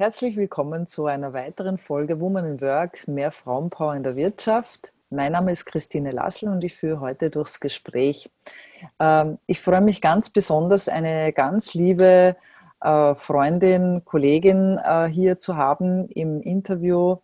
Herzlich 0.00 0.34
willkommen 0.38 0.86
zu 0.86 1.04
einer 1.04 1.34
weiteren 1.34 1.76
Folge 1.76 2.20
Woman 2.20 2.46
in 2.46 2.60
Work, 2.62 3.06
mehr 3.06 3.30
Frauenpower 3.30 3.94
in 3.94 4.02
der 4.02 4.16
Wirtschaft. 4.16 4.94
Mein 5.10 5.32
Name 5.32 5.52
ist 5.52 5.66
Christine 5.66 6.10
Lassel 6.10 6.48
und 6.48 6.64
ich 6.64 6.74
führe 6.74 7.00
heute 7.00 7.28
durchs 7.28 7.60
Gespräch. 7.60 8.30
Ähm, 8.98 9.36
ich 9.46 9.60
freue 9.60 9.82
mich 9.82 10.00
ganz 10.00 10.30
besonders, 10.30 10.88
eine 10.88 11.34
ganz 11.34 11.74
liebe 11.74 12.34
äh, 12.80 13.14
Freundin, 13.14 14.02
Kollegin 14.06 14.78
äh, 14.82 15.04
hier 15.08 15.38
zu 15.38 15.58
haben 15.58 16.06
im 16.06 16.40
Interview. 16.40 17.16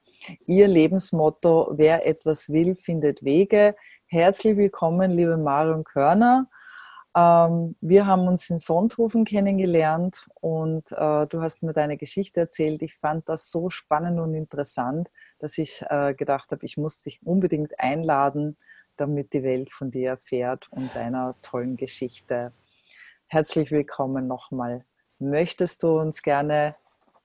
Ihr 0.46 0.68
Lebensmotto, 0.68 1.72
wer 1.76 2.06
etwas 2.06 2.50
will, 2.50 2.76
findet 2.76 3.24
Wege. 3.24 3.74
Herzlich 4.04 4.58
willkommen, 4.58 5.12
liebe 5.12 5.38
Marion 5.38 5.82
Körner. 5.82 6.46
Ähm, 7.16 7.76
wir 7.80 8.06
haben 8.06 8.28
uns 8.28 8.50
in 8.50 8.58
Sonthofen 8.58 9.24
kennengelernt 9.24 10.28
und 10.34 10.92
äh, 10.92 11.26
du 11.26 11.40
hast 11.40 11.62
mir 11.62 11.72
deine 11.72 11.96
Geschichte 11.96 12.40
erzählt. 12.40 12.82
Ich 12.82 12.94
fand 12.98 13.26
das 13.26 13.50
so 13.50 13.70
spannend 13.70 14.20
und 14.20 14.34
interessant, 14.34 15.08
dass 15.38 15.56
ich 15.56 15.82
äh, 15.88 16.12
gedacht 16.14 16.50
habe, 16.50 16.66
ich 16.66 16.76
muss 16.76 17.00
dich 17.00 17.20
unbedingt 17.24 17.80
einladen, 17.80 18.58
damit 18.96 19.32
die 19.32 19.42
Welt 19.42 19.72
von 19.72 19.90
dir 19.90 20.10
erfährt 20.10 20.68
und 20.70 20.94
deiner 20.94 21.34
tollen 21.40 21.76
Geschichte. 21.76 22.52
Herzlich 23.28 23.70
willkommen 23.70 24.26
nochmal. 24.26 24.84
Möchtest 25.18 25.82
du 25.84 25.98
uns 25.98 26.22
gerne 26.22 26.76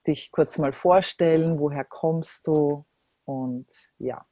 dich 0.06 0.32
kurz 0.32 0.56
mal 0.56 0.72
vorstellen? 0.72 1.58
Woher 1.58 1.84
kommst 1.84 2.46
du? 2.46 2.86
Und 3.26 3.66
ja. 3.98 4.24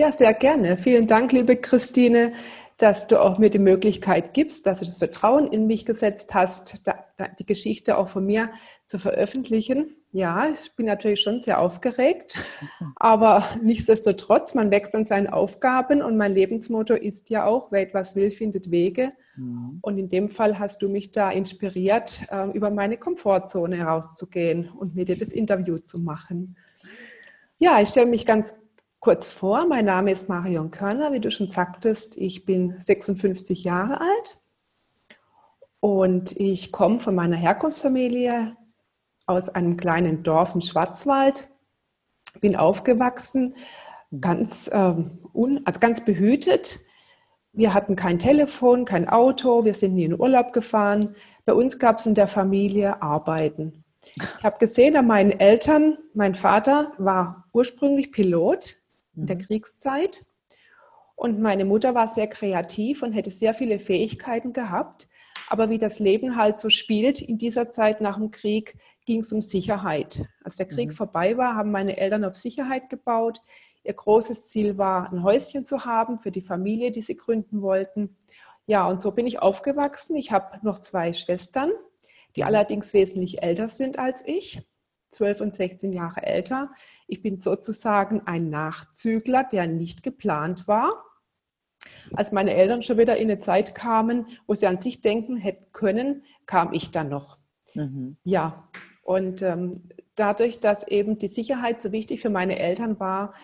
Ja, 0.00 0.12
sehr 0.12 0.32
gerne. 0.32 0.76
Vielen 0.76 1.08
Dank, 1.08 1.32
liebe 1.32 1.56
Christine, 1.56 2.32
dass 2.76 3.08
du 3.08 3.20
auch 3.20 3.38
mir 3.38 3.50
die 3.50 3.58
Möglichkeit 3.58 4.32
gibst, 4.32 4.64
dass 4.64 4.78
du 4.78 4.84
das 4.84 4.98
Vertrauen 4.98 5.48
in 5.48 5.66
mich 5.66 5.84
gesetzt 5.84 6.34
hast, 6.34 6.88
die 7.40 7.44
Geschichte 7.44 7.98
auch 7.98 8.08
von 8.08 8.24
mir 8.24 8.48
zu 8.86 9.00
veröffentlichen. 9.00 9.96
Ja, 10.12 10.50
ich 10.50 10.70
bin 10.76 10.86
natürlich 10.86 11.20
schon 11.20 11.42
sehr 11.42 11.60
aufgeregt, 11.60 12.38
aber 12.94 13.42
nichtsdestotrotz, 13.60 14.54
man 14.54 14.70
wächst 14.70 14.94
an 14.94 15.04
seinen 15.04 15.26
Aufgaben 15.26 16.00
und 16.00 16.16
mein 16.16 16.32
Lebensmotto 16.32 16.94
ist 16.94 17.28
ja 17.28 17.44
auch, 17.44 17.72
wer 17.72 17.82
etwas 17.82 18.14
will, 18.14 18.30
findet 18.30 18.70
Wege. 18.70 19.10
Mhm. 19.34 19.80
Und 19.82 19.98
in 19.98 20.08
dem 20.08 20.28
Fall 20.28 20.60
hast 20.60 20.80
du 20.80 20.88
mich 20.88 21.10
da 21.10 21.32
inspiriert, 21.32 22.22
ähm, 22.30 22.52
über 22.52 22.70
meine 22.70 22.98
Komfortzone 22.98 23.78
herauszugehen 23.78 24.68
und 24.68 24.94
mir 24.94 25.04
dir 25.04 25.16
das 25.16 25.30
Interview 25.30 25.76
zu 25.76 25.98
machen. 25.98 26.56
Ja, 27.58 27.80
ich 27.80 27.88
stelle 27.88 28.06
mich 28.06 28.24
ganz 28.24 28.54
kurz 29.08 29.28
vor. 29.28 29.66
Mein 29.66 29.86
Name 29.86 30.12
ist 30.12 30.28
Marion 30.28 30.70
Körner, 30.70 31.14
wie 31.14 31.20
du 31.20 31.30
schon 31.30 31.48
sagtest. 31.48 32.18
Ich 32.18 32.44
bin 32.44 32.78
56 32.78 33.64
Jahre 33.64 34.02
alt 34.02 34.38
und 35.80 36.32
ich 36.32 36.72
komme 36.72 37.00
von 37.00 37.14
meiner 37.14 37.36
Herkunftsfamilie 37.36 38.54
aus 39.24 39.48
einem 39.48 39.78
kleinen 39.78 40.24
Dorf 40.24 40.54
in 40.54 40.60
Schwarzwald. 40.60 41.48
Bin 42.42 42.54
aufgewachsen, 42.54 43.56
ganz, 44.20 44.68
ähm, 44.74 45.26
un, 45.32 45.62
also 45.64 45.80
ganz 45.80 46.04
behütet. 46.04 46.78
Wir 47.54 47.72
hatten 47.72 47.96
kein 47.96 48.18
Telefon, 48.18 48.84
kein 48.84 49.08
Auto, 49.08 49.64
wir 49.64 49.72
sind 49.72 49.94
nie 49.94 50.04
in 50.04 50.20
Urlaub 50.20 50.52
gefahren. 50.52 51.16
Bei 51.46 51.54
uns 51.54 51.78
gab 51.78 51.98
es 51.98 52.04
in 52.04 52.14
der 52.14 52.28
Familie 52.28 53.00
Arbeiten. 53.00 53.84
Ich 54.36 54.44
habe 54.44 54.58
gesehen 54.58 54.98
an 54.98 55.06
meinen 55.06 55.30
Eltern, 55.30 55.96
mein 56.12 56.34
Vater 56.34 56.92
war 56.98 57.48
ursprünglich 57.54 58.12
Pilot 58.12 58.77
in 59.18 59.26
der 59.26 59.36
mhm. 59.36 59.42
Kriegszeit. 59.42 60.26
Und 61.14 61.40
meine 61.40 61.64
Mutter 61.64 61.94
war 61.94 62.06
sehr 62.06 62.28
kreativ 62.28 63.02
und 63.02 63.12
hätte 63.12 63.30
sehr 63.30 63.52
viele 63.52 63.78
Fähigkeiten 63.78 64.52
gehabt. 64.52 65.08
Aber 65.48 65.68
wie 65.70 65.78
das 65.78 65.98
Leben 65.98 66.36
halt 66.36 66.60
so 66.60 66.70
spielt, 66.70 67.20
in 67.20 67.38
dieser 67.38 67.70
Zeit 67.70 68.00
nach 68.00 68.18
dem 68.18 68.30
Krieg 68.30 68.76
ging 69.04 69.20
es 69.20 69.32
um 69.32 69.40
Sicherheit. 69.40 70.26
Als 70.44 70.56
der 70.56 70.66
Krieg 70.66 70.90
mhm. 70.90 70.94
vorbei 70.94 71.36
war, 71.36 71.56
haben 71.56 71.72
meine 71.72 71.96
Eltern 71.96 72.24
auf 72.24 72.36
Sicherheit 72.36 72.88
gebaut. 72.90 73.42
Ihr 73.82 73.94
großes 73.94 74.48
Ziel 74.48 74.78
war, 74.78 75.10
ein 75.10 75.22
Häuschen 75.22 75.64
zu 75.64 75.84
haben 75.84 76.18
für 76.20 76.30
die 76.30 76.42
Familie, 76.42 76.92
die 76.92 77.00
sie 77.00 77.16
gründen 77.16 77.62
wollten. 77.62 78.16
Ja, 78.66 78.86
und 78.86 79.00
so 79.00 79.12
bin 79.12 79.26
ich 79.26 79.40
aufgewachsen. 79.40 80.14
Ich 80.14 80.30
habe 80.30 80.58
noch 80.62 80.78
zwei 80.78 81.14
Schwestern, 81.14 81.70
die 82.36 82.42
mhm. 82.42 82.48
allerdings 82.48 82.92
wesentlich 82.92 83.42
älter 83.42 83.70
sind 83.70 83.98
als 83.98 84.22
ich. 84.26 84.60
12 85.10 85.40
und 85.40 85.56
16 85.56 85.92
Jahre 85.92 86.22
älter. 86.22 86.70
Ich 87.06 87.22
bin 87.22 87.40
sozusagen 87.40 88.22
ein 88.26 88.50
Nachzügler, 88.50 89.44
der 89.44 89.66
nicht 89.66 90.02
geplant 90.02 90.68
war. 90.68 91.04
Als 92.14 92.32
meine 92.32 92.54
Eltern 92.54 92.82
schon 92.82 92.98
wieder 92.98 93.16
in 93.16 93.30
eine 93.30 93.40
Zeit 93.40 93.74
kamen, 93.74 94.26
wo 94.46 94.54
sie 94.54 94.66
an 94.66 94.80
sich 94.80 95.00
denken 95.00 95.36
hätten 95.36 95.72
können, 95.72 96.24
kam 96.46 96.72
ich 96.72 96.90
dann 96.90 97.08
noch. 97.08 97.36
Mhm. 97.74 98.16
Ja, 98.24 98.64
und 99.02 99.42
ähm, 99.42 99.88
dadurch, 100.16 100.60
dass 100.60 100.86
eben 100.86 101.18
die 101.18 101.28
Sicherheit 101.28 101.80
so 101.80 101.92
wichtig 101.92 102.20
für 102.20 102.30
meine 102.30 102.58
Eltern 102.58 102.98
war, 103.00 103.34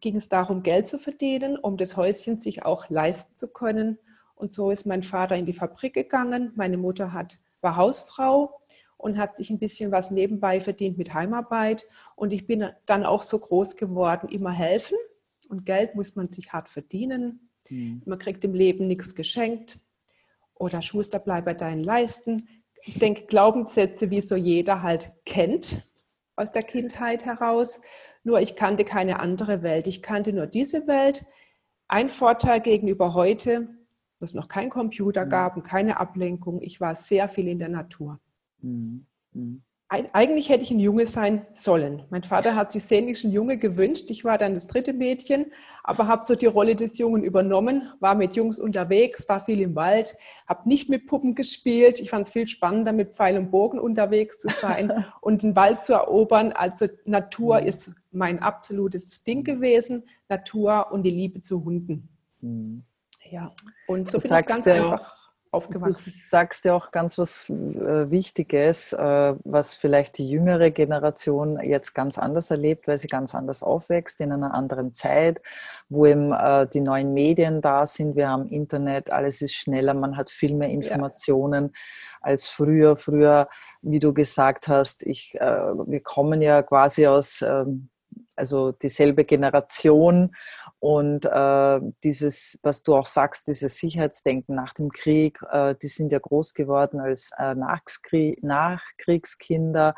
ging 0.00 0.16
es 0.16 0.28
darum, 0.28 0.62
Geld 0.62 0.88
zu 0.88 0.98
verdienen, 0.98 1.56
um 1.56 1.76
das 1.76 1.96
Häuschen 1.96 2.40
sich 2.40 2.64
auch 2.64 2.88
leisten 2.90 3.36
zu 3.36 3.48
können. 3.48 3.98
Und 4.34 4.52
so 4.52 4.70
ist 4.70 4.84
mein 4.84 5.02
Vater 5.02 5.36
in 5.36 5.46
die 5.46 5.54
Fabrik 5.54 5.94
gegangen. 5.94 6.52
Meine 6.56 6.76
Mutter 6.76 7.12
hat, 7.12 7.38
war 7.60 7.76
Hausfrau 7.76 8.60
und 8.96 9.18
hat 9.18 9.36
sich 9.36 9.50
ein 9.50 9.58
bisschen 9.58 9.92
was 9.92 10.10
nebenbei 10.10 10.60
verdient 10.60 10.98
mit 10.98 11.14
Heimarbeit. 11.14 11.84
Und 12.14 12.32
ich 12.32 12.46
bin 12.46 12.68
dann 12.86 13.04
auch 13.04 13.22
so 13.22 13.38
groß 13.38 13.76
geworden, 13.76 14.28
immer 14.28 14.52
helfen. 14.52 14.96
Und 15.48 15.66
Geld 15.66 15.94
muss 15.94 16.16
man 16.16 16.28
sich 16.28 16.52
hart 16.52 16.68
verdienen. 16.68 17.50
Mhm. 17.68 18.02
Man 18.04 18.18
kriegt 18.18 18.44
im 18.44 18.54
Leben 18.54 18.86
nichts 18.86 19.14
geschenkt. 19.14 19.78
Oder 20.54 20.80
Schuster, 20.82 21.18
bleib 21.18 21.44
bei 21.44 21.54
deinen 21.54 21.84
Leisten. 21.84 22.48
Ich 22.82 22.98
denke, 22.98 23.26
Glaubenssätze, 23.26 24.10
wie 24.10 24.20
so 24.20 24.36
jeder 24.36 24.82
halt 24.82 25.10
kennt 25.24 25.82
aus 26.36 26.52
der 26.52 26.62
Kindheit 26.62 27.24
heraus. 27.24 27.80
Nur 28.24 28.40
ich 28.40 28.56
kannte 28.56 28.84
keine 28.84 29.20
andere 29.20 29.62
Welt. 29.62 29.86
Ich 29.86 30.02
kannte 30.02 30.32
nur 30.32 30.46
diese 30.46 30.86
Welt. 30.86 31.24
Ein 31.88 32.10
Vorteil 32.10 32.60
gegenüber 32.60 33.14
heute, 33.14 33.68
wo 34.18 34.24
es 34.24 34.34
noch 34.34 34.48
kein 34.48 34.70
Computer 34.70 35.26
gab 35.26 35.56
und 35.56 35.62
keine 35.62 35.98
Ablenkung. 36.00 36.60
Ich 36.62 36.80
war 36.80 36.94
sehr 36.94 37.28
viel 37.28 37.48
in 37.48 37.58
der 37.58 37.68
Natur. 37.68 38.20
Mhm. 38.66 39.06
Mhm. 39.32 39.62
Eigentlich 39.88 40.48
hätte 40.48 40.64
ich 40.64 40.72
ein 40.72 40.80
Junge 40.80 41.06
sein 41.06 41.46
sollen. 41.54 42.02
Mein 42.10 42.24
Vater 42.24 42.56
hat 42.56 42.72
sich 42.72 42.82
sehnlich 42.82 43.22
ein 43.22 43.30
Junge 43.30 43.56
gewünscht. 43.56 44.10
Ich 44.10 44.24
war 44.24 44.36
dann 44.36 44.52
das 44.52 44.66
dritte 44.66 44.92
Mädchen, 44.92 45.52
aber 45.84 46.08
habe 46.08 46.26
so 46.26 46.34
die 46.34 46.46
Rolle 46.46 46.74
des 46.74 46.98
Jungen 46.98 47.22
übernommen, 47.22 47.88
war 48.00 48.16
mit 48.16 48.34
Jungs 48.34 48.58
unterwegs, 48.58 49.28
war 49.28 49.38
viel 49.38 49.60
im 49.60 49.76
Wald, 49.76 50.16
habe 50.48 50.68
nicht 50.68 50.88
mit 50.88 51.06
Puppen 51.06 51.36
gespielt. 51.36 52.00
Ich 52.00 52.10
fand 52.10 52.26
es 52.26 52.32
viel 52.32 52.48
spannender, 52.48 52.92
mit 52.92 53.14
Pfeil 53.14 53.38
und 53.38 53.52
Bogen 53.52 53.78
unterwegs 53.78 54.38
zu 54.38 54.48
sein 54.48 55.04
und 55.20 55.44
den 55.44 55.54
Wald 55.54 55.80
zu 55.84 55.92
erobern. 55.92 56.50
Also 56.50 56.88
Natur 57.04 57.60
mhm. 57.60 57.68
ist 57.68 57.92
mein 58.10 58.40
absolutes 58.40 59.22
Ding 59.22 59.44
gewesen. 59.44 60.02
Natur 60.28 60.88
und 60.90 61.04
die 61.04 61.10
Liebe 61.10 61.42
zu 61.42 61.64
Hunden. 61.64 62.08
Mhm. 62.40 62.82
Ja, 63.30 63.52
und 63.86 64.10
so 64.10 64.18
du 64.18 64.28
bin 64.28 64.38
ich 64.40 64.46
ganz 64.46 64.66
einfach 64.66 65.15
aufgewachsen. 65.56 66.12
Du 66.12 66.28
sagst 66.28 66.64
ja 66.64 66.74
auch 66.74 66.90
ganz 66.90 67.18
was 67.18 67.50
äh, 67.50 68.10
Wichtiges, 68.10 68.92
äh, 68.92 69.34
was 69.44 69.74
vielleicht 69.74 70.18
die 70.18 70.28
jüngere 70.28 70.70
Generation 70.70 71.58
jetzt 71.60 71.94
ganz 71.94 72.18
anders 72.18 72.50
erlebt, 72.50 72.86
weil 72.86 72.98
sie 72.98 73.08
ganz 73.08 73.34
anders 73.34 73.62
aufwächst, 73.62 74.20
in 74.20 74.32
einer 74.32 74.54
anderen 74.54 74.94
Zeit, 74.94 75.40
wo 75.88 76.06
eben 76.06 76.32
äh, 76.32 76.66
die 76.68 76.80
neuen 76.80 77.12
Medien 77.12 77.60
da 77.60 77.86
sind. 77.86 78.16
Wir 78.16 78.28
haben 78.28 78.48
Internet, 78.48 79.10
alles 79.10 79.42
ist 79.42 79.54
schneller, 79.54 79.94
man 79.94 80.16
hat 80.16 80.30
viel 80.30 80.54
mehr 80.54 80.70
Informationen 80.70 81.64
ja. 81.64 81.70
als 82.20 82.46
früher. 82.46 82.96
Früher, 82.96 83.48
wie 83.82 83.98
du 83.98 84.12
gesagt 84.12 84.68
hast, 84.68 85.02
ich, 85.02 85.34
wir 85.34 86.00
kommen 86.00 86.42
ja 86.42 86.62
quasi 86.62 87.06
aus, 87.06 87.42
ähm, 87.42 87.88
also 88.36 88.72
dieselbe 88.72 89.24
Generation 89.24 90.34
und 90.86 91.26
äh, 91.26 91.80
dieses, 92.04 92.60
was 92.62 92.84
du 92.84 92.94
auch 92.94 93.06
sagst, 93.06 93.48
dieses 93.48 93.76
Sicherheitsdenken 93.76 94.54
nach 94.54 94.72
dem 94.72 94.92
Krieg, 94.92 95.40
äh, 95.50 95.74
die 95.82 95.88
sind 95.88 96.12
ja 96.12 96.20
groß 96.20 96.54
geworden 96.54 97.00
als 97.00 97.32
äh, 97.36 97.56
Nachkrieg, 97.56 98.40
Nachkriegskinder. 98.44 99.96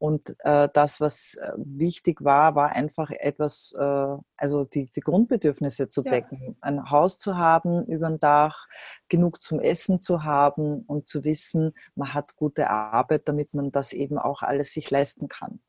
Und 0.00 0.34
äh, 0.40 0.68
das, 0.72 1.00
was 1.00 1.36
äh, 1.36 1.52
wichtig 1.58 2.24
war, 2.24 2.56
war 2.56 2.70
einfach 2.72 3.10
etwas, 3.12 3.72
äh, 3.78 4.16
also 4.36 4.64
die, 4.64 4.90
die, 4.90 5.00
Grundbedürfnisse 5.00 5.88
zu 5.88 6.02
decken. 6.02 6.42
Ja. 6.42 6.54
Ein 6.60 6.90
Haus 6.90 7.18
zu 7.18 7.36
haben 7.36 7.86
über 7.86 8.08
dem 8.08 8.18
Dach, 8.18 8.66
genug 9.08 9.40
zum 9.40 9.60
Essen 9.60 10.00
zu 10.00 10.24
haben 10.24 10.82
und 10.86 11.06
zu 11.06 11.22
wissen, 11.22 11.72
man 11.94 12.14
hat 12.14 12.34
gute 12.34 12.68
Arbeit, 12.68 13.28
damit 13.28 13.54
man 13.54 13.70
das 13.70 13.92
eben 13.92 14.18
auch 14.18 14.42
alles 14.42 14.72
sich 14.72 14.90
leisten 14.90 15.28
kann. 15.28 15.60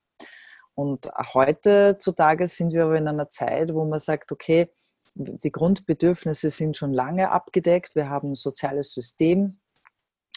Und 0.77 1.09
heutzutage 1.33 2.45
sind 2.45 2.71
wir 2.71 2.83
aber 2.83 2.99
in 2.99 3.07
einer 3.07 3.31
Zeit, 3.31 3.73
wo 3.73 3.83
man 3.83 3.99
sagt, 3.99 4.31
okay, 4.31 4.69
die 5.15 5.51
Grundbedürfnisse 5.51 6.51
sind 6.51 6.77
schon 6.77 6.93
lange 6.93 7.31
abgedeckt. 7.31 7.95
Wir 7.95 8.11
haben 8.11 8.33
ein 8.33 8.35
soziales 8.35 8.93
System. 8.93 9.57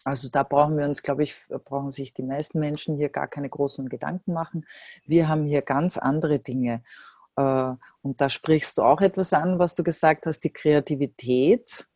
Also 0.03 0.31
da 0.31 0.43
brauchen 0.43 0.79
wir 0.79 0.87
uns, 0.87 1.03
glaube 1.03 1.25
ich, 1.25 1.37
brauchen 1.67 1.91
sich 1.91 2.15
die 2.15 2.23
meisten 2.23 2.59
Menschen 2.59 2.97
hier 2.97 3.11
gar 3.11 3.29
keine 3.29 3.51
großen 3.51 3.91
Gedanken 3.91 4.33
machen. 4.33 4.65
Wir 5.05 5.29
haben 5.29 5.45
hier 5.45 5.61
ganz 5.61 5.99
andere 5.99 6.39
Dinge. 6.39 6.83
Äh, 7.37 7.75
und 8.01 8.23
da 8.23 8.31
sprichst 8.31 8.79
du 8.79 8.83
auch 8.83 9.03
etwas 9.03 9.35
an, 9.35 9.59
was 9.59 9.75
du 9.75 9.83
gesagt 9.83 10.25
hast, 10.25 10.41
die 10.41 10.55
Kreativität, 10.55 11.87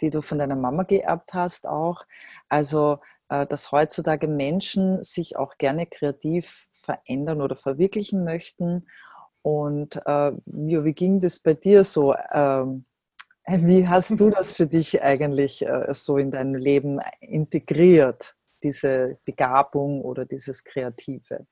die 0.00 0.08
du 0.08 0.22
von 0.22 0.38
deiner 0.38 0.56
Mama 0.56 0.84
geerbt 0.84 1.34
hast 1.34 1.66
auch. 1.66 2.06
Also 2.48 3.00
dass 3.28 3.72
heutzutage 3.72 4.28
Menschen 4.28 5.02
sich 5.02 5.36
auch 5.36 5.56
gerne 5.58 5.86
kreativ 5.86 6.68
verändern 6.72 7.40
oder 7.40 7.56
verwirklichen 7.56 8.24
möchten. 8.24 8.86
Und 9.42 9.96
äh, 10.06 10.32
wie, 10.46 10.92
ging 10.92 11.20
das 11.20 11.40
bei 11.40 11.54
dir 11.54 11.84
so? 11.84 12.14
Ähm, 12.32 12.84
wie 13.46 13.86
hast 13.86 14.18
du 14.18 14.30
das 14.30 14.52
für 14.52 14.66
dich 14.66 15.02
eigentlich 15.02 15.66
äh, 15.66 15.92
so 15.92 16.16
in 16.16 16.30
dein 16.30 16.54
Leben 16.54 17.00
integriert, 17.20 18.36
diese 18.62 19.18
Begabung 19.24 20.00
oder 20.00 20.24
dieses 20.24 20.64
Kreative? 20.64 21.46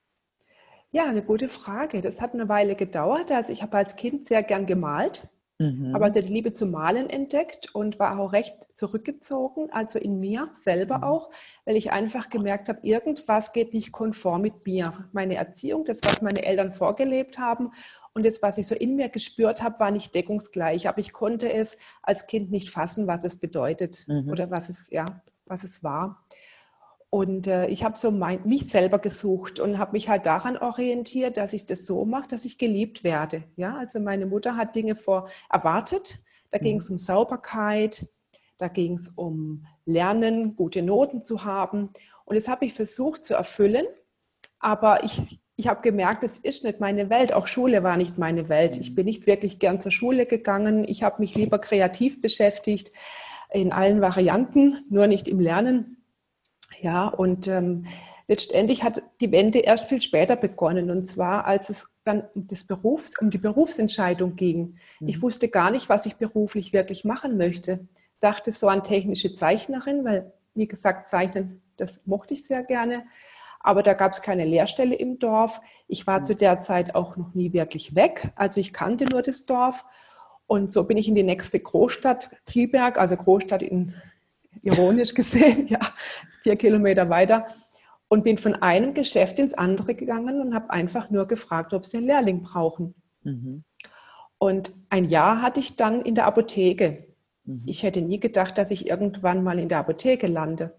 Ja, 0.90 1.06
eine 1.06 1.22
gute 1.22 1.48
Frage. 1.48 2.02
Das 2.02 2.20
hat 2.20 2.34
eine 2.34 2.48
Weile 2.48 2.76
gedauert. 2.76 3.30
Also 3.30 3.50
ich 3.50 3.62
habe 3.62 3.78
als 3.78 3.96
Kind 3.96 4.28
sehr 4.28 4.42
gern 4.42 4.66
gemalt. 4.66 5.28
Mhm. 5.62 5.94
Habe 5.94 6.04
also 6.04 6.20
die 6.20 6.32
Liebe 6.32 6.52
zum 6.52 6.70
Malen 6.70 7.08
entdeckt 7.08 7.74
und 7.74 7.98
war 7.98 8.18
auch 8.18 8.32
recht 8.32 8.54
zurückgezogen, 8.74 9.70
also 9.70 9.98
in 9.98 10.20
mir 10.20 10.50
selber 10.60 10.98
mhm. 10.98 11.04
auch, 11.04 11.30
weil 11.64 11.76
ich 11.76 11.92
einfach 11.92 12.30
gemerkt 12.30 12.68
habe, 12.68 12.80
irgendwas 12.82 13.52
geht 13.52 13.72
nicht 13.74 13.92
konform 13.92 14.42
mit 14.42 14.66
mir. 14.66 14.92
Meine 15.12 15.36
Erziehung, 15.36 15.84
das, 15.84 16.00
was 16.04 16.22
meine 16.22 16.44
Eltern 16.44 16.72
vorgelebt 16.72 17.38
haben 17.38 17.72
und 18.14 18.26
das, 18.26 18.42
was 18.42 18.58
ich 18.58 18.66
so 18.66 18.74
in 18.74 18.96
mir 18.96 19.08
gespürt 19.08 19.62
habe, 19.62 19.80
war 19.80 19.90
nicht 19.90 20.14
deckungsgleich. 20.14 20.88
Aber 20.88 20.98
ich 20.98 21.12
konnte 21.12 21.52
es 21.52 21.78
als 22.02 22.26
Kind 22.26 22.50
nicht 22.50 22.70
fassen, 22.70 23.06
was 23.06 23.24
es 23.24 23.36
bedeutet 23.36 24.04
mhm. 24.08 24.28
oder 24.28 24.50
was 24.50 24.68
es, 24.68 24.88
ja, 24.90 25.06
was 25.46 25.64
es 25.64 25.82
war. 25.82 26.24
Und 27.14 27.46
äh, 27.46 27.66
ich 27.66 27.84
habe 27.84 27.98
so 27.98 28.10
mein, 28.10 28.40
mich 28.46 28.70
selber 28.70 28.98
gesucht 28.98 29.60
und 29.60 29.76
habe 29.76 29.92
mich 29.92 30.08
halt 30.08 30.24
daran 30.24 30.56
orientiert, 30.56 31.36
dass 31.36 31.52
ich 31.52 31.66
das 31.66 31.84
so 31.84 32.06
mache, 32.06 32.26
dass 32.26 32.46
ich 32.46 32.56
geliebt 32.56 33.04
werde. 33.04 33.44
Ja, 33.56 33.76
also 33.76 34.00
meine 34.00 34.24
Mutter 34.24 34.56
hat 34.56 34.74
Dinge 34.74 34.96
vor 34.96 35.28
erwartet. 35.50 36.16
Da 36.48 36.56
ging 36.56 36.78
es 36.78 36.88
mhm. 36.88 36.94
um 36.94 36.98
Sauberkeit, 36.98 38.08
da 38.56 38.68
ging 38.68 38.94
es 38.94 39.10
um 39.10 39.66
Lernen, 39.84 40.56
gute 40.56 40.80
Noten 40.80 41.22
zu 41.22 41.44
haben. 41.44 41.90
Und 42.24 42.36
das 42.36 42.48
habe 42.48 42.64
ich 42.64 42.72
versucht 42.72 43.26
zu 43.26 43.34
erfüllen. 43.34 43.84
Aber 44.58 45.04
ich, 45.04 45.38
ich 45.56 45.68
habe 45.68 45.82
gemerkt, 45.82 46.24
es 46.24 46.38
ist 46.38 46.64
nicht 46.64 46.80
meine 46.80 47.10
Welt. 47.10 47.34
Auch 47.34 47.46
Schule 47.46 47.82
war 47.82 47.98
nicht 47.98 48.16
meine 48.16 48.48
Welt. 48.48 48.78
Ich 48.78 48.92
mhm. 48.92 48.94
bin 48.94 49.04
nicht 49.04 49.26
wirklich 49.26 49.58
gern 49.58 49.82
zur 49.82 49.92
Schule 49.92 50.24
gegangen. 50.24 50.88
Ich 50.88 51.02
habe 51.02 51.20
mich 51.20 51.34
lieber 51.34 51.58
kreativ 51.58 52.22
beschäftigt 52.22 52.90
in 53.52 53.70
allen 53.70 54.00
Varianten, 54.00 54.82
nur 54.88 55.08
nicht 55.08 55.28
im 55.28 55.40
Lernen. 55.40 56.01
Ja, 56.82 57.06
und 57.06 57.46
ähm, 57.46 57.86
letztendlich 58.26 58.82
hat 58.82 59.02
die 59.20 59.30
Wende 59.30 59.60
erst 59.60 59.84
viel 59.84 60.02
später 60.02 60.34
begonnen. 60.34 60.90
Und 60.90 61.06
zwar, 61.06 61.44
als 61.44 61.70
es 61.70 61.86
dann 62.02 62.24
um, 62.34 62.48
das 62.48 62.64
Berufs-, 62.64 63.16
um 63.20 63.30
die 63.30 63.38
Berufsentscheidung 63.38 64.34
ging. 64.34 64.78
Mhm. 64.98 65.08
Ich 65.08 65.22
wusste 65.22 65.48
gar 65.48 65.70
nicht, 65.70 65.88
was 65.88 66.06
ich 66.06 66.16
beruflich 66.16 66.72
wirklich 66.72 67.04
machen 67.04 67.36
möchte. 67.36 67.86
Dachte 68.18 68.50
so 68.50 68.68
an 68.68 68.82
technische 68.82 69.32
Zeichnerin, 69.32 70.04
weil, 70.04 70.32
wie 70.54 70.66
gesagt, 70.66 71.08
Zeichnen, 71.08 71.62
das 71.76 72.04
mochte 72.06 72.34
ich 72.34 72.44
sehr 72.44 72.64
gerne. 72.64 73.04
Aber 73.60 73.84
da 73.84 73.94
gab 73.94 74.12
es 74.12 74.22
keine 74.22 74.44
Lehrstelle 74.44 74.96
im 74.96 75.20
Dorf. 75.20 75.60
Ich 75.86 76.08
war 76.08 76.20
mhm. 76.20 76.24
zu 76.24 76.34
der 76.34 76.60
Zeit 76.60 76.96
auch 76.96 77.16
noch 77.16 77.32
nie 77.34 77.52
wirklich 77.52 77.94
weg. 77.94 78.32
Also 78.34 78.58
ich 78.58 78.72
kannte 78.72 79.04
nur 79.04 79.22
das 79.22 79.46
Dorf. 79.46 79.84
Und 80.48 80.72
so 80.72 80.82
bin 80.84 80.96
ich 80.96 81.06
in 81.06 81.14
die 81.14 81.22
nächste 81.22 81.60
Großstadt, 81.60 82.30
Triberg, 82.44 82.98
also 82.98 83.16
Großstadt 83.16 83.62
in 83.62 83.94
ironisch 84.62 85.14
gesehen, 85.14 85.68
ja, 85.68 85.80
vier 86.42 86.56
Kilometer 86.56 87.08
weiter. 87.08 87.46
Und 88.08 88.24
bin 88.24 88.36
von 88.36 88.54
einem 88.56 88.92
Geschäft 88.92 89.38
ins 89.38 89.54
andere 89.54 89.94
gegangen 89.94 90.42
und 90.42 90.54
habe 90.54 90.68
einfach 90.68 91.08
nur 91.08 91.26
gefragt, 91.26 91.72
ob 91.72 91.86
sie 91.86 91.96
einen 91.96 92.06
Lehrling 92.06 92.42
brauchen. 92.42 92.94
Mhm. 93.22 93.64
Und 94.36 94.72
ein 94.90 95.06
Jahr 95.06 95.40
hatte 95.40 95.60
ich 95.60 95.76
dann 95.76 96.02
in 96.02 96.14
der 96.14 96.26
Apotheke. 96.26 97.06
Mhm. 97.44 97.62
Ich 97.64 97.82
hätte 97.82 98.02
nie 98.02 98.20
gedacht, 98.20 98.58
dass 98.58 98.70
ich 98.70 98.88
irgendwann 98.88 99.42
mal 99.42 99.58
in 99.58 99.68
der 99.68 99.78
Apotheke 99.78 100.26
lande. 100.26 100.74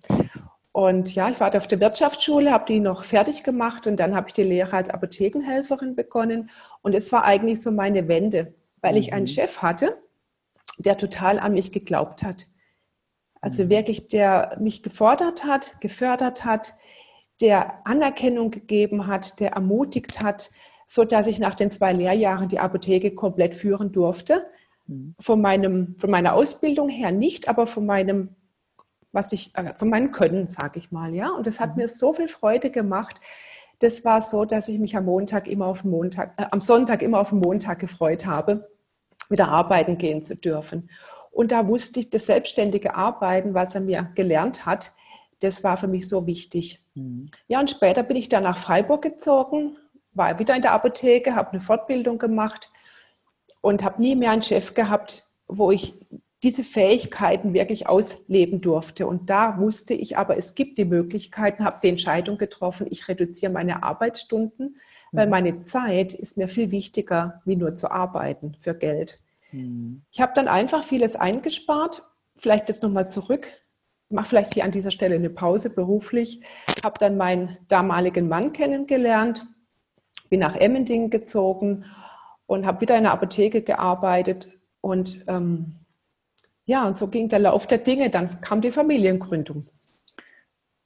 Und 0.73 1.13
ja, 1.13 1.29
ich 1.29 1.39
war 1.39 1.55
auf 1.55 1.67
der 1.67 1.79
Wirtschaftsschule, 1.79 2.51
habe 2.51 2.65
die 2.67 2.79
noch 2.79 3.03
fertig 3.03 3.43
gemacht 3.43 3.85
und 3.85 3.97
dann 3.97 4.15
habe 4.15 4.27
ich 4.27 4.33
die 4.33 4.43
Lehre 4.43 4.75
als 4.75 4.89
Apothekenhelferin 4.89 5.95
begonnen. 5.95 6.49
Und 6.81 6.93
es 6.93 7.11
war 7.11 7.23
eigentlich 7.23 7.61
so 7.61 7.71
meine 7.71 8.07
Wende, 8.07 8.53
weil 8.81 8.97
ich 8.97 9.13
einen 9.13 9.23
mhm. 9.23 9.27
Chef 9.27 9.61
hatte, 9.61 9.95
der 10.77 10.97
total 10.97 11.39
an 11.39 11.53
mich 11.53 11.71
geglaubt 11.71 12.23
hat. 12.23 12.47
Also 13.43 13.65
mhm. 13.65 13.69
wirklich, 13.69 14.07
der 14.07 14.55
mich 14.59 14.83
gefordert 14.83 15.43
hat, 15.43 15.81
gefördert 15.81 16.45
hat, 16.45 16.73
der 17.41 17.85
Anerkennung 17.85 18.51
gegeben 18.51 19.05
hat, 19.05 19.41
der 19.41 19.51
ermutigt 19.51 20.23
hat, 20.23 20.49
so 20.87 21.03
dass 21.03 21.27
ich 21.27 21.39
nach 21.39 21.53
den 21.53 21.69
zwei 21.69 21.91
Lehrjahren 21.91 22.47
die 22.47 22.59
Apotheke 22.59 23.13
komplett 23.13 23.53
führen 23.53 23.91
durfte. 23.91 24.45
Mhm. 24.87 25.15
Von, 25.19 25.41
meinem, 25.41 25.95
von 25.99 26.09
meiner 26.09 26.33
Ausbildung 26.33 26.87
her 26.87 27.11
nicht, 27.11 27.49
aber 27.49 27.67
von 27.67 27.85
meinem, 27.85 28.29
was 29.11 29.33
ich, 29.33 29.51
äh, 29.55 29.73
von 29.75 29.89
meinem 29.89 30.11
Können, 30.11 30.47
sage 30.47 30.79
ich 30.79 30.91
mal, 30.91 31.13
ja. 31.13 31.29
Und 31.31 31.45
das 31.45 31.59
hat 31.59 31.75
mhm. 31.75 31.83
mir 31.83 31.89
so 31.89 32.13
viel 32.13 32.29
Freude 32.29 32.71
gemacht. 32.71 33.19
Das 33.79 34.05
war 34.05 34.21
so, 34.21 34.45
dass 34.45 34.69
ich 34.69 34.79
mich 34.79 34.95
am 34.95 35.03
Montag 35.03 35.49
immer 35.49 35.65
auf 35.65 35.83
Montag, 35.83 36.33
äh, 36.37 36.45
am 36.49 36.61
Sonntag 36.61 37.01
immer 37.01 37.19
auf 37.19 37.31
den 37.31 37.39
Montag 37.39 37.79
gefreut 37.79 38.25
habe, 38.25 38.69
wieder 39.29 39.49
arbeiten 39.49 39.97
gehen 39.97 40.23
zu 40.23 40.37
dürfen. 40.37 40.89
Und 41.33 41.51
da 41.51 41.67
wusste 41.67 41.99
ich, 41.99 42.11
das 42.11 42.27
selbstständige 42.27 42.95
Arbeiten, 42.95 43.55
was 43.55 43.73
er 43.73 43.81
mir 43.81 44.11
gelernt 44.13 44.67
hat, 44.67 44.93
das 45.39 45.63
war 45.63 45.77
für 45.77 45.87
mich 45.87 46.07
so 46.07 46.27
wichtig. 46.27 46.79
Mhm. 46.93 47.31
Ja, 47.47 47.59
und 47.59 47.71
später 47.71 48.03
bin 48.03 48.15
ich 48.15 48.29
dann 48.29 48.43
nach 48.43 48.57
Freiburg 48.57 49.01
gezogen, 49.01 49.75
war 50.13 50.37
wieder 50.37 50.55
in 50.55 50.61
der 50.61 50.73
Apotheke, 50.73 51.35
habe 51.35 51.51
eine 51.51 51.61
Fortbildung 51.61 52.19
gemacht 52.19 52.71
und 53.61 53.83
habe 53.83 53.99
nie 53.99 54.15
mehr 54.15 54.31
einen 54.31 54.43
Chef 54.43 54.75
gehabt, 54.75 55.25
wo 55.47 55.71
ich 55.71 56.05
diese 56.43 56.63
Fähigkeiten 56.63 57.53
wirklich 57.53 57.87
ausleben 57.87 58.61
durfte. 58.61 59.07
Und 59.07 59.29
da 59.29 59.57
wusste 59.57 59.95
ich 59.95 60.17
aber, 60.17 60.37
es 60.37 60.53
gibt 60.53 60.77
die 60.77 60.85
Möglichkeiten, 60.85 61.63
habe 61.63 61.79
die 61.81 61.89
Entscheidung 61.89 62.37
getroffen, 62.37 62.85
ich 62.89 63.07
reduziere 63.07 63.51
meine 63.51 63.81
Arbeitsstunden, 63.81 64.77
weil 65.11 65.25
mhm. 65.25 65.31
meine 65.31 65.63
Zeit 65.63 66.13
ist 66.13 66.37
mir 66.37 66.47
viel 66.47 66.69
wichtiger, 66.69 67.41
wie 67.45 67.55
nur 67.55 67.75
zu 67.75 67.89
arbeiten 67.89 68.55
für 68.59 68.75
Geld. 68.75 69.22
Ich 70.11 70.21
habe 70.21 70.33
dann 70.35 70.47
einfach 70.47 70.83
vieles 70.83 71.15
eingespart. 71.15 72.03
Vielleicht 72.37 72.69
jetzt 72.69 72.81
nochmal 72.81 73.11
zurück. 73.11 73.47
Mache 74.09 74.27
vielleicht 74.27 74.53
hier 74.53 74.63
an 74.63 74.71
dieser 74.71 74.91
Stelle 74.91 75.15
eine 75.15 75.29
Pause 75.29 75.69
beruflich. 75.69 76.41
Habe 76.83 76.99
dann 76.99 77.17
meinen 77.17 77.57
damaligen 77.67 78.27
Mann 78.27 78.51
kennengelernt, 78.53 79.45
bin 80.29 80.39
nach 80.39 80.55
Emmendingen 80.55 81.09
gezogen 81.09 81.85
und 82.45 82.65
habe 82.65 82.81
wieder 82.81 82.97
in 82.97 83.03
der 83.03 83.13
Apotheke 83.13 83.61
gearbeitet. 83.61 84.49
Und 84.81 85.23
ähm, 85.27 85.75
ja, 86.65 86.85
und 86.85 86.97
so 86.97 87.07
ging 87.07 87.29
der 87.29 87.39
Lauf 87.39 87.67
der 87.67 87.79
Dinge. 87.79 88.09
Dann 88.09 88.41
kam 88.41 88.61
die 88.61 88.71
Familiengründung. 88.71 89.65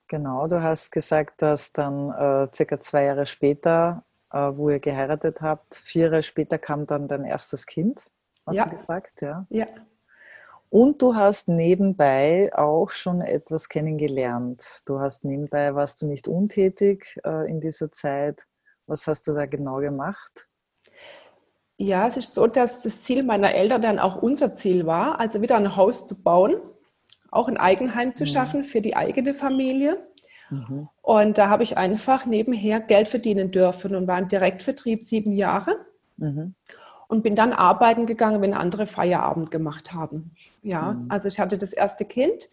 Genau, 0.10 0.48
du 0.48 0.62
hast 0.62 0.92
gesagt, 0.92 1.42
dass 1.42 1.74
dann 1.74 2.12
äh, 2.12 2.48
circa 2.54 2.80
zwei 2.80 3.06
Jahre 3.06 3.26
später, 3.26 4.06
äh, 4.32 4.38
wo 4.38 4.70
ihr 4.70 4.80
geheiratet 4.80 5.42
habt, 5.42 5.76
vier 5.76 6.04
Jahre 6.06 6.24
später 6.24 6.58
kam 6.58 6.86
dann 6.86 7.08
dein 7.08 7.26
erstes 7.26 7.66
Kind 7.66 8.10
hast 8.48 8.56
ja. 8.56 8.66
du 8.66 8.72
gesagt, 8.72 9.22
ja? 9.22 9.46
Ja. 9.50 9.68
Und 10.70 11.02
du 11.02 11.16
hast 11.16 11.48
nebenbei 11.48 12.52
auch 12.54 12.90
schon 12.90 13.22
etwas 13.22 13.70
kennengelernt. 13.70 14.82
Du 14.86 15.00
hast 15.00 15.24
nebenbei, 15.24 15.74
warst 15.76 16.02
du 16.02 16.08
nicht 16.08 16.28
untätig 16.28 17.18
äh, 17.26 17.50
in 17.50 17.62
dieser 17.62 17.92
Zeit. 17.92 18.44
Was 18.86 19.08
hast 19.08 19.28
du 19.28 19.34
da 19.34 19.46
genau 19.46 19.78
gemacht? 19.78 20.48
Ja, 21.78 22.08
es 22.08 22.18
ist 22.18 22.34
so, 22.34 22.48
dass 22.48 22.82
das 22.82 23.02
Ziel 23.02 23.24
meiner 23.24 23.54
Eltern 23.54 23.82
dann 23.82 24.00
auch 24.00 24.22
unser 24.22 24.56
Ziel 24.56 24.86
war, 24.86 25.20
also 25.20 25.42
wieder 25.42 25.56
ein 25.58 25.76
Haus 25.76 26.08
zu 26.08 26.22
bauen, 26.22 26.56
auch 27.32 27.48
ein 27.48 27.58
Eigenheim 27.58 28.16
zu 28.16 28.24
mhm. 28.24 28.28
schaffen 28.28 28.64
für 28.64 28.82
die 28.82 28.96
eigene 28.96 29.34
Familie. 29.34 30.06
Mhm. 30.50 30.90
Und 31.02 31.38
da 31.38 31.50
habe 31.50 31.64
ich 31.64 31.78
einfach 31.78 32.26
nebenher 32.26 32.82
Geld 32.82 33.10
verdienen 33.10 33.52
dürfen 33.52 33.96
und 33.96 34.08
war 34.08 34.18
im 34.18 34.28
Direktvertrieb 34.28 35.04
sieben 35.04 35.34
Jahre. 35.34 35.86
Mhm 36.18 36.56
und 37.08 37.24
bin 37.24 37.36
dann 37.36 37.54
arbeiten 37.54 38.06
gegangen, 38.06 38.42
wenn 38.42 38.54
andere 38.54 38.86
Feierabend 38.86 39.52
gemacht 39.52 39.94
haben. 39.94 40.32
Ja, 40.62 40.94
mhm. 40.94 41.06
also 41.10 41.28
ich 41.28 41.40
hatte 41.40 41.58
das 41.58 41.74
erste 41.74 42.06
Kind 42.06 42.50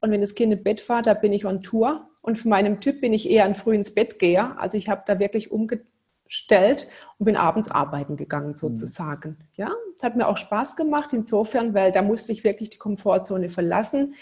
und 0.00 0.10
wenn 0.10 0.20
das 0.20 0.34
Kind 0.34 0.52
im 0.52 0.62
Bett 0.62 0.88
war, 0.88 1.02
da 1.02 1.14
bin 1.14 1.32
ich 1.32 1.44
on 1.44 1.62
Tour 1.62 2.08
und 2.22 2.38
von 2.38 2.50
meinem 2.50 2.80
Typ 2.80 3.00
bin 3.00 3.12
ich 3.12 3.28
eher 3.28 3.44
ein 3.44 3.54
früh 3.54 3.74
ins 3.74 3.94
Bett 3.94 4.18
geher. 4.18 4.56
Also 4.58 4.76
ich 4.76 4.88
habe 4.88 5.02
da 5.06 5.18
wirklich 5.18 5.50
umgestellt 5.50 6.88
und 7.18 7.26
bin 7.26 7.36
abends 7.36 7.70
arbeiten 7.70 8.16
gegangen 8.16 8.54
sozusagen. 8.54 9.30
Mhm. 9.30 9.36
Ja, 9.56 9.72
es 9.94 10.02
hat 10.02 10.16
mir 10.16 10.26
auch 10.26 10.36
Spaß 10.36 10.76
gemacht 10.76 11.12
insofern, 11.12 11.74
weil 11.74 11.92
da 11.92 12.02
musste 12.02 12.32
ich 12.32 12.44
wirklich 12.44 12.70
die 12.70 12.78
Komfortzone 12.78 13.50
verlassen, 13.50 14.14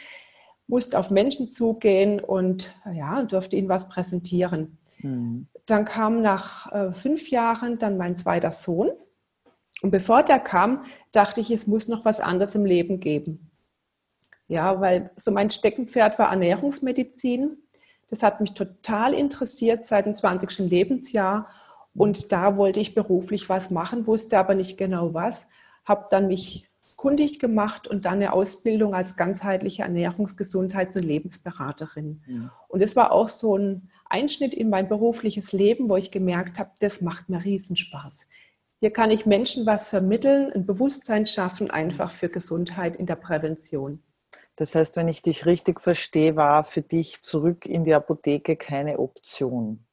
musste 0.67 0.99
auf 0.99 1.11
Menschen 1.11 1.49
zugehen 1.49 2.21
und 2.21 2.73
ja, 2.93 3.23
durfte 3.23 3.57
ihnen 3.57 3.69
was 3.69 3.89
präsentieren. 3.89 4.79
Mhm. 5.01 5.47
Dann 5.67 5.85
kam 5.85 6.23
nach 6.23 6.73
äh, 6.73 6.93
fünf 6.93 7.31
Jahren 7.31 7.79
dann 7.79 7.97
mein 7.97 8.17
zweiter 8.17 8.53
Sohn. 8.53 8.91
Und 9.83 9.91
bevor 9.91 10.23
der 10.23 10.41
kam, 10.41 10.85
dachte 11.13 11.41
ich, 11.41 11.51
es 11.51 11.67
muss 11.67 11.89
noch 11.89 12.05
was 12.05 12.21
anderes 12.21 12.55
im 12.55 12.65
Leben 12.65 13.01
geben. 13.01 13.51
Ja, 14.49 14.81
weil 14.81 15.11
so 15.17 15.31
mein 15.31 15.51
Steckenpferd 15.51 16.19
war 16.19 16.31
Ernährungsmedizin. 16.31 17.59
Das 18.11 18.23
hat 18.23 18.41
mich 18.41 18.55
total 18.55 19.13
interessiert 19.13 19.85
seit 19.85 20.07
dem 20.07 20.15
20. 20.15 20.59
Lebensjahr. 20.71 21.49
Und 21.95 22.33
da 22.33 22.57
wollte 22.57 22.81
ich 22.81 22.95
beruflich 22.95 23.49
was 23.49 23.71
machen, 23.71 24.07
wusste 24.07 24.39
aber 24.39 24.55
nicht 24.55 24.79
genau 24.79 25.15
was. 25.15 25.47
Habe 25.85 26.07
dann 26.11 26.29
mich 26.29 26.69
kundig 26.97 27.39
gemacht 27.39 27.87
und 27.87 28.07
dann 28.07 28.15
eine 28.15 28.33
Ausbildung 28.33 28.93
als 28.95 29.17
ganzheitliche 29.17 29.85
Ernährungs-, 29.85 30.37
Gesundheits- 30.37 30.97
und 30.97 31.05
Lebensberaterin. 31.05 32.23
Ja. 32.27 32.51
Und 32.67 32.83
es 32.83 32.97
war 32.97 33.13
auch 33.13 33.29
so 33.29 33.57
ein 33.57 33.91
Einschnitt 34.09 34.53
in 34.53 34.69
mein 34.69 34.89
berufliches 34.89 35.53
Leben, 35.53 35.89
wo 35.89 35.97
ich 35.97 36.11
gemerkt 36.11 36.59
habe, 36.59 36.71
das 36.81 37.01
macht 37.01 37.29
mir 37.29 37.45
Riesenspaß. 37.45 38.27
Hier 38.81 38.93
kann 38.93 39.11
ich 39.11 39.27
Menschen 39.27 39.67
was 39.67 39.91
vermitteln, 39.91 40.53
ein 40.53 40.65
Bewusstsein 40.65 41.27
schaffen, 41.27 41.71
einfach 41.71 42.13
für 42.13 42.29
Gesundheit 42.29 42.95
in 42.95 43.07
der 43.07 43.17
Prävention. 43.17 44.03
Das 44.55 44.75
heißt, 44.75 44.97
wenn 44.97 45.09
ich 45.09 45.23
dich 45.23 45.47
richtig 45.47 45.81
verstehe, 45.81 46.37
war 46.37 46.65
für 46.65 46.83
dich 46.83 47.23
zurück 47.23 47.67
in 47.67 47.85
die 47.85 47.95
Apotheke 47.95 48.57
keine 48.57 48.99
Option. 48.99 49.85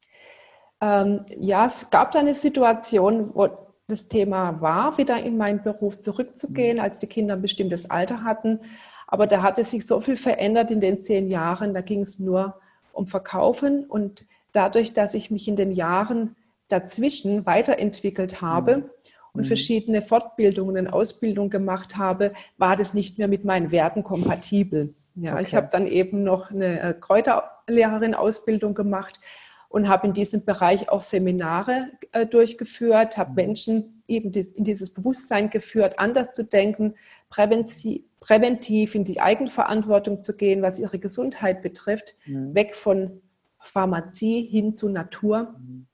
Ähm, 0.80 1.24
ja, 1.36 1.66
es 1.66 1.90
gab 1.90 2.12
da 2.12 2.20
eine 2.20 2.34
Situation, 2.34 3.34
wo 3.34 3.48
das 3.88 4.08
Thema 4.08 4.60
war, 4.60 4.98
wieder 4.98 5.22
in 5.22 5.36
meinen 5.36 5.62
Beruf 5.62 6.00
zurückzugehen, 6.00 6.78
mhm. 6.78 6.82
als 6.82 6.98
die 6.98 7.06
Kinder 7.06 7.34
ein 7.34 7.42
bestimmtes 7.42 7.88
Alter 7.90 8.24
hatten. 8.24 8.60
Aber 9.06 9.26
da 9.26 9.42
hatte 9.42 9.64
sich 9.64 9.86
so 9.86 10.00
viel 10.00 10.16
verändert 10.16 10.70
in 10.70 10.80
den 10.80 11.02
zehn 11.02 11.28
Jahren. 11.28 11.74
Da 11.74 11.80
ging 11.80 12.02
es 12.02 12.18
nur 12.18 12.60
um 12.92 13.06
Verkaufen. 13.06 13.84
Und 13.84 14.24
dadurch, 14.52 14.92
dass 14.92 15.14
ich 15.14 15.30
mich 15.30 15.46
in 15.46 15.56
den 15.56 15.70
Jahren 15.70 16.34
dazwischen 16.68 17.46
weiterentwickelt 17.46 18.40
habe, 18.40 18.78
mhm 18.78 18.90
und 19.36 19.42
mhm. 19.42 19.48
verschiedene 19.48 20.02
Fortbildungen 20.02 20.86
und 20.86 20.92
Ausbildungen 20.92 21.50
gemacht 21.50 21.96
habe, 21.96 22.32
war 22.56 22.76
das 22.76 22.94
nicht 22.94 23.18
mehr 23.18 23.28
mit 23.28 23.44
meinen 23.44 23.70
Werten 23.70 24.02
kompatibel. 24.02 24.94
Ja, 25.14 25.34
okay. 25.34 25.42
Ich 25.42 25.54
habe 25.54 25.68
dann 25.70 25.86
eben 25.86 26.24
noch 26.24 26.50
eine 26.50 26.80
äh, 26.80 26.94
Kräuterlehrerin-Ausbildung 26.98 28.74
gemacht 28.74 29.20
und 29.68 29.88
habe 29.88 30.06
in 30.06 30.14
diesem 30.14 30.44
Bereich 30.44 30.88
auch 30.88 31.02
Seminare 31.02 31.90
äh, 32.12 32.26
durchgeführt, 32.26 33.18
habe 33.18 33.30
mhm. 33.30 33.36
Menschen 33.36 34.02
eben 34.08 34.32
dies, 34.32 34.48
in 34.52 34.64
dieses 34.64 34.92
Bewusstsein 34.92 35.50
geführt, 35.50 35.98
anders 35.98 36.32
zu 36.32 36.42
denken, 36.42 36.94
präventiv, 37.28 38.02
präventiv 38.20 38.94
in 38.94 39.04
die 39.04 39.20
Eigenverantwortung 39.20 40.22
zu 40.22 40.34
gehen, 40.34 40.62
was 40.62 40.78
ihre 40.78 40.98
Gesundheit 40.98 41.60
betrifft, 41.60 42.14
mhm. 42.24 42.54
weg 42.54 42.74
von 42.74 43.20
Pharmazie 43.58 44.46
hin 44.46 44.74
zu 44.74 44.88
Natur. 44.88 45.54
Mhm. 45.58 45.86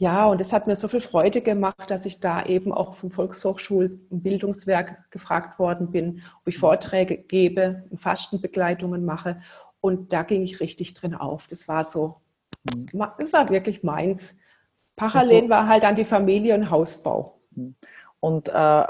Ja, 0.00 0.26
und 0.26 0.40
es 0.40 0.52
hat 0.52 0.68
mir 0.68 0.76
so 0.76 0.86
viel 0.86 1.00
Freude 1.00 1.40
gemacht, 1.40 1.90
dass 1.90 2.06
ich 2.06 2.20
da 2.20 2.46
eben 2.46 2.72
auch 2.72 2.94
vom 2.94 3.10
Volkshochschul- 3.10 3.98
und 4.10 4.22
Bildungswerk 4.22 5.10
gefragt 5.10 5.58
worden 5.58 5.90
bin, 5.90 6.22
ob 6.40 6.46
ich 6.46 6.56
mhm. 6.56 6.60
Vorträge 6.60 7.18
gebe, 7.18 7.82
Fastenbegleitungen 7.96 9.04
mache. 9.04 9.40
Und 9.80 10.12
da 10.12 10.22
ging 10.22 10.44
ich 10.44 10.60
richtig 10.60 10.94
drin 10.94 11.14
auf. 11.14 11.48
Das 11.48 11.66
war 11.66 11.82
so, 11.82 12.20
mhm. 12.72 12.86
das 13.18 13.32
war 13.32 13.50
wirklich 13.50 13.82
meins. 13.82 14.36
Parallel 14.94 15.48
war 15.48 15.66
halt 15.66 15.84
an 15.84 15.96
die 15.96 16.04
Familie 16.04 16.54
und 16.54 16.70
Hausbau. 16.70 17.40
Mhm. 17.50 17.74
Und 18.20 18.48
äh, 18.48 18.84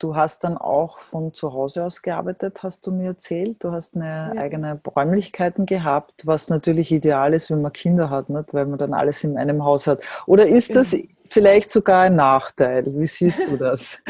Du 0.00 0.16
hast 0.16 0.42
dann 0.42 0.58
auch 0.58 0.98
von 0.98 1.32
zu 1.34 1.52
Hause 1.52 1.84
aus 1.84 2.02
gearbeitet, 2.02 2.64
hast 2.64 2.84
du 2.86 2.90
mir 2.90 3.10
erzählt. 3.10 3.62
Du 3.62 3.70
hast 3.70 3.94
eine 3.94 4.32
ja. 4.34 4.42
eigene 4.42 4.80
Räumlichkeiten 4.84 5.66
gehabt, 5.66 6.26
was 6.26 6.48
natürlich 6.50 6.90
ideal 6.90 7.32
ist, 7.32 7.50
wenn 7.50 7.62
man 7.62 7.72
Kinder 7.72 8.10
hat, 8.10 8.28
nicht? 8.28 8.52
weil 8.52 8.66
man 8.66 8.78
dann 8.78 8.92
alles 8.92 9.22
in 9.22 9.38
einem 9.38 9.64
Haus 9.64 9.86
hat. 9.86 10.02
Oder 10.26 10.46
ist 10.46 10.74
das 10.74 10.90
genau. 10.90 11.04
vielleicht 11.28 11.70
sogar 11.70 12.02
ein 12.02 12.16
Nachteil? 12.16 12.84
Wie 12.86 13.06
siehst 13.06 13.48
du 13.48 13.56
das? 13.56 14.02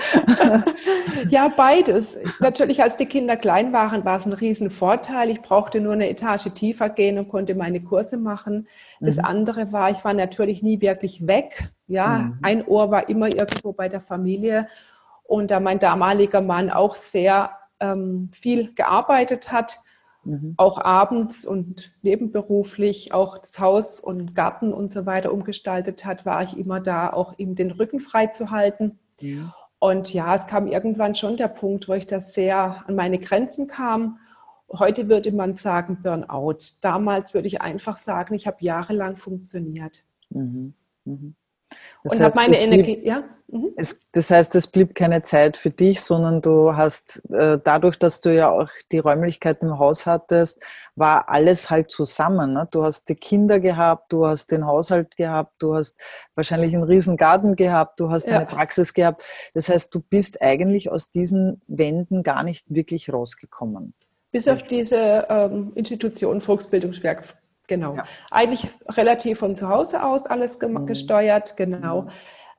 ja, 1.28 1.48
beides. 1.48 2.18
Natürlich, 2.40 2.82
als 2.82 2.96
die 2.96 3.06
Kinder 3.06 3.36
klein 3.36 3.74
waren, 3.74 4.06
war 4.06 4.16
es 4.16 4.24
ein 4.24 4.32
Riesenvorteil. 4.32 5.28
Ich 5.28 5.42
brauchte 5.42 5.80
nur 5.80 5.92
eine 5.92 6.08
Etage 6.08 6.48
tiefer 6.54 6.88
gehen 6.88 7.18
und 7.18 7.28
konnte 7.28 7.54
meine 7.54 7.82
Kurse 7.82 8.16
machen. 8.16 8.68
Das 9.00 9.18
mhm. 9.18 9.26
andere 9.26 9.72
war, 9.72 9.90
ich 9.90 10.02
war 10.02 10.14
natürlich 10.14 10.62
nie 10.62 10.80
wirklich 10.80 11.26
weg. 11.26 11.68
Ja, 11.86 12.18
mhm. 12.18 12.38
ein 12.40 12.66
Ohr 12.66 12.90
war 12.90 13.10
immer 13.10 13.26
irgendwo 13.26 13.72
bei 13.72 13.90
der 13.90 14.00
Familie. 14.00 14.66
Und 15.24 15.50
da 15.50 15.58
mein 15.58 15.78
damaliger 15.78 16.40
Mann 16.40 16.70
auch 16.70 16.94
sehr 16.94 17.50
ähm, 17.80 18.30
viel 18.32 18.74
gearbeitet 18.74 19.50
hat, 19.50 19.80
mhm. 20.24 20.54
auch 20.56 20.78
abends 20.78 21.46
und 21.46 21.92
nebenberuflich 22.02 23.12
auch 23.12 23.38
das 23.38 23.58
Haus 23.58 24.00
und 24.00 24.34
Garten 24.34 24.72
und 24.72 24.92
so 24.92 25.06
weiter 25.06 25.32
umgestaltet 25.32 26.04
hat, 26.04 26.26
war 26.26 26.42
ich 26.42 26.56
immer 26.56 26.80
da, 26.80 27.12
auch 27.12 27.38
ihm 27.38 27.54
den 27.54 27.70
Rücken 27.70 28.00
frei 28.00 28.28
zu 28.28 28.50
halten. 28.50 28.98
Mhm. 29.20 29.52
Und 29.78 30.14
ja, 30.14 30.34
es 30.34 30.46
kam 30.46 30.66
irgendwann 30.66 31.14
schon 31.14 31.36
der 31.36 31.48
Punkt, 31.48 31.88
wo 31.88 31.94
ich 31.94 32.06
da 32.06 32.20
sehr 32.20 32.84
an 32.86 32.94
meine 32.94 33.18
Grenzen 33.18 33.66
kam. 33.66 34.18
Heute 34.72 35.08
würde 35.08 35.30
man 35.30 35.56
sagen 35.56 35.98
Burnout. 36.02 36.58
Damals 36.80 37.34
würde 37.34 37.48
ich 37.48 37.60
einfach 37.60 37.98
sagen, 37.98 38.34
ich 38.34 38.46
habe 38.46 38.56
jahrelang 38.60 39.16
funktioniert. 39.16 40.04
Mhm. 40.30 40.74
Mhm. 41.04 41.34
Das 42.02 42.18
und 42.18 42.24
habe 42.24 42.34
meine 42.36 42.60
Energie, 42.60 42.96
blieb, 42.96 43.06
ja. 43.06 43.24
Mhm. 43.48 43.70
Es, 43.76 44.04
das 44.12 44.30
heißt, 44.30 44.54
es 44.56 44.66
blieb 44.66 44.94
keine 44.94 45.22
Zeit 45.22 45.56
für 45.56 45.70
dich, 45.70 46.00
sondern 46.00 46.42
du 46.42 46.76
hast 46.76 47.22
äh, 47.30 47.58
dadurch, 47.62 47.98
dass 47.98 48.20
du 48.20 48.34
ja 48.34 48.50
auch 48.50 48.68
die 48.90 48.98
Räumlichkeiten 48.98 49.68
im 49.68 49.78
Haus 49.78 50.06
hattest, 50.06 50.62
war 50.96 51.28
alles 51.28 51.70
halt 51.70 51.90
zusammen. 51.90 52.54
Ne? 52.54 52.66
Du 52.70 52.84
hast 52.84 53.08
die 53.08 53.14
Kinder 53.14 53.60
gehabt, 53.60 54.12
du 54.12 54.26
hast 54.26 54.50
den 54.50 54.66
Haushalt 54.66 55.16
gehabt, 55.16 55.52
du 55.60 55.74
hast 55.74 56.00
wahrscheinlich 56.34 56.74
einen 56.74 56.84
riesen 56.84 57.16
Garten 57.16 57.54
gehabt, 57.56 58.00
du 58.00 58.10
hast 58.10 58.26
ja. 58.26 58.38
eine 58.38 58.46
Praxis 58.46 58.92
gehabt. 58.92 59.24
Das 59.54 59.68
heißt, 59.68 59.94
du 59.94 60.00
bist 60.00 60.42
eigentlich 60.42 60.90
aus 60.90 61.10
diesen 61.10 61.62
Wänden 61.66 62.22
gar 62.22 62.42
nicht 62.42 62.66
wirklich 62.68 63.12
rausgekommen. 63.12 63.94
Bis 64.32 64.48
auf 64.48 64.64
diese 64.64 65.26
ähm, 65.30 65.70
Institution 65.76 66.40
Volksbildungswerk 66.40 67.24
Genau. 67.66 67.96
Ja. 67.96 68.04
Eigentlich 68.30 68.68
relativ 68.88 69.38
von 69.38 69.54
zu 69.54 69.68
Hause 69.68 70.02
aus 70.02 70.26
alles 70.26 70.58
mhm. 70.60 70.86
gesteuert, 70.86 71.56
genau. 71.56 72.02
Mhm. 72.02 72.08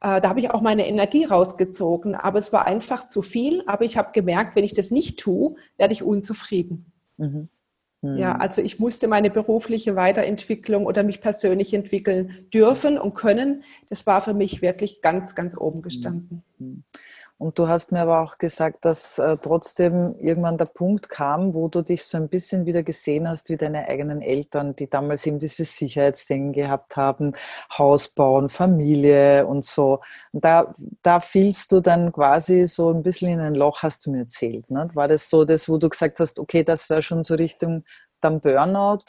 Äh, 0.02 0.22
da 0.22 0.30
habe 0.30 0.40
ich 0.40 0.52
auch 0.52 0.62
meine 0.62 0.88
Energie 0.88 1.26
rausgezogen, 1.26 2.16
aber 2.16 2.40
es 2.40 2.52
war 2.52 2.66
einfach 2.66 3.08
zu 3.08 3.22
viel. 3.22 3.64
Aber 3.68 3.86
ich 3.86 3.98
habe 3.98 4.12
gemerkt, 4.14 4.56
wenn 4.56 4.64
ich 4.64 4.74
das 4.74 4.92
nicht 4.92 5.20
tue, 5.20 5.56
werde 5.78 5.94
ich 5.94 6.04
unzufrieden. 6.04 6.92
Mhm. 7.18 7.50
Mhm. 8.06 8.18
Ja, 8.18 8.36
also 8.36 8.62
ich 8.62 8.80
musste 8.80 9.08
meine 9.08 9.30
berufliche 9.30 9.96
Weiterentwicklung 9.96 10.86
oder 10.86 11.04
mich 11.04 11.22
persönlich 11.22 11.74
entwickeln 11.74 12.48
dürfen 12.54 12.98
und 12.98 13.14
können. 13.14 13.64
Das 13.90 14.06
war 14.06 14.22
für 14.22 14.34
mich 14.34 14.62
wirklich 14.62 15.02
ganz, 15.02 15.34
ganz 15.36 15.58
oben 15.58 15.82
gestanden. 15.82 16.44
Und 17.38 17.60
du 17.60 17.68
hast 17.68 17.92
mir 17.92 18.00
aber 18.00 18.22
auch 18.22 18.38
gesagt, 18.38 18.86
dass 18.86 19.20
äh, 19.20 19.36
trotzdem 19.42 20.16
irgendwann 20.20 20.58
der 20.58 20.66
Punkt 20.66 21.10
kam, 21.10 21.54
wo 21.54 21.68
du 21.68 21.82
dich 21.82 22.06
so 22.06 22.18
ein 22.18 22.30
bisschen 22.30 22.66
wieder 22.66 22.82
gesehen 22.82 23.28
hast 23.28 23.50
wie 23.50 23.58
deine 23.58 23.90
eigenen 23.90 24.22
Eltern, 24.22 24.74
die 24.76 24.90
damals 24.90 25.26
eben 25.26 25.38
dieses 25.38 25.76
Sicherheitsdenken 25.76 26.54
gehabt 26.54 26.96
haben, 26.96 27.34
Haus 27.78 28.08
bauen, 28.08 28.48
Familie 28.48 29.46
und 29.48 29.66
so. 29.66 30.00
Da, 30.32 30.74
da 31.02 31.20
fielst 31.20 31.74
du 31.74 31.82
dann 31.82 32.14
quasi 32.14 32.66
so 32.68 32.90
ein 32.92 33.04
bisschen 33.04 33.34
in 33.34 33.42
ein 33.42 33.56
Loch, 33.56 33.84
hast 33.84 34.06
du 34.06 34.12
mir 34.12 34.20
erzählt. 34.20 34.72
Ne? 34.72 34.90
War 34.94 35.10
das 35.10 35.30
so 35.30 35.44
das, 35.44 35.68
wo 35.68 35.78
du 35.78 35.90
gesagt 35.90 36.22
hast, 36.22 36.40
okay, 36.40 36.64
das 36.64 36.90
wäre 36.90 37.02
schon 37.02 37.24
so 37.24 37.36
Richtung 37.36 37.84
dann 38.22 38.40
Burnout? 38.40 39.04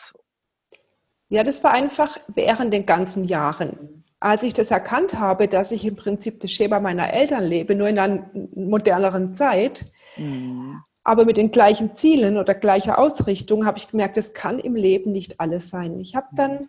Ja, 1.28 1.44
das 1.44 1.62
war 1.62 1.72
einfach 1.72 2.18
während 2.34 2.72
den 2.72 2.86
ganzen 2.86 3.24
Jahren 3.24 4.04
als 4.20 4.42
ich 4.42 4.54
das 4.54 4.70
erkannt 4.70 5.18
habe, 5.18 5.48
dass 5.48 5.72
ich 5.72 5.84
im 5.84 5.96
Prinzip 5.96 6.40
das 6.40 6.50
Schema 6.50 6.80
meiner 6.80 7.12
Eltern 7.12 7.44
lebe, 7.44 7.74
nur 7.74 7.88
in 7.88 7.98
einer 7.98 8.30
moderneren 8.54 9.34
Zeit, 9.34 9.92
mhm. 10.16 10.80
aber 11.04 11.24
mit 11.24 11.36
den 11.36 11.50
gleichen 11.50 11.94
Zielen 11.94 12.38
oder 12.38 12.54
gleicher 12.54 12.98
Ausrichtung, 12.98 13.66
habe 13.66 13.78
ich 13.78 13.88
gemerkt, 13.88 14.16
das 14.16 14.32
kann 14.32 14.58
im 14.58 14.74
Leben 14.74 15.12
nicht 15.12 15.40
alles 15.40 15.70
sein. 15.70 15.98
Ich 16.00 16.16
habe 16.16 16.28
dann 16.34 16.68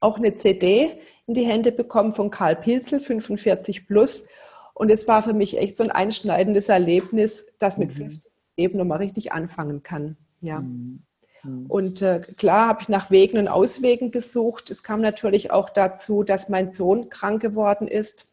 auch 0.00 0.18
eine 0.18 0.36
CD 0.36 1.00
in 1.26 1.34
die 1.34 1.44
Hände 1.44 1.72
bekommen 1.72 2.12
von 2.12 2.30
Karl 2.30 2.56
Pilzel, 2.56 3.00
45 3.00 3.86
plus. 3.86 4.26
Und 4.74 4.90
es 4.90 5.08
war 5.08 5.22
für 5.22 5.32
mich 5.32 5.58
echt 5.58 5.76
so 5.76 5.84
ein 5.84 5.90
einschneidendes 5.90 6.68
Erlebnis, 6.68 7.56
dass 7.58 7.78
mit 7.78 7.88
mhm. 7.90 8.10
50 8.10 8.32
eben 8.56 8.78
nochmal 8.78 8.98
richtig 8.98 9.32
anfangen 9.32 9.82
kann. 9.82 10.16
Ja. 10.40 10.60
Mhm. 10.60 11.02
Mhm. 11.46 11.66
Und 11.66 12.02
äh, 12.02 12.20
klar 12.20 12.68
habe 12.68 12.82
ich 12.82 12.88
nach 12.88 13.10
Wegen 13.10 13.38
und 13.38 13.48
Auswegen 13.48 14.10
gesucht. 14.10 14.70
Es 14.70 14.82
kam 14.82 15.00
natürlich 15.00 15.50
auch 15.50 15.70
dazu, 15.70 16.22
dass 16.22 16.48
mein 16.48 16.72
Sohn 16.72 17.08
krank 17.08 17.40
geworden 17.40 17.88
ist. 17.88 18.32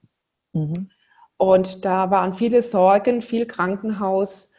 Mhm. 0.54 0.90
Und 1.38 1.86
da 1.86 2.12
waren 2.12 2.34
viele 2.34 2.64
Sorgen, 2.64 3.22
viel 3.22 3.46
Krankenhaus. 3.46 4.54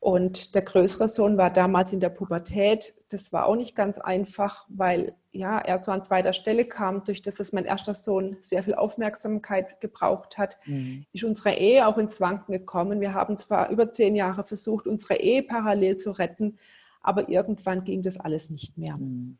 Und 0.00 0.54
der 0.54 0.62
größere 0.62 1.08
Sohn 1.08 1.38
war 1.38 1.50
damals 1.50 1.92
in 1.94 2.00
der 2.00 2.10
Pubertät. 2.10 2.94
Das 3.08 3.32
war 3.32 3.46
auch 3.46 3.56
nicht 3.56 3.74
ganz 3.74 3.98
einfach, 3.98 4.66
weil 4.68 5.14
ja, 5.32 5.58
er 5.58 5.82
so 5.82 5.92
an 5.92 6.04
zweiter 6.04 6.32
Stelle 6.32 6.66
kam, 6.66 7.04
durch 7.04 7.22
das, 7.22 7.36
dass 7.36 7.52
mein 7.52 7.64
erster 7.64 7.94
Sohn 7.94 8.36
sehr 8.40 8.62
viel 8.62 8.74
Aufmerksamkeit 8.74 9.80
gebraucht 9.80 10.36
hat, 10.36 10.58
mhm. 10.66 11.06
ist 11.12 11.24
unsere 11.24 11.54
Ehe 11.54 11.86
auch 11.86 11.96
ins 11.96 12.20
Wanken 12.20 12.52
gekommen. 12.52 13.00
Wir 13.00 13.14
haben 13.14 13.38
zwar 13.38 13.70
über 13.70 13.90
zehn 13.92 14.14
Jahre 14.14 14.44
versucht, 14.44 14.86
unsere 14.86 15.16
Ehe 15.16 15.42
parallel 15.42 15.96
zu 15.96 16.10
retten, 16.10 16.58
aber 17.04 17.28
irgendwann 17.28 17.84
ging 17.84 18.02
das 18.02 18.18
alles 18.18 18.50
nicht 18.50 18.76
mehr. 18.76 18.96
Mhm. 18.96 19.38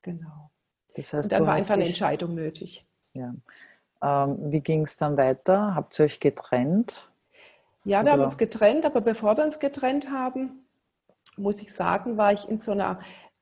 Genau. 0.00 0.50
Das 0.94 1.12
heißt, 1.12 1.30
Und 1.30 1.38
dann 1.38 1.46
war 1.46 1.54
einfach 1.54 1.74
eine 1.74 1.86
Entscheidung 1.86 2.34
nötig. 2.34 2.86
Ja. 3.14 3.34
Ähm, 4.00 4.52
wie 4.52 4.60
ging 4.60 4.82
es 4.82 4.96
dann 4.96 5.16
weiter? 5.16 5.74
Habt 5.74 5.98
ihr 5.98 6.04
euch 6.06 6.20
getrennt? 6.20 7.10
Ja, 7.84 7.98
wir 7.98 8.02
Oder? 8.02 8.12
haben 8.12 8.20
uns 8.22 8.38
getrennt, 8.38 8.86
aber 8.86 9.00
bevor 9.00 9.36
wir 9.36 9.44
uns 9.44 9.58
getrennt 9.58 10.10
haben, 10.10 10.64
muss 11.36 11.60
ich 11.60 11.74
sagen, 11.74 12.16
war 12.16 12.32
ich 12.32 12.48
in 12.48 12.60
so 12.60 12.70
einer 12.70 13.00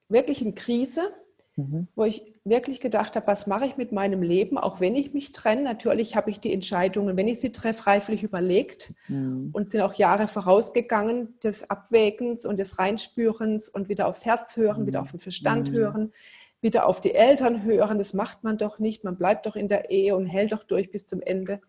wirklichen 0.08 0.54
Krise, 0.54 1.12
mhm. 1.56 1.88
wo 1.94 2.04
ich 2.04 2.31
wirklich 2.44 2.80
gedacht 2.80 3.14
habe, 3.14 3.26
was 3.28 3.46
mache 3.46 3.66
ich 3.66 3.76
mit 3.76 3.92
meinem 3.92 4.22
Leben, 4.22 4.58
auch 4.58 4.80
wenn 4.80 4.96
ich 4.96 5.14
mich 5.14 5.30
trenne. 5.32 5.62
Natürlich 5.62 6.16
habe 6.16 6.30
ich 6.30 6.40
die 6.40 6.52
Entscheidungen, 6.52 7.16
wenn 7.16 7.28
ich 7.28 7.40
sie 7.40 7.52
treffe, 7.52 7.86
reiflich 7.86 8.22
überlegt 8.24 8.94
mhm. 9.08 9.50
und 9.52 9.70
sind 9.70 9.80
auch 9.80 9.94
Jahre 9.94 10.26
vorausgegangen 10.26 11.38
des 11.40 11.70
Abwägens 11.70 12.44
und 12.44 12.58
des 12.58 12.78
Reinspürens 12.78 13.68
und 13.68 13.88
wieder 13.88 14.08
aufs 14.08 14.24
Herz 14.24 14.56
hören, 14.56 14.82
mhm. 14.82 14.86
wieder 14.88 15.02
auf 15.02 15.12
den 15.12 15.20
Verstand 15.20 15.70
mhm. 15.70 15.76
hören, 15.76 16.12
wieder 16.60 16.86
auf 16.86 17.00
die 17.00 17.14
Eltern 17.14 17.62
hören. 17.62 17.98
Das 17.98 18.12
macht 18.12 18.42
man 18.42 18.58
doch 18.58 18.80
nicht. 18.80 19.04
Man 19.04 19.16
bleibt 19.16 19.46
doch 19.46 19.54
in 19.54 19.68
der 19.68 19.90
Ehe 19.90 20.16
und 20.16 20.26
hält 20.26 20.52
doch 20.52 20.64
durch 20.64 20.90
bis 20.90 21.06
zum 21.06 21.20
Ende. 21.20 21.60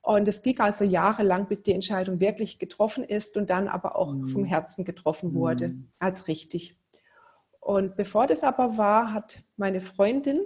Und 0.00 0.26
es 0.26 0.40
ging 0.40 0.58
also 0.60 0.84
jahrelang, 0.84 1.48
bis 1.48 1.62
die 1.64 1.74
Entscheidung 1.74 2.18
wirklich 2.18 2.58
getroffen 2.58 3.04
ist 3.04 3.36
und 3.36 3.50
dann 3.50 3.68
aber 3.68 3.96
auch 3.96 4.14
vom 4.32 4.44
Herzen 4.44 4.86
getroffen 4.86 5.34
wurde, 5.34 5.74
als 5.98 6.28
richtig. 6.28 6.77
Und 7.68 7.96
bevor 7.96 8.26
das 8.26 8.44
aber 8.44 8.78
war, 8.78 9.12
hat 9.12 9.40
meine 9.58 9.82
Freundin, 9.82 10.40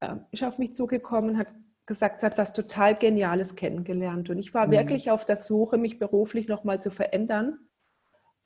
äh, 0.00 0.16
ist 0.32 0.42
auf 0.42 0.58
mich 0.58 0.74
zugekommen, 0.74 1.38
hat 1.38 1.46
gesagt, 1.86 2.18
sie 2.18 2.26
hat 2.26 2.36
was 2.36 2.52
total 2.52 2.96
Geniales 2.96 3.54
kennengelernt. 3.54 4.28
Und 4.28 4.40
ich 4.40 4.52
war 4.52 4.66
mhm. 4.66 4.72
wirklich 4.72 5.12
auf 5.12 5.24
der 5.24 5.36
Suche, 5.36 5.78
mich 5.78 6.00
beruflich 6.00 6.48
nochmal 6.48 6.82
zu 6.82 6.90
verändern, 6.90 7.60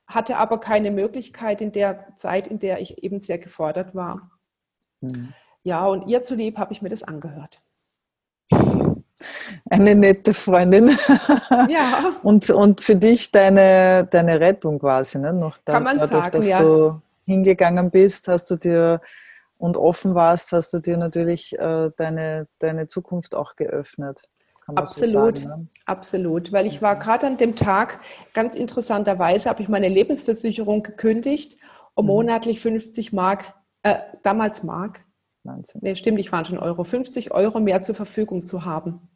hatte 0.07 0.37
aber 0.37 0.61
keine 0.61 0.91
Möglichkeit 0.91 1.63
in 1.63 1.73
der 1.73 2.15
Zeit, 2.19 2.49
in 2.49 2.59
der 2.59 2.83
ich 2.83 3.03
eben 3.03 3.23
sehr 3.23 3.39
gefordert 3.39 3.95
war. 3.95 4.31
Mhm. 5.01 5.33
Ja, 5.63 5.87
und 5.87 6.07
ihr 6.07 6.23
zulieb 6.23 6.59
habe 6.59 6.75
ich 6.75 6.83
mir 6.83 6.91
das 6.91 7.03
angehört. 7.03 7.63
Eine 9.71 9.95
nette 9.95 10.35
Freundin. 10.35 10.91
Ja. 11.71 12.13
und, 12.23 12.51
und 12.51 12.83
für 12.83 12.97
dich 12.97 13.33
deine, 13.33 14.07
deine 14.11 14.39
Rettung 14.39 14.79
quasi, 14.79 15.19
ne? 15.19 15.33
Noch 15.33 15.57
da, 15.57 15.73
Kann 15.73 15.85
man 15.85 15.97
dadurch, 15.97 16.11
sagen, 16.11 16.31
dass 16.33 16.49
ja. 16.49 16.61
du 16.61 17.01
hingegangen 17.27 17.91
bist, 17.91 18.29
hast 18.29 18.51
du 18.51 18.57
dir 18.57 19.01
und 19.59 19.77
offen 19.77 20.15
warst, 20.15 20.53
hast 20.53 20.73
du 20.73 20.79
dir 20.79 20.97
natürlich 20.97 21.59
äh, 21.59 21.91
deine, 21.97 22.47
deine 22.59 22.87
Zukunft 22.87 23.35
auch 23.35 23.57
geöffnet. 23.57 24.23
Absolut, 24.67 25.39
so 25.39 25.45
sagen, 25.45 25.61
ne? 25.63 25.69
absolut. 25.87 26.53
Weil 26.53 26.67
ich 26.67 26.83
war 26.83 26.99
gerade 26.99 27.27
an 27.27 27.37
dem 27.37 27.55
Tag, 27.55 28.01
ganz 28.35 28.57
interessanterweise, 28.57 29.49
habe 29.49 29.63
ich 29.63 29.69
meine 29.69 29.89
Lebensversicherung 29.89 30.83
gekündigt, 30.83 31.57
um 31.95 32.07
mhm. 32.07 32.13
monatlich 32.13 32.61
50 32.61 33.13
Mark, 33.13 33.55
äh, 33.83 33.97
damals 34.23 34.63
Mark, 34.63 35.05
Wahnsinn. 35.45 35.81
Nee, 35.85 35.95
stimmt, 35.95 36.19
ich 36.19 36.33
waren 36.33 36.45
schon 36.45 36.59
Euro, 36.59 36.83
50 36.83 37.33
Euro 37.33 37.61
mehr 37.61 37.83
zur 37.83 37.95
Verfügung 37.95 38.47
zu 38.47 38.65
haben 38.65 39.09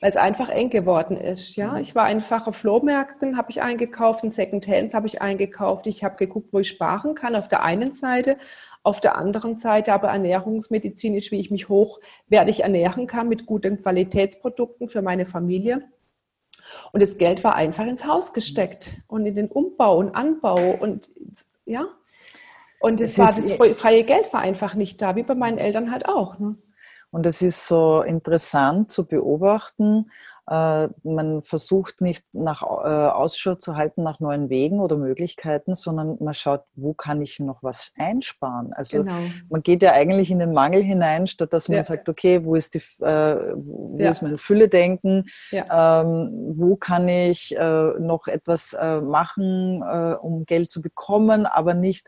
weil 0.00 0.10
es 0.10 0.16
einfach 0.16 0.48
eng 0.48 0.70
geworden 0.70 1.16
ist. 1.16 1.56
Ja, 1.56 1.72
mhm. 1.72 1.80
ich 1.80 1.94
war 1.94 2.04
einfach 2.04 2.46
auf 2.46 2.56
Flohmärkten, 2.56 3.36
habe 3.36 3.50
ich 3.50 3.62
eingekauft, 3.62 4.22
in 4.22 4.30
Secondhands 4.30 4.94
habe 4.94 5.06
ich 5.06 5.20
eingekauft. 5.20 5.86
Ich 5.86 6.04
habe 6.04 6.16
geguckt, 6.16 6.52
wo 6.52 6.60
ich 6.60 6.68
sparen 6.68 7.14
kann. 7.14 7.34
Auf 7.34 7.48
der 7.48 7.62
einen 7.62 7.94
Seite, 7.94 8.38
auf 8.82 9.00
der 9.00 9.16
anderen 9.16 9.56
Seite 9.56 9.92
aber 9.92 10.08
ernährungsmedizinisch, 10.08 11.32
wie 11.32 11.40
ich 11.40 11.50
mich 11.50 11.68
hochwertig 11.68 12.62
ernähren 12.62 13.06
kann 13.06 13.28
mit 13.28 13.46
guten 13.46 13.82
Qualitätsprodukten 13.82 14.88
für 14.88 15.02
meine 15.02 15.26
Familie. 15.26 15.82
Und 16.92 17.02
das 17.02 17.18
Geld 17.18 17.42
war 17.44 17.56
einfach 17.56 17.86
ins 17.86 18.06
Haus 18.06 18.32
gesteckt 18.32 18.92
und 19.08 19.26
in 19.26 19.34
den 19.34 19.48
Umbau 19.48 19.98
und 19.98 20.14
Anbau 20.14 20.76
und 20.78 21.10
ja. 21.64 21.86
Und 22.80 23.00
es, 23.00 23.18
es 23.18 23.58
war 23.58 23.66
das 23.66 23.76
freie 23.80 24.04
Geld 24.04 24.32
war 24.32 24.40
einfach 24.40 24.74
nicht 24.74 25.02
da, 25.02 25.16
wie 25.16 25.24
bei 25.24 25.34
meinen 25.34 25.58
Eltern 25.58 25.90
halt 25.90 26.08
auch. 26.08 26.38
Ne? 26.38 26.56
Und 27.10 27.26
es 27.26 27.42
ist 27.42 27.66
so 27.66 28.02
interessant 28.02 28.90
zu 28.90 29.06
beobachten. 29.06 30.10
Äh, 30.50 30.88
man 31.02 31.42
versucht 31.42 32.00
nicht 32.00 32.24
nach 32.32 32.62
äh, 32.62 32.66
Ausschau 32.66 33.56
zu 33.56 33.76
halten 33.76 34.02
nach 34.02 34.18
neuen 34.18 34.48
Wegen 34.48 34.80
oder 34.80 34.96
Möglichkeiten, 34.96 35.74
sondern 35.74 36.16
man 36.20 36.32
schaut, 36.32 36.62
wo 36.74 36.94
kann 36.94 37.20
ich 37.20 37.38
noch 37.38 37.62
was 37.62 37.92
einsparen. 37.98 38.72
Also 38.72 39.04
genau. 39.04 39.14
man 39.50 39.62
geht 39.62 39.82
ja 39.82 39.92
eigentlich 39.92 40.30
in 40.30 40.38
den 40.38 40.54
Mangel 40.54 40.82
hinein, 40.82 41.26
statt 41.26 41.52
dass 41.52 41.68
man 41.68 41.76
ja. 41.76 41.82
sagt, 41.82 42.08
okay, 42.08 42.46
wo 42.46 42.54
ist 42.54 42.74
die, 42.74 43.04
äh, 43.04 43.52
wo 43.56 43.98
ja. 43.98 44.08
ist 44.08 44.22
mein 44.22 44.38
Fülle-Denken? 44.38 45.24
Ja. 45.50 46.02
Ähm, 46.02 46.30
wo 46.56 46.76
kann 46.76 47.08
ich 47.08 47.54
noch 47.58 48.26
etwas 48.26 48.76
machen, 49.02 49.82
um 49.82 50.44
Geld 50.44 50.70
zu 50.70 50.80
bekommen, 50.80 51.46
aber 51.46 51.74
nicht 51.74 52.06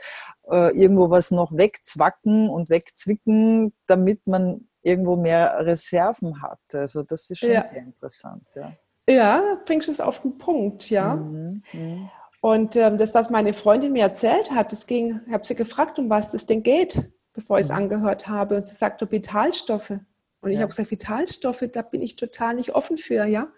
irgendwo 0.49 1.11
was 1.11 1.31
noch 1.31 1.53
wegzwacken 1.53 2.49
und 2.49 2.71
wegzwicken, 2.71 3.73
damit 3.87 4.27
man 4.27 4.69
irgendwo 4.83 5.17
mehr 5.17 5.57
Reserven 5.61 6.43
hat. 6.43 6.61
Also 6.73 7.03
das 7.03 7.31
ist 7.31 7.39
schon 7.39 7.51
ja. 7.51 7.63
sehr 7.63 7.83
interessant. 7.83 8.45
Ja. 8.55 8.73
ja, 9.09 9.59
bringst 9.65 9.89
du 9.89 9.93
es 9.93 10.01
auf 10.01 10.23
den 10.23 10.39
Punkt, 10.39 10.91
ja. 10.91 11.17
Mhm. 11.17 11.63
Mhm. 11.73 12.11
Und 12.41 12.77
ähm, 12.77 12.97
das, 12.97 13.15
was 13.15 13.29
meine 13.29 13.53
Freundin 13.53 13.93
mir 13.93 14.05
erzählt 14.05 14.51
hat, 14.51 14.73
das 14.73 14.87
ging, 14.87 15.21
ich 15.27 15.33
habe 15.33 15.47
sie 15.47 15.55
gefragt, 15.55 15.99
um 15.99 16.09
was 16.09 16.33
es 16.33 16.47
denn 16.47 16.63
geht, 16.63 17.13
bevor 17.35 17.59
ich 17.59 17.65
es 17.65 17.71
mhm. 17.71 17.79
angehört 17.79 18.29
habe. 18.29 18.57
Und 18.57 18.69
sie 18.69 18.75
sagte 18.75 19.11
Vitalstoffe. 19.11 19.91
Und 20.41 20.51
ich 20.51 20.57
ja. 20.57 20.63
habe 20.63 20.71
gesagt, 20.71 20.91
Vitalstoffe, 20.91 21.65
da 21.71 21.83
bin 21.83 22.01
ich 22.01 22.17
total 22.17 22.55
nicht 22.55 22.75
offen 22.75 22.97
für, 22.97 23.25
ja. 23.25 23.49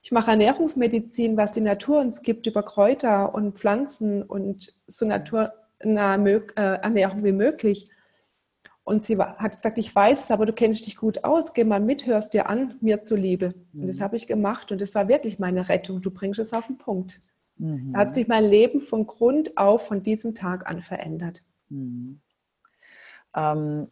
Ich 0.00 0.12
mache 0.12 0.30
Ernährungsmedizin, 0.30 1.36
was 1.36 1.52
die 1.52 1.60
Natur 1.60 2.00
uns 2.00 2.22
gibt 2.22 2.46
über 2.46 2.62
Kräuter 2.62 3.34
und 3.34 3.58
Pflanzen 3.58 4.22
und 4.22 4.72
so 4.86 5.04
naturnahe 5.04 5.52
äh, 6.56 6.62
Ernährung 6.80 7.24
wie 7.24 7.32
möglich. 7.32 7.90
Und 8.88 9.04
sie 9.04 9.18
hat 9.18 9.56
gesagt, 9.56 9.76
ich 9.76 9.94
weiß 9.94 10.24
es, 10.24 10.30
aber 10.30 10.46
du 10.46 10.54
kennst 10.54 10.86
dich 10.86 10.96
gut 10.96 11.22
aus, 11.22 11.52
geh 11.52 11.62
mal 11.62 11.78
mit, 11.78 12.06
hörst 12.06 12.32
dir 12.32 12.48
an, 12.48 12.78
mir 12.80 13.04
zuliebe. 13.04 13.52
Mhm. 13.74 13.82
Und 13.82 13.88
das 13.88 13.98
mhm. 13.98 14.04
habe 14.04 14.16
ich 14.16 14.26
gemacht 14.26 14.72
und 14.72 14.80
das 14.80 14.94
war 14.94 15.08
wirklich 15.08 15.38
meine 15.38 15.68
Rettung. 15.68 16.00
Du 16.00 16.10
bringst 16.10 16.40
es 16.40 16.54
auf 16.54 16.68
den 16.68 16.78
Punkt. 16.78 17.20
Mhm. 17.58 17.92
Da 17.92 17.98
hat 17.98 18.14
sich 18.14 18.28
mein 18.28 18.46
Leben 18.46 18.80
von 18.80 19.06
Grund 19.06 19.58
auf 19.58 19.86
von 19.86 20.02
diesem 20.02 20.34
Tag 20.34 20.66
an 20.66 20.80
verändert. 20.80 21.42
Mhm. 21.68 22.22
Ähm, 23.36 23.88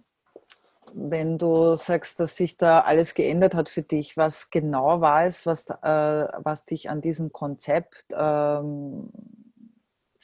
wenn 0.94 1.36
du 1.36 1.76
sagst, 1.76 2.18
dass 2.18 2.34
sich 2.34 2.56
da 2.56 2.80
alles 2.80 3.12
geändert 3.12 3.54
hat 3.54 3.68
für 3.68 3.82
dich, 3.82 4.16
was 4.16 4.48
genau 4.48 5.02
war 5.02 5.26
es, 5.26 5.44
was, 5.44 5.68
äh, 5.68 5.74
was 5.82 6.64
dich 6.64 6.88
an 6.88 7.02
diesem 7.02 7.32
Konzept 7.32 8.06
ähm, 8.16 9.10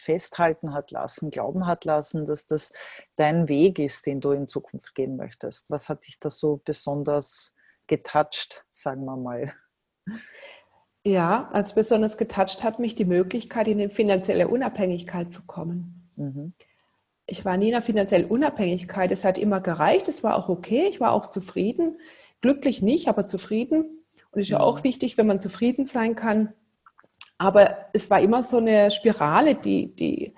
festhalten 0.03 0.75
hat 0.75 0.91
lassen, 0.91 1.31
glauben 1.31 1.67
hat 1.67 1.85
lassen, 1.85 2.25
dass 2.25 2.47
das 2.47 2.73
dein 3.17 3.49
Weg 3.49 3.79
ist, 3.79 4.07
den 4.07 4.21
du 4.21 4.33
in 4.33 4.49
Zukunft 4.49 4.95
gehen 4.95 5.17
möchtest? 5.17 5.71
Was 5.71 5.88
hat 5.88 6.07
dich 6.07 6.19
da 6.19 6.31
so 6.31 6.61
besonders 6.65 7.55
getoucht, 7.87 8.65
sagen 8.71 9.05
wir 9.05 9.17
mal? 9.17 9.53
Ja, 11.05 11.49
als 11.53 11.75
besonders 11.75 12.17
getoucht 12.17 12.62
hat 12.62 12.79
mich 12.79 12.95
die 12.95 13.05
Möglichkeit, 13.05 13.69
in 13.69 13.81
eine 13.81 13.91
finanzielle 13.91 14.49
Unabhängigkeit 14.49 15.33
zu 15.33 15.43
kommen. 15.47 16.11
Mhm. 16.17 16.53
Ich 17.27 17.45
war 17.45 17.57
nie 17.57 17.69
in 17.69 17.75
einer 17.75 17.83
finanziellen 17.83 18.29
Unabhängigkeit. 18.29 19.11
Es 19.11 19.25
hat 19.25 19.38
immer 19.38 19.61
gereicht. 19.61 20.09
Es 20.09 20.23
war 20.23 20.37
auch 20.37 20.49
okay. 20.49 20.87
Ich 20.88 21.01
war 21.01 21.12
auch 21.12 21.29
zufrieden. 21.29 21.99
Glücklich 22.41 22.83
nicht, 22.83 23.09
aber 23.09 23.27
zufrieden. 23.27 24.05
Und 24.31 24.41
es 24.41 24.47
ist 24.47 24.51
ja 24.51 24.61
auch 24.61 24.79
mhm. 24.79 24.85
wichtig, 24.85 25.19
wenn 25.19 25.27
man 25.27 25.41
zufrieden 25.41 25.87
sein 25.87 26.15
kann, 26.15 26.53
aber 27.42 27.76
es 27.92 28.09
war 28.09 28.20
immer 28.20 28.42
so 28.42 28.59
eine 28.59 28.90
Spirale, 28.90 29.57
die, 29.57 29.94
die, 29.96 30.35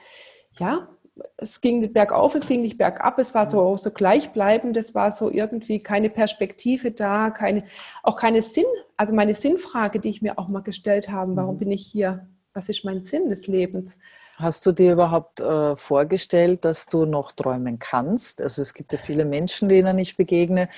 ja, 0.58 0.88
es 1.36 1.60
ging 1.60 1.80
nicht 1.80 1.92
bergauf, 1.92 2.34
es 2.34 2.46
ging 2.46 2.62
nicht 2.62 2.78
bergab, 2.78 3.18
es 3.18 3.34
war 3.34 3.48
so, 3.48 3.76
so 3.76 3.90
gleichbleibend, 3.90 4.76
es 4.76 4.94
war 4.94 5.12
so 5.12 5.30
irgendwie 5.30 5.80
keine 5.80 6.08
Perspektive 6.08 6.90
da, 6.90 7.30
keine, 7.30 7.64
auch 8.02 8.16
keine 8.16 8.40
Sinn, 8.40 8.64
also 8.96 9.14
meine 9.14 9.34
Sinnfrage, 9.34 10.00
die 10.00 10.08
ich 10.08 10.22
mir 10.22 10.38
auch 10.38 10.48
mal 10.48 10.62
gestellt 10.62 11.10
habe, 11.10 11.36
warum 11.36 11.56
mhm. 11.56 11.58
bin 11.58 11.70
ich 11.72 11.86
hier? 11.86 12.26
Was 12.54 12.68
ist 12.68 12.84
mein 12.84 13.00
Sinn 13.00 13.28
des 13.28 13.48
Lebens? 13.48 13.98
Hast 14.36 14.64
du 14.64 14.72
dir 14.72 14.92
überhaupt 14.92 15.40
äh, 15.40 15.76
vorgestellt, 15.76 16.64
dass 16.64 16.86
du 16.86 17.04
noch 17.04 17.32
träumen 17.32 17.78
kannst? 17.78 18.40
Also 18.40 18.62
es 18.62 18.72
gibt 18.72 18.92
ja 18.92 18.98
viele 18.98 19.24
Menschen, 19.24 19.68
denen 19.68 19.98
ich 19.98 20.16
begegne, 20.16 20.68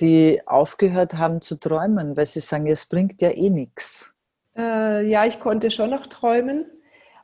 die 0.00 0.40
aufgehört 0.46 1.14
haben 1.14 1.40
zu 1.40 1.56
träumen, 1.56 2.16
weil 2.16 2.26
sie 2.26 2.40
sagen, 2.40 2.66
es 2.66 2.86
bringt 2.86 3.20
ja 3.20 3.30
eh 3.30 3.50
nichts. 3.50 4.11
Äh, 4.56 5.08
ja, 5.08 5.24
ich 5.26 5.40
konnte 5.40 5.70
schon 5.70 5.90
noch 5.90 6.06
träumen 6.06 6.66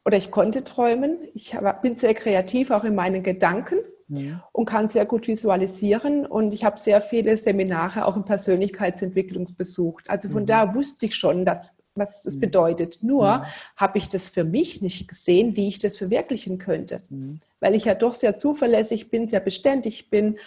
oder 0.04 0.16
ich 0.16 0.30
konnte 0.30 0.64
träumen. 0.64 1.18
Ich 1.34 1.56
bin 1.82 1.96
sehr 1.96 2.14
kreativ 2.14 2.70
auch 2.70 2.84
in 2.84 2.94
meinen 2.94 3.22
Gedanken 3.22 3.78
ja. 4.08 4.48
und 4.52 4.66
kann 4.66 4.88
sehr 4.88 5.06
gut 5.06 5.28
visualisieren. 5.28 6.26
Und 6.26 6.54
ich 6.54 6.64
habe 6.64 6.78
sehr 6.78 7.00
viele 7.00 7.36
Seminare 7.36 8.06
auch 8.06 8.16
in 8.16 8.24
Persönlichkeitsentwicklung 8.24 9.46
besucht. 9.56 10.08
Also 10.10 10.28
von 10.28 10.42
mhm. 10.42 10.46
da 10.46 10.74
wusste 10.74 11.06
ich 11.06 11.14
schon, 11.14 11.44
dass, 11.44 11.76
was 11.94 12.22
das 12.22 12.36
mhm. 12.36 12.40
bedeutet. 12.40 12.98
Nur 13.02 13.24
ja. 13.24 13.46
habe 13.76 13.98
ich 13.98 14.08
das 14.08 14.28
für 14.28 14.44
mich 14.44 14.80
nicht 14.80 15.08
gesehen, 15.08 15.56
wie 15.56 15.68
ich 15.68 15.78
das 15.78 15.96
verwirklichen 15.96 16.58
könnte. 16.58 17.02
Mhm. 17.10 17.40
Weil 17.60 17.74
ich 17.74 17.84
ja 17.84 17.94
doch 17.94 18.14
sehr 18.14 18.38
zuverlässig 18.38 19.10
bin, 19.10 19.28
sehr 19.28 19.40
beständig 19.40 20.10
bin. 20.10 20.38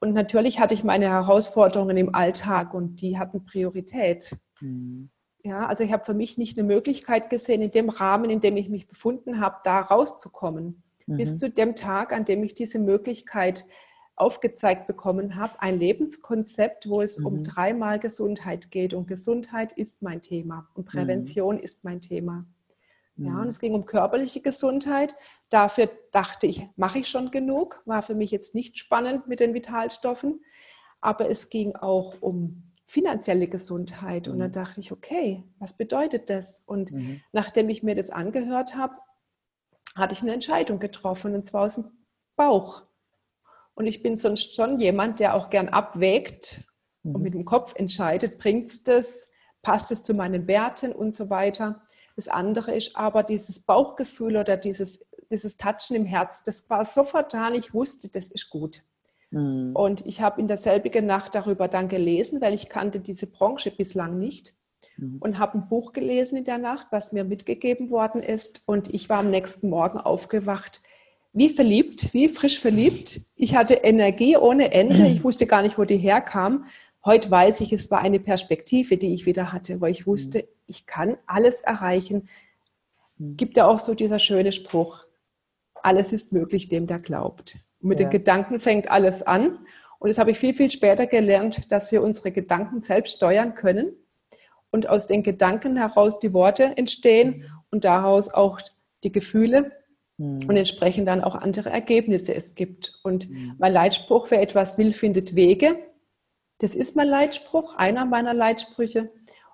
Und 0.00 0.12
natürlich 0.12 0.58
hatte 0.58 0.74
ich 0.74 0.82
meine 0.82 1.08
Herausforderungen 1.08 1.96
im 1.96 2.14
Alltag 2.14 2.74
und 2.74 3.00
die 3.00 3.18
hatten 3.18 3.44
Priorität. 3.44 4.34
Mhm. 4.60 5.10
Ja, 5.44 5.66
also 5.66 5.84
ich 5.84 5.92
habe 5.92 6.04
für 6.04 6.14
mich 6.14 6.38
nicht 6.38 6.58
eine 6.58 6.66
Möglichkeit 6.66 7.28
gesehen, 7.28 7.60
in 7.60 7.70
dem 7.70 7.90
Rahmen, 7.90 8.30
in 8.30 8.40
dem 8.40 8.56
ich 8.56 8.70
mich 8.70 8.88
befunden 8.88 9.40
habe, 9.40 9.56
da 9.62 9.80
rauszukommen. 9.80 10.82
Mhm. 11.06 11.16
Bis 11.18 11.36
zu 11.36 11.50
dem 11.50 11.76
Tag, 11.76 12.14
an 12.14 12.24
dem 12.24 12.42
ich 12.42 12.54
diese 12.54 12.78
Möglichkeit 12.78 13.66
aufgezeigt 14.16 14.86
bekommen 14.86 15.36
habe, 15.36 15.60
ein 15.60 15.78
Lebenskonzept, 15.78 16.88
wo 16.88 17.02
es 17.02 17.18
mhm. 17.18 17.26
um 17.26 17.44
dreimal 17.44 17.98
Gesundheit 17.98 18.70
geht. 18.70 18.94
Und 18.94 19.06
Gesundheit 19.06 19.72
ist 19.72 20.02
mein 20.02 20.22
Thema 20.22 20.66
und 20.74 20.86
Prävention 20.86 21.56
mhm. 21.56 21.62
ist 21.62 21.84
mein 21.84 22.00
Thema. 22.00 22.46
Ja, 23.16 23.34
und 23.34 23.42
mhm. 23.42 23.48
es 23.48 23.60
ging 23.60 23.74
um 23.74 23.84
körperliche 23.84 24.40
Gesundheit. 24.40 25.14
Dafür 25.50 25.90
dachte 26.10 26.46
ich, 26.46 26.66
mache 26.76 27.00
ich 27.00 27.08
schon 27.08 27.30
genug. 27.30 27.82
War 27.84 28.02
für 28.02 28.14
mich 28.14 28.30
jetzt 28.30 28.54
nicht 28.54 28.78
spannend 28.78 29.26
mit 29.26 29.40
den 29.40 29.52
Vitalstoffen. 29.52 30.42
Aber 31.02 31.28
es 31.28 31.50
ging 31.50 31.76
auch 31.76 32.22
um 32.22 32.73
finanzielle 32.86 33.48
Gesundheit. 33.48 34.28
Und 34.28 34.38
dann 34.38 34.48
mhm. 34.48 34.54
dachte 34.54 34.80
ich, 34.80 34.92
okay, 34.92 35.44
was 35.58 35.72
bedeutet 35.72 36.30
das? 36.30 36.62
Und 36.66 36.92
mhm. 36.92 37.20
nachdem 37.32 37.68
ich 37.68 37.82
mir 37.82 37.94
das 37.94 38.10
angehört 38.10 38.76
habe, 38.76 38.94
hatte 39.94 40.14
ich 40.14 40.22
eine 40.22 40.32
Entscheidung 40.32 40.78
getroffen, 40.78 41.34
und 41.34 41.46
zwar 41.46 41.62
aus 41.62 41.76
dem 41.76 41.90
Bauch. 42.36 42.82
Und 43.74 43.86
ich 43.86 44.02
bin 44.02 44.16
sonst 44.16 44.54
schon 44.54 44.78
jemand, 44.78 45.20
der 45.20 45.34
auch 45.34 45.50
gern 45.50 45.68
abwägt 45.68 46.64
mhm. 47.02 47.14
und 47.14 47.22
mit 47.22 47.34
dem 47.34 47.44
Kopf 47.44 47.74
entscheidet, 47.76 48.38
bringt 48.38 48.70
es 48.70 48.82
das, 48.82 49.28
passt 49.62 49.90
es 49.90 50.02
zu 50.02 50.14
meinen 50.14 50.46
Werten 50.46 50.92
und 50.92 51.14
so 51.14 51.30
weiter. 51.30 51.82
Das 52.16 52.28
andere 52.28 52.74
ist 52.74 52.96
aber 52.96 53.22
dieses 53.22 53.60
Bauchgefühl 53.60 54.36
oder 54.36 54.56
dieses, 54.56 55.06
dieses 55.30 55.56
Touchen 55.56 55.96
im 55.96 56.04
Herz, 56.04 56.42
das 56.44 56.68
war 56.70 56.84
sofort 56.84 57.34
da 57.34 57.48
und 57.48 57.54
ich 57.54 57.74
wusste, 57.74 58.08
das 58.08 58.28
ist 58.28 58.50
gut. 58.50 58.82
Mhm. 59.34 59.74
Und 59.74 60.06
ich 60.06 60.20
habe 60.20 60.40
in 60.40 60.46
derselbigen 60.46 61.06
Nacht 61.06 61.34
darüber 61.34 61.66
dann 61.66 61.88
gelesen, 61.88 62.40
weil 62.40 62.54
ich 62.54 62.68
kannte 62.68 63.00
diese 63.00 63.26
Branche 63.26 63.72
bislang 63.72 64.18
nicht 64.18 64.54
mhm. 64.96 65.18
und 65.18 65.38
habe 65.38 65.58
ein 65.58 65.68
Buch 65.68 65.92
gelesen 65.92 66.38
in 66.38 66.44
der 66.44 66.58
Nacht, 66.58 66.86
was 66.90 67.12
mir 67.12 67.24
mitgegeben 67.24 67.90
worden 67.90 68.22
ist. 68.22 68.62
Und 68.66 68.94
ich 68.94 69.08
war 69.08 69.20
am 69.20 69.30
nächsten 69.30 69.68
Morgen 69.68 69.98
aufgewacht, 69.98 70.82
wie 71.32 71.50
verliebt, 71.50 72.14
wie 72.14 72.28
frisch 72.28 72.60
verliebt. 72.60 73.22
Ich 73.34 73.56
hatte 73.56 73.74
Energie 73.74 74.36
ohne 74.36 74.72
Ende. 74.72 75.04
Ich 75.08 75.24
wusste 75.24 75.46
gar 75.46 75.62
nicht, 75.62 75.78
wo 75.78 75.84
die 75.84 75.98
herkam. 75.98 76.66
Heute 77.04 77.28
weiß 77.28 77.60
ich, 77.62 77.72
es 77.72 77.90
war 77.90 78.02
eine 78.02 78.20
Perspektive, 78.20 78.96
die 78.96 79.12
ich 79.14 79.26
wieder 79.26 79.52
hatte, 79.52 79.80
wo 79.80 79.86
ich 79.86 80.06
wusste, 80.06 80.38
mhm. 80.38 80.44
ich 80.68 80.86
kann 80.86 81.16
alles 81.26 81.60
erreichen. 81.60 82.28
Gibt 83.18 83.56
ja 83.56 83.66
auch 83.66 83.78
so 83.78 83.94
dieser 83.94 84.18
schöne 84.18 84.52
Spruch, 84.52 85.04
alles 85.82 86.12
ist 86.12 86.32
möglich 86.32 86.68
dem, 86.68 86.86
der 86.86 86.98
glaubt. 86.98 87.56
Und 87.84 87.90
mit 87.90 88.00
ja. 88.00 88.06
den 88.06 88.10
Gedanken 88.10 88.58
fängt 88.58 88.90
alles 88.90 89.22
an. 89.22 89.58
Und 89.98 90.08
das 90.08 90.18
habe 90.18 90.32
ich 90.32 90.38
viel, 90.38 90.54
viel 90.54 90.70
später 90.70 91.06
gelernt, 91.06 91.70
dass 91.70 91.92
wir 91.92 92.02
unsere 92.02 92.32
Gedanken 92.32 92.82
selbst 92.82 93.12
steuern 93.12 93.54
können 93.54 93.92
und 94.70 94.88
aus 94.88 95.06
den 95.06 95.22
Gedanken 95.22 95.76
heraus 95.76 96.18
die 96.18 96.32
Worte 96.32 96.76
entstehen 96.76 97.38
mhm. 97.38 97.44
und 97.70 97.84
daraus 97.84 98.32
auch 98.32 98.60
die 99.04 99.12
Gefühle 99.12 99.70
und 100.16 100.56
entsprechend 100.56 101.08
dann 101.08 101.22
auch 101.22 101.34
andere 101.34 101.70
Ergebnisse 101.70 102.34
es 102.34 102.54
gibt. 102.54 103.00
Und 103.02 103.28
mein 103.58 103.72
Leitspruch, 103.72 104.30
wer 104.30 104.40
etwas 104.40 104.78
will, 104.78 104.92
findet 104.92 105.34
Wege. 105.34 105.76
Das 106.58 106.74
ist 106.74 106.94
mein 106.94 107.08
Leitspruch, 107.08 107.74
einer 107.74 108.04
meiner 108.04 108.32
Leitsprüche. 108.32 109.10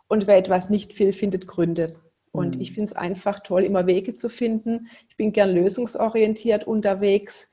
Und 0.07 0.27
wer 0.27 0.37
etwas 0.37 0.69
nicht 0.69 0.99
will, 0.99 1.12
findet 1.12 1.47
Gründe. 1.47 1.95
Und 2.31 2.57
mhm. 2.57 2.62
ich 2.62 2.73
finde 2.73 2.90
es 2.90 2.97
einfach 2.97 3.40
toll, 3.40 3.64
immer 3.64 3.87
Wege 3.87 4.16
zu 4.16 4.29
finden. 4.29 4.88
Ich 5.09 5.16
bin 5.16 5.33
gern 5.33 5.51
lösungsorientiert 5.51 6.66
unterwegs. 6.66 7.49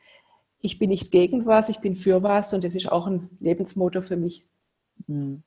Ich 0.59 0.79
bin 0.79 0.89
nicht 0.89 1.11
gegen 1.11 1.45
was, 1.45 1.69
ich 1.69 1.79
bin 1.79 1.95
für 1.95 2.23
was 2.23 2.53
und 2.53 2.63
das 2.63 2.75
ist 2.75 2.91
auch 2.91 3.07
ein 3.07 3.29
Lebensmotto 3.39 4.01
für 4.01 4.17
mich. 4.17 4.43
Mhm. 5.07 5.43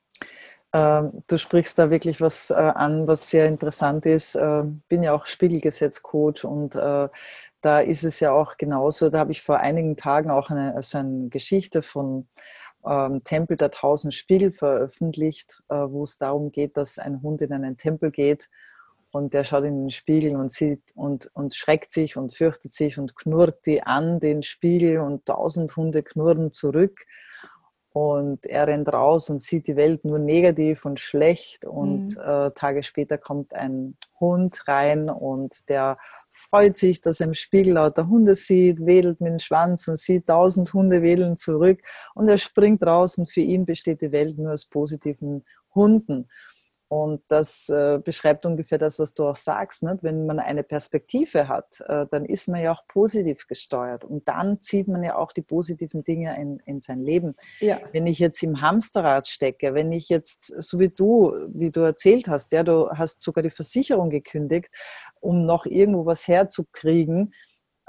Ähm, 0.73 1.21
du 1.27 1.37
sprichst 1.37 1.77
da 1.77 1.89
wirklich 1.89 2.21
was 2.21 2.49
äh, 2.49 2.53
an, 2.53 3.05
was 3.07 3.29
sehr 3.29 3.45
interessant 3.45 4.05
ist. 4.05 4.35
Äh, 4.35 4.63
bin 4.87 5.03
ja 5.03 5.13
auch 5.13 5.25
Spiegelgesetzcoach 5.25 6.45
und 6.45 6.75
äh, 6.75 7.09
da 7.61 7.79
ist 7.79 8.03
es 8.03 8.19
ja 8.21 8.31
auch 8.31 8.57
genauso. 8.57 9.09
Da 9.09 9.19
habe 9.19 9.33
ich 9.33 9.41
vor 9.41 9.59
einigen 9.59 9.97
Tagen 9.97 10.31
auch 10.31 10.49
eine, 10.49 10.73
also 10.75 10.97
eine 10.97 11.27
Geschichte 11.27 11.81
von 11.81 12.27
ähm, 12.85 13.21
Tempel 13.23 13.57
der 13.57 13.71
tausend 13.71 14.13
Spiegel 14.13 14.51
veröffentlicht, 14.53 15.61
äh, 15.69 15.75
wo 15.75 16.03
es 16.03 16.17
darum 16.17 16.51
geht, 16.51 16.77
dass 16.77 16.99
ein 16.99 17.21
Hund 17.21 17.41
in 17.41 17.51
einen 17.53 17.77
Tempel 17.77 18.11
geht 18.11 18.49
und 19.11 19.33
der 19.33 19.43
schaut 19.43 19.65
in 19.65 19.83
den 19.83 19.89
Spiegel 19.91 20.35
und 20.35 20.51
sieht 20.51 20.81
und, 20.95 21.29
und 21.33 21.53
schreckt 21.53 21.91
sich 21.91 22.15
und 22.15 22.35
fürchtet 22.35 22.71
sich 22.71 22.97
und 22.97 23.15
knurrt 23.15 23.65
die 23.65 23.83
an, 23.83 24.19
den 24.19 24.41
Spiegel 24.41 24.99
und 24.99 25.25
tausend 25.25 25.75
Hunde 25.75 26.01
knurren 26.01 26.51
zurück. 26.51 27.05
Und 27.93 28.45
er 28.45 28.67
rennt 28.67 28.87
raus 28.87 29.29
und 29.29 29.41
sieht 29.41 29.67
die 29.67 29.75
Welt 29.75 30.05
nur 30.05 30.17
negativ 30.17 30.85
und 30.85 30.97
schlecht. 30.97 31.65
Und 31.65 32.15
mhm. 32.15 32.21
äh, 32.21 32.51
Tage 32.51 32.83
später 32.83 33.17
kommt 33.17 33.53
ein 33.53 33.97
Hund 34.17 34.65
rein 34.65 35.09
und 35.09 35.67
der 35.67 35.97
freut 36.31 36.77
sich, 36.77 37.01
dass 37.01 37.19
er 37.19 37.27
im 37.27 37.33
Spiegel 37.33 37.73
lauter 37.73 38.07
Hunde 38.07 38.35
sieht, 38.35 38.85
wedelt 38.85 39.19
mit 39.19 39.33
dem 39.33 39.39
Schwanz 39.39 39.89
und 39.89 39.99
sieht 39.99 40.27
tausend 40.27 40.73
Hunde 40.73 41.01
wedeln 41.01 41.35
zurück. 41.35 41.81
Und 42.15 42.29
er 42.29 42.37
springt 42.37 42.81
raus 42.81 43.17
und 43.17 43.29
für 43.29 43.41
ihn 43.41 43.65
besteht 43.65 43.99
die 43.99 44.13
Welt 44.13 44.37
nur 44.37 44.53
aus 44.53 44.65
positiven 44.65 45.43
Hunden. 45.75 46.29
Und 46.91 47.21
das 47.29 47.69
äh, 47.69 47.99
beschreibt 48.03 48.45
ungefähr 48.45 48.77
das, 48.77 48.99
was 48.99 49.13
du 49.13 49.25
auch 49.25 49.37
sagst. 49.37 49.81
Nicht? 49.81 50.03
Wenn 50.03 50.25
man 50.25 50.39
eine 50.39 50.61
Perspektive 50.61 51.47
hat, 51.47 51.79
äh, 51.87 52.05
dann 52.11 52.25
ist 52.25 52.49
man 52.49 52.61
ja 52.61 52.73
auch 52.73 52.85
positiv 52.85 53.47
gesteuert. 53.47 54.03
Und 54.03 54.27
dann 54.27 54.59
zieht 54.59 54.89
man 54.89 55.01
ja 55.01 55.15
auch 55.15 55.31
die 55.31 55.41
positiven 55.41 56.03
Dinge 56.03 56.35
in, 56.37 56.59
in 56.65 56.81
sein 56.81 57.01
Leben. 57.01 57.35
Ja. 57.61 57.79
Wenn 57.93 58.07
ich 58.07 58.19
jetzt 58.19 58.43
im 58.43 58.59
Hamsterrad 58.59 59.29
stecke, 59.29 59.73
wenn 59.73 59.93
ich 59.93 60.09
jetzt, 60.09 60.47
so 60.61 60.79
wie 60.79 60.89
du, 60.89 61.33
wie 61.53 61.71
du 61.71 61.79
erzählt 61.79 62.27
hast, 62.27 62.51
ja, 62.51 62.61
du 62.61 62.89
hast 62.89 63.21
sogar 63.21 63.41
die 63.41 63.51
Versicherung 63.51 64.09
gekündigt, 64.09 64.67
um 65.21 65.45
noch 65.45 65.65
irgendwo 65.65 66.05
was 66.05 66.27
herzukriegen, 66.27 67.31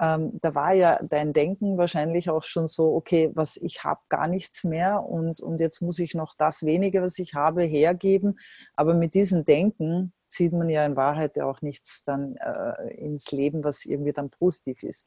ähm, 0.02 0.40
da 0.40 0.56
war 0.56 0.72
ja 0.72 1.00
dein 1.00 1.32
Denken 1.32 1.78
wahrscheinlich 1.78 2.28
auch 2.28 2.42
schon 2.42 2.66
so, 2.66 2.92
okay, 2.92 3.30
was 3.34 3.56
ich 3.56 3.84
habe 3.84 4.00
gar 4.08 4.26
nichts 4.26 4.64
mehr 4.64 5.04
und, 5.04 5.40
und 5.40 5.60
jetzt 5.60 5.80
muss 5.80 6.00
ich 6.00 6.14
noch 6.14 6.34
das 6.36 6.64
wenige, 6.64 7.02
was 7.02 7.20
ich 7.20 7.34
habe, 7.34 7.62
hergeben. 7.62 8.34
Aber 8.74 8.94
mit 8.94 9.14
diesem 9.14 9.44
Denken 9.44 10.12
zieht 10.28 10.52
man 10.52 10.68
ja 10.68 10.84
in 10.84 10.96
Wahrheit 10.96 11.36
ja 11.36 11.44
auch 11.46 11.62
nichts 11.62 12.02
dann 12.02 12.34
äh, 12.36 12.94
ins 12.94 13.30
Leben, 13.30 13.62
was 13.62 13.84
irgendwie 13.84 14.12
dann 14.12 14.30
positiv 14.30 14.82
ist. 14.82 15.06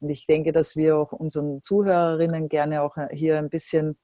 Und 0.00 0.08
ich 0.08 0.26
denke, 0.26 0.50
dass 0.50 0.74
wir 0.74 0.96
auch 0.96 1.12
unseren 1.12 1.62
Zuhörerinnen 1.62 2.48
gerne 2.48 2.82
auch 2.82 2.96
hier 3.12 3.38
ein 3.38 3.48
bisschen 3.48 3.96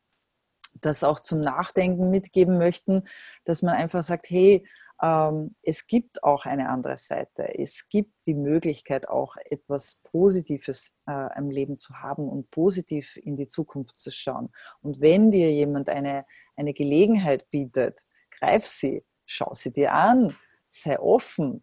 das 0.80 1.02
auch 1.02 1.18
zum 1.18 1.40
Nachdenken 1.40 2.10
mitgeben 2.10 2.58
möchten, 2.58 3.02
dass 3.44 3.62
man 3.62 3.74
einfach 3.74 4.04
sagt, 4.04 4.30
hey, 4.30 4.64
es 5.00 5.86
gibt 5.86 6.24
auch 6.24 6.44
eine 6.44 6.68
andere 6.70 6.96
Seite. 6.96 7.56
Es 7.56 7.88
gibt 7.88 8.12
die 8.26 8.34
Möglichkeit, 8.34 9.08
auch 9.08 9.36
etwas 9.44 10.00
Positives 10.02 10.92
äh, 11.08 11.38
im 11.38 11.50
Leben 11.50 11.78
zu 11.78 11.94
haben 11.94 12.28
und 12.28 12.50
positiv 12.50 13.16
in 13.16 13.36
die 13.36 13.46
Zukunft 13.46 13.96
zu 13.96 14.10
schauen. 14.10 14.50
Und 14.80 15.00
wenn 15.00 15.30
dir 15.30 15.52
jemand 15.52 15.88
eine, 15.88 16.26
eine 16.56 16.74
Gelegenheit 16.74 17.48
bietet, 17.50 18.00
greif 18.40 18.66
sie, 18.66 19.04
schau 19.24 19.54
sie 19.54 19.72
dir 19.72 19.92
an, 19.92 20.36
sei 20.66 20.98
offen. 20.98 21.62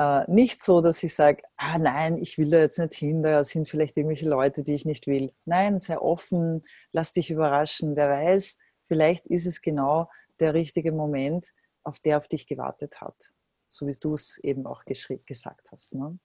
Äh, 0.00 0.28
nicht 0.28 0.60
so, 0.60 0.80
dass 0.80 1.02
ich 1.04 1.14
sage, 1.14 1.42
ah 1.56 1.78
nein, 1.78 2.18
ich 2.18 2.36
will 2.36 2.50
da 2.50 2.58
jetzt 2.58 2.80
nicht 2.80 2.94
hin, 2.94 3.22
da 3.22 3.44
sind 3.44 3.68
vielleicht 3.68 3.96
irgendwelche 3.96 4.28
Leute, 4.28 4.64
die 4.64 4.74
ich 4.74 4.84
nicht 4.84 5.06
will. 5.06 5.32
Nein, 5.44 5.78
sei 5.78 5.98
offen, 5.98 6.62
lass 6.90 7.12
dich 7.12 7.30
überraschen. 7.30 7.94
Wer 7.94 8.10
weiß, 8.10 8.58
vielleicht 8.88 9.28
ist 9.28 9.46
es 9.46 9.62
genau 9.62 10.08
der 10.40 10.54
richtige 10.54 10.90
Moment, 10.90 11.52
auf 11.84 12.00
der 12.00 12.18
auf 12.18 12.28
dich 12.28 12.46
gewartet 12.46 13.00
hat, 13.00 13.32
so 13.68 13.86
wie 13.86 13.96
du 13.98 14.14
es 14.14 14.38
eben 14.38 14.66
auch 14.66 14.84
gesagt 14.84 15.72
hast. 15.72 15.94
Ne? 15.94 16.18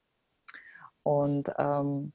Und 1.03 1.51
ähm, 1.57 2.13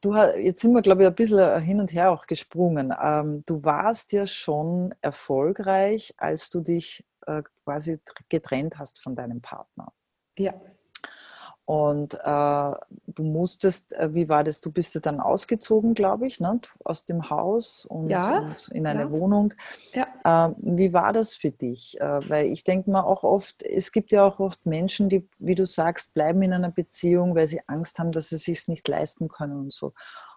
du, 0.00 0.14
jetzt 0.14 0.60
sind 0.60 0.72
wir, 0.72 0.82
glaube 0.82 1.02
ich, 1.02 1.08
ein 1.08 1.14
bisschen 1.14 1.60
hin 1.62 1.80
und 1.80 1.92
her 1.92 2.10
auch 2.10 2.26
gesprungen. 2.26 2.94
Ähm, 3.02 3.42
du 3.46 3.62
warst 3.64 4.12
ja 4.12 4.26
schon 4.26 4.94
erfolgreich, 5.00 6.14
als 6.16 6.50
du 6.50 6.60
dich 6.60 7.04
äh, 7.26 7.42
quasi 7.64 8.00
getrennt 8.28 8.78
hast 8.78 9.00
von 9.00 9.16
deinem 9.16 9.40
Partner. 9.40 9.92
Ja. 10.38 10.54
Und 11.66 12.14
äh, 12.14 12.72
du 13.08 13.22
musstest, 13.24 13.92
äh, 13.94 14.14
wie 14.14 14.28
war 14.28 14.44
das? 14.44 14.60
Du 14.60 14.70
bist 14.70 14.94
ja 14.94 15.00
dann 15.00 15.18
ausgezogen, 15.18 15.94
glaube 15.94 16.28
ich, 16.28 16.38
ne? 16.38 16.60
aus 16.84 17.04
dem 17.04 17.28
Haus 17.28 17.84
und, 17.84 18.08
ja, 18.08 18.42
und 18.42 18.68
in 18.68 18.86
eine 18.86 19.02
ja. 19.02 19.10
Wohnung. 19.10 19.52
Ja. 19.92 20.06
Äh, 20.22 20.54
wie 20.58 20.92
war 20.92 21.12
das 21.12 21.34
für 21.34 21.50
dich? 21.50 22.00
Äh, 22.00 22.30
weil 22.30 22.46
ich 22.46 22.62
denke 22.62 22.88
mal 22.92 23.02
auch 23.02 23.24
oft, 23.24 23.64
es 23.64 23.90
gibt 23.90 24.12
ja 24.12 24.24
auch 24.24 24.38
oft 24.38 24.64
Menschen, 24.64 25.08
die, 25.08 25.28
wie 25.38 25.56
du 25.56 25.66
sagst, 25.66 26.14
bleiben 26.14 26.40
in 26.42 26.52
einer 26.52 26.70
Beziehung, 26.70 27.34
weil 27.34 27.48
sie 27.48 27.60
Angst 27.66 27.98
haben, 27.98 28.12
dass 28.12 28.28
sie 28.28 28.36
sich 28.36 28.68
nicht 28.68 28.86
leisten 28.86 29.26
können 29.26 29.56
und 29.56 29.72
so. 29.72 29.92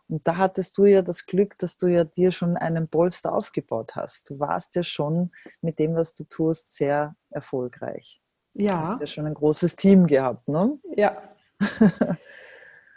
Und 0.07 0.27
da 0.27 0.37
hattest 0.37 0.79
du 0.79 0.85
ja 0.85 1.03
das 1.03 1.27
Glück, 1.27 1.59
dass 1.59 1.77
du 1.77 1.85
ja 1.85 2.05
dir 2.05 2.31
schon 2.31 2.57
einen 2.57 2.87
Polster 2.87 3.33
aufgebaut 3.35 3.95
hast. 3.95 4.31
Du 4.31 4.39
warst 4.39 4.73
ja 4.73 4.81
schon 4.81 5.31
mit 5.61 5.77
dem, 5.77 5.93
was 5.93 6.15
du 6.15 6.23
tust, 6.23 6.75
sehr 6.75 7.15
erfolgreich. 7.29 8.19
Ja. 8.53 8.67
Du 8.67 8.89
hast 8.89 8.99
ja 8.99 9.07
schon 9.07 9.25
ein 9.25 9.33
großes 9.33 9.75
Team 9.75 10.07
gehabt, 10.07 10.47
ne? 10.47 10.77
Ja. 10.95 11.17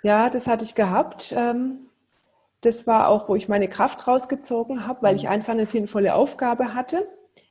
ja, 0.03 0.31
das 0.31 0.47
hatte 0.47 0.65
ich 0.65 0.75
gehabt. 0.75 1.35
Ähm, 1.37 1.79
das 2.61 2.87
war 2.87 3.09
auch, 3.09 3.29
wo 3.29 3.35
ich 3.35 3.49
meine 3.49 3.69
Kraft 3.69 4.07
rausgezogen 4.07 4.87
habe, 4.87 5.03
weil 5.03 5.17
ich 5.17 5.25
mhm. 5.25 5.31
einfach 5.31 5.53
eine 5.53 5.67
sinnvolle 5.67 6.15
Aufgabe 6.15 6.75
hatte. 6.75 7.09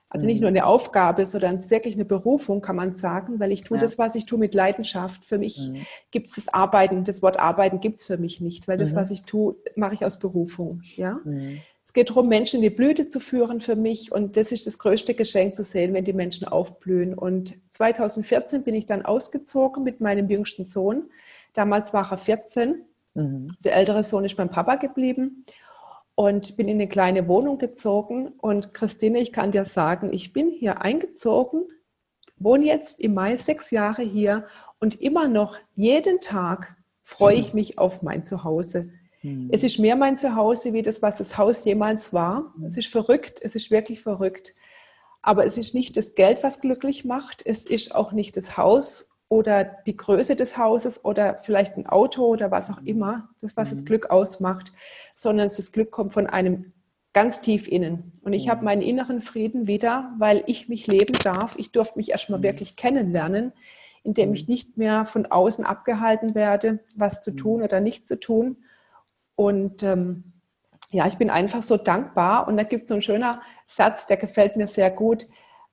Also 0.10 0.26
nicht 0.26 0.38
mhm. 0.38 0.42
nur 0.42 0.50
eine 0.50 0.66
Aufgabe, 0.66 1.26
sondern 1.26 1.56
es 1.56 1.66
ist 1.66 1.72
wirklich 1.72 1.96
eine 1.96 2.04
Berufung, 2.04 2.62
kann 2.62 2.76
man 2.76 2.96
sagen, 2.96 3.40
weil 3.40 3.52
ich 3.54 3.62
tue 3.64 3.78
ja. 3.78 3.82
das, 3.82 3.98
was 3.98 4.16
ich 4.16 4.26
tue, 4.26 4.40
mit 4.40 4.54
Leidenschaft. 4.54 5.24
Für 5.24 5.38
mich 5.38 5.70
mhm. 5.70 5.86
gibt 6.12 6.28
es 6.28 6.36
das 6.36 6.54
Arbeiten, 6.54 7.06
das 7.06 7.22
Wort 7.22 7.40
Arbeiten 7.40 7.80
gibt 7.80 8.00
es 8.00 8.06
für 8.06 8.18
mich 8.18 8.42
nicht, 8.42 8.68
weil 8.68 8.78
das, 8.78 8.92
mhm. 8.92 8.96
was 8.98 9.12
ich 9.12 9.24
tue, 9.24 9.56
mache 9.76 9.94
ich 9.94 10.06
aus 10.06 10.20
Berufung. 10.20 10.82
Ja? 10.96 11.20
Mhm 11.24 11.62
Es 11.92 11.94
geht 11.94 12.10
darum, 12.10 12.30
Menschen 12.30 12.56
in 12.56 12.62
die 12.62 12.70
Blüte 12.70 13.10
zu 13.10 13.20
führen 13.20 13.60
für 13.60 13.76
mich 13.76 14.14
und 14.14 14.38
das 14.38 14.54
ist 14.54 14.66
das 14.66 14.80
größte 14.80 15.14
Geschenk 15.14 15.58
zu 15.58 15.66
sehen, 15.66 15.94
wenn 15.94 16.06
die 16.06 16.14
Menschen 16.14 16.48
aufblühen. 16.48 17.14
Und 17.14 17.56
2014 17.72 18.64
bin 18.64 18.76
ich 18.76 18.86
dann 18.86 19.04
ausgezogen 19.04 19.84
mit 19.84 20.00
meinem 20.00 20.30
jüngsten 20.30 20.68
Sohn. 20.68 21.10
Damals 21.54 21.92
war 21.92 22.10
er 22.10 22.18
14. 22.18 22.86
Mhm. 23.14 23.58
Der 23.66 23.76
ältere 23.76 24.06
Sohn 24.06 24.24
ist 24.24 24.38
beim 24.38 24.48
Papa 24.48 24.78
geblieben 24.78 25.46
und 26.16 26.56
bin 26.56 26.70
in 26.70 26.78
eine 26.78 26.88
kleine 26.88 27.28
Wohnung 27.28 27.58
gezogen. 27.58 28.30
Und 28.38 28.74
Christine, 28.74 29.20
ich 29.20 29.34
kann 29.34 29.52
dir 29.52 29.66
sagen, 29.66 30.14
ich 30.14 30.32
bin 30.32 30.50
hier 30.50 30.82
eingezogen, 30.82 31.64
wohne 32.38 32.68
jetzt 32.68 33.02
im 33.02 33.16
Mai 33.16 33.36
sechs 33.36 33.70
Jahre 33.70 34.04
hier 34.04 34.46
und 34.80 35.02
immer 35.02 35.28
noch 35.28 35.58
jeden 35.76 36.22
Tag 36.22 36.78
freue 37.04 37.36
ich 37.36 37.54
mich 37.54 37.80
auf 37.80 38.02
mein 38.02 38.24
Zuhause. 38.24 38.94
Mhm. 39.22 39.50
Es 39.52 39.64
ist 39.64 39.80
mehr 39.80 39.96
mein 39.96 40.18
Zuhause, 40.18 40.74
wie 40.74 40.82
das, 40.82 41.02
was 41.02 41.18
das 41.18 41.38
Haus 41.38 41.64
jemals 41.66 42.14
war. 42.14 42.54
Mhm. 42.56 42.66
Es 42.66 42.78
ist 42.78 42.88
verrückt, 42.88 43.40
es 43.42 43.56
ist 43.56 43.72
wirklich 43.72 44.02
verrückt. 44.02 44.54
Aber 45.22 45.46
es 45.46 45.58
ist 45.58 45.76
nicht 45.76 45.98
das 45.98 46.16
Geld, 46.16 46.44
was 46.44 46.62
glücklich 46.62 47.06
macht. 47.06 47.46
Es 47.46 47.66
ist 47.66 47.94
auch 47.94 48.12
nicht 48.12 48.38
das 48.38 48.58
Haus 48.58 49.20
oder 49.30 49.64
die 49.64 49.96
Größe 49.96 50.36
des 50.36 50.58
Hauses 50.58 51.06
oder 51.06 51.38
vielleicht 51.44 51.78
ein 51.78 51.88
Auto 51.88 52.26
oder 52.26 52.52
was 52.52 52.70
auch 52.70 52.82
immer, 52.84 53.30
das, 53.40 53.56
was 53.56 53.70
mhm. 53.70 53.76
das 53.76 53.86
Glück 53.86 54.10
ausmacht, 54.10 54.74
sondern 55.16 55.50
das 55.50 55.72
Glück 55.72 55.92
kommt 55.92 56.14
von 56.14 56.28
einem 56.28 56.74
ganz 57.14 57.42
tief 57.42 57.68
innen. 57.68 58.12
Und 58.24 58.34
ich 58.34 58.48
mhm. 58.48 58.52
habe 58.52 58.66
meinen 58.66 58.82
inneren 58.82 59.22
Frieden 59.22 59.68
wieder, 59.68 60.14
weil 60.18 60.44
ich 60.48 60.70
mich 60.70 60.88
leben 60.88 61.18
darf. 61.24 61.56
Ich 61.58 61.72
durfte 61.72 61.98
mich 61.98 62.12
erstmal 62.12 62.40
mhm. 62.40 62.44
wirklich 62.44 62.76
kennenlernen, 62.76 63.54
indem 64.04 64.34
ich 64.34 64.48
mhm. 64.48 64.54
nicht 64.54 64.78
mehr 64.78 65.06
von 65.06 65.26
außen 65.26 65.66
abgehalten 65.66 66.36
werde, 66.36 66.80
was 66.98 67.22
zu 67.22 67.32
tun 67.32 67.62
oder 67.62 67.80
nicht 67.80 68.08
zu 68.08 68.20
tun, 68.20 68.58
und 69.36 69.84
ähm, 69.84 70.32
ja, 70.91 71.08
ich 71.08 71.17
bin 71.17 71.30
einfach 71.30 71.63
so 71.63 71.78
dankbar. 71.78 72.48
Und 72.48 72.58
da 72.58 72.63
gibt 72.63 72.84
es 72.84 72.88
so 72.89 72.96
einen 72.96 73.02
schönen 73.02 73.38
Satz, 73.67 74.08
der 74.08 74.17
gefällt 74.17 74.58
mir 74.58 74.67
sehr 74.67 74.91
gut. 74.91 75.26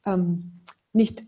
Ähm, 0.06 0.60
nicht, 0.92 1.24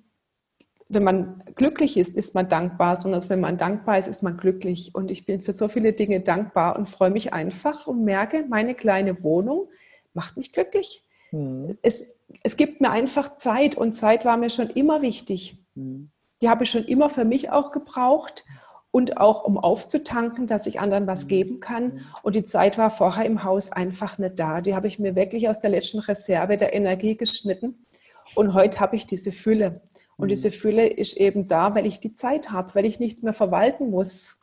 wenn 0.89 1.05
man 1.05 1.43
glücklich 1.57 1.97
ist, 1.97 2.17
ist 2.17 2.35
man 2.35 2.49
dankbar, 2.49 3.01
sondern 3.01 3.29
wenn 3.29 3.41
man 3.41 3.59
dankbar 3.59 3.99
ist, 3.99 4.09
ist 4.09 4.23
man 4.23 4.37
glücklich. 4.37 4.95
Und 4.95 5.11
ich 5.11 5.27
bin 5.27 5.41
für 5.41 5.53
so 5.53 5.69
viele 5.69 5.93
Dinge 5.93 6.21
dankbar 6.21 6.77
und 6.79 6.89
freue 6.89 7.11
mich 7.11 7.33
einfach 7.33 7.87
und 7.87 8.05
merke, 8.05 8.47
meine 8.49 8.75
kleine 8.75 9.23
Wohnung 9.23 9.69
macht 10.15 10.37
mich 10.37 10.53
glücklich. 10.53 11.05
Mhm. 11.33 11.77
Es, 11.83 12.21
es 12.43 12.57
gibt 12.57 12.81
mir 12.81 12.91
einfach 12.91 13.39
Zeit 13.39 13.77
und 13.77 13.95
Zeit 13.95 14.25
war 14.25 14.37
mir 14.37 14.51
schon 14.51 14.71
immer 14.71 15.03
wichtig. 15.03 15.59
Mhm. 15.75 16.11
Die 16.43 16.49
habe 16.49 16.65
ich 16.65 16.71
schon 16.71 16.85
immer 16.85 17.09
für 17.09 17.25
mich 17.25 17.51
auch 17.51 17.71
gebraucht 17.71 18.45
und 18.93 19.19
auch 19.19 19.45
um 19.45 19.57
aufzutanken, 19.59 20.47
dass 20.47 20.67
ich 20.67 20.81
anderen 20.81 21.07
was 21.07 21.25
mhm. 21.25 21.29
geben 21.29 21.61
kann. 21.61 21.85
Mhm. 21.85 22.01
Und 22.23 22.35
die 22.35 22.45
Zeit 22.45 22.79
war 22.79 22.91
vorher 22.91 23.25
im 23.25 23.45
Haus 23.45 23.71
einfach 23.71 24.19
nicht 24.19 24.39
da. 24.39 24.61
Die 24.61 24.75
habe 24.75 24.89
ich 24.89 24.99
mir 24.99 25.15
wirklich 25.15 25.49
aus 25.49 25.61
der 25.61 25.71
letzten 25.71 26.01
Reserve 26.01 26.57
der 26.57 26.75
Energie 26.75 27.17
geschnitten. 27.17 27.87
Und 28.35 28.55
heute 28.55 28.81
habe 28.81 28.97
ich 28.97 29.07
diese 29.07 29.33
Fülle. 29.33 29.83
Und 30.17 30.27
mhm. 30.27 30.31
diese 30.31 30.51
Fülle 30.51 30.87
ist 30.87 31.17
eben 31.17 31.47
da, 31.47 31.75
weil 31.75 31.87
ich 31.87 32.01
die 32.01 32.15
Zeit 32.15 32.51
habe, 32.51 32.75
weil 32.75 32.85
ich 32.85 32.99
nichts 32.99 33.23
mehr 33.23 33.33
verwalten 33.33 33.91
muss. 33.91 34.39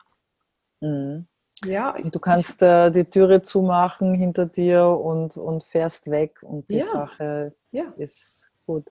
Mhm. 0.80 1.26
Ja, 1.64 1.90
und 1.96 2.14
du 2.14 2.20
kannst 2.20 2.62
äh, 2.62 2.90
die 2.90 3.04
Türe 3.04 3.42
zumachen 3.42 4.14
hinter 4.14 4.46
dir 4.46 4.86
und, 4.86 5.36
und 5.36 5.64
fährst 5.64 6.08
weg 6.08 6.40
und 6.42 6.70
die 6.70 6.76
ja. 6.76 6.84
Sache 6.84 7.52
ja. 7.72 7.92
ist 7.96 8.52
gut. 8.64 8.88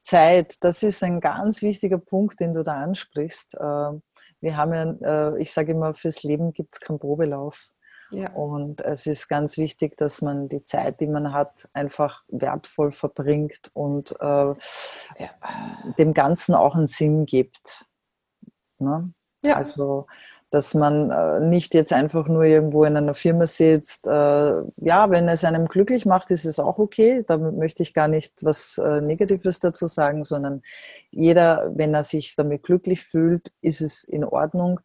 Zeit, 0.00 0.56
das 0.64 0.82
ist 0.82 1.02
ein 1.02 1.20
ganz 1.20 1.60
wichtiger 1.60 1.98
Punkt, 1.98 2.40
den 2.40 2.54
du 2.54 2.62
da 2.62 2.74
ansprichst. 2.74 3.56
Ähm, 3.60 4.02
wir 4.46 4.56
haben 4.56 4.72
ja, 4.72 5.32
äh, 5.34 5.42
ich 5.42 5.52
sage 5.52 5.72
immer, 5.72 5.92
fürs 5.92 6.22
Leben 6.22 6.52
gibt 6.52 6.74
es 6.74 6.80
keinen 6.80 7.00
Probelauf. 7.00 7.70
Ja. 8.12 8.30
Und 8.34 8.80
es 8.82 9.06
ist 9.06 9.26
ganz 9.26 9.58
wichtig, 9.58 9.96
dass 9.96 10.22
man 10.22 10.48
die 10.48 10.62
Zeit, 10.62 11.00
die 11.00 11.08
man 11.08 11.32
hat, 11.32 11.68
einfach 11.72 12.22
wertvoll 12.28 12.92
verbringt 12.92 13.72
und 13.74 14.12
äh, 14.20 14.24
ja. 14.24 14.54
dem 15.98 16.14
Ganzen 16.14 16.54
auch 16.54 16.76
einen 16.76 16.86
Sinn 16.86 17.26
gibt. 17.26 17.84
Ne? 18.78 19.12
Ja. 19.42 19.56
Also 19.56 20.06
dass 20.50 20.74
man 20.74 21.10
äh, 21.10 21.40
nicht 21.40 21.74
jetzt 21.74 21.92
einfach 21.92 22.28
nur 22.28 22.44
irgendwo 22.44 22.84
in 22.84 22.96
einer 22.96 23.14
Firma 23.14 23.46
sitzt. 23.46 24.06
Äh, 24.06 24.10
ja, 24.10 25.10
wenn 25.10 25.28
es 25.28 25.44
einem 25.44 25.66
glücklich 25.66 26.06
macht, 26.06 26.30
ist 26.30 26.44
es 26.44 26.60
auch 26.60 26.78
okay. 26.78 27.24
Da 27.26 27.36
möchte 27.36 27.82
ich 27.82 27.94
gar 27.94 28.08
nicht 28.08 28.44
was 28.44 28.78
äh, 28.78 29.00
Negatives 29.00 29.58
dazu 29.58 29.88
sagen, 29.88 30.24
sondern 30.24 30.62
jeder, 31.10 31.72
wenn 31.74 31.94
er 31.94 32.04
sich 32.04 32.36
damit 32.36 32.62
glücklich 32.62 33.02
fühlt, 33.02 33.52
ist 33.60 33.80
es 33.80 34.04
in 34.04 34.24
Ordnung. 34.24 34.80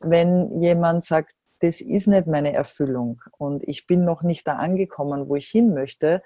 Wenn 0.00 0.60
jemand 0.60 1.04
sagt, 1.04 1.34
das 1.60 1.80
ist 1.80 2.06
nicht 2.06 2.26
meine 2.26 2.52
Erfüllung 2.52 3.22
und 3.38 3.62
ich 3.66 3.86
bin 3.86 4.04
noch 4.04 4.22
nicht 4.22 4.46
da 4.46 4.56
angekommen, 4.56 5.28
wo 5.28 5.36
ich 5.36 5.48
hin 5.48 5.72
möchte, 5.74 6.22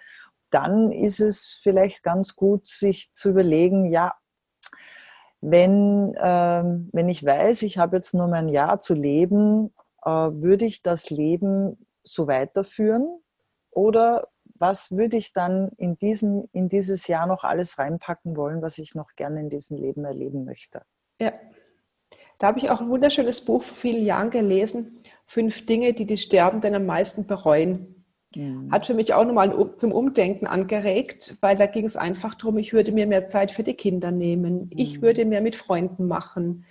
dann 0.50 0.90
ist 0.92 1.20
es 1.20 1.60
vielleicht 1.62 2.02
ganz 2.02 2.34
gut, 2.34 2.66
sich 2.66 3.12
zu 3.12 3.30
überlegen, 3.30 3.92
ja, 3.92 4.14
wenn, 5.40 6.14
ähm, 6.20 6.88
wenn 6.92 7.09
ich 7.09 7.24
weiß, 7.24 7.62
ich 7.62 7.79
habe 7.79 7.96
jetzt 7.96 8.14
nur 8.14 8.27
mein 8.27 8.48
Jahr 8.48 8.81
zu 8.81 8.94
leben, 8.94 9.72
äh, 10.05 10.11
würde 10.11 10.66
ich 10.66 10.83
das 10.83 11.11
Leben 11.11 11.87
so 12.03 12.27
weiterführen? 12.27 13.20
Oder 13.70 14.29
was 14.55 14.90
würde 14.90 15.16
ich 15.16 15.33
dann 15.33 15.70
in, 15.77 15.98
diesen, 15.98 16.44
in 16.53 16.68
dieses 16.68 17.07
Jahr 17.07 17.27
noch 17.27 17.44
alles 17.44 17.79
reinpacken 17.79 18.37
wollen, 18.37 18.62
was 18.62 18.79
ich 18.79 18.94
noch 18.94 19.14
gerne 19.14 19.40
in 19.40 19.51
diesem 19.51 19.77
Leben 19.77 20.05
erleben 20.05 20.44
möchte? 20.44 20.83
Ja, 21.20 21.33
da 22.38 22.48
habe 22.48 22.59
ich 22.59 22.70
auch 22.70 22.81
ein 22.81 22.88
wunderschönes 22.88 23.44
Buch 23.44 23.62
vor 23.62 23.77
vielen 23.77 24.05
Jahren 24.05 24.31
gelesen. 24.31 25.03
Fünf 25.27 25.66
Dinge, 25.66 25.92
die 25.92 26.07
die 26.07 26.16
Sterbenden 26.16 26.74
am 26.74 26.87
meisten 26.87 27.27
bereuen. 27.27 27.97
Mhm. 28.34 28.70
Hat 28.70 28.86
für 28.86 28.94
mich 28.94 29.14
auch 29.14 29.24
nochmal 29.24 29.54
zum 29.76 29.92
Umdenken 29.92 30.46
angeregt, 30.46 31.36
weil 31.40 31.56
da 31.56 31.66
ging 31.66 31.86
es 31.86 31.96
einfach 31.96 32.34
darum, 32.34 32.58
ich 32.58 32.72
würde 32.72 32.92
mir 32.92 33.06
mehr 33.06 33.28
Zeit 33.28 33.50
für 33.50 33.62
die 33.62 33.74
Kinder 33.74 34.10
nehmen. 34.10 34.64
Mhm. 34.64 34.70
Ich 34.76 35.02
würde 35.02 35.24
mehr 35.24 35.40
mit 35.40 35.56
Freunden 35.56 36.06
machen. 36.06 36.64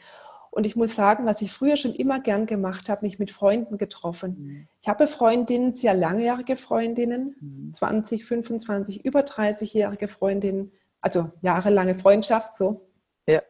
Und 0.52 0.66
ich 0.66 0.76
muss 0.76 0.96
sagen, 0.96 1.26
was 1.26 1.42
ich 1.42 1.52
früher 1.52 1.78
schon 1.78 1.94
immer 1.94 2.20
gern 2.20 2.48
gemacht 2.48 2.90
habe, 2.90 3.06
mich 3.06 3.20
mit 3.20 3.32
Freunden 3.32 3.78
getroffen. 3.78 4.36
Mhm. 4.40 4.68
Ich 4.82 4.88
habe 4.88 5.08
Freundinnen, 5.08 5.74
sehr 5.74 5.94
langjährige 5.94 6.56
Freundinnen, 6.56 7.36
mhm. 7.40 7.74
20, 7.74 8.26
25, 8.26 9.06
über 9.06 9.22
30-jährige 9.22 10.08
Freundinnen, 10.08 10.72
also 11.02 11.32
jahrelange 11.42 11.96
Freundschaft 11.96 12.56
so. 12.56 12.90
Ja. 13.28 13.42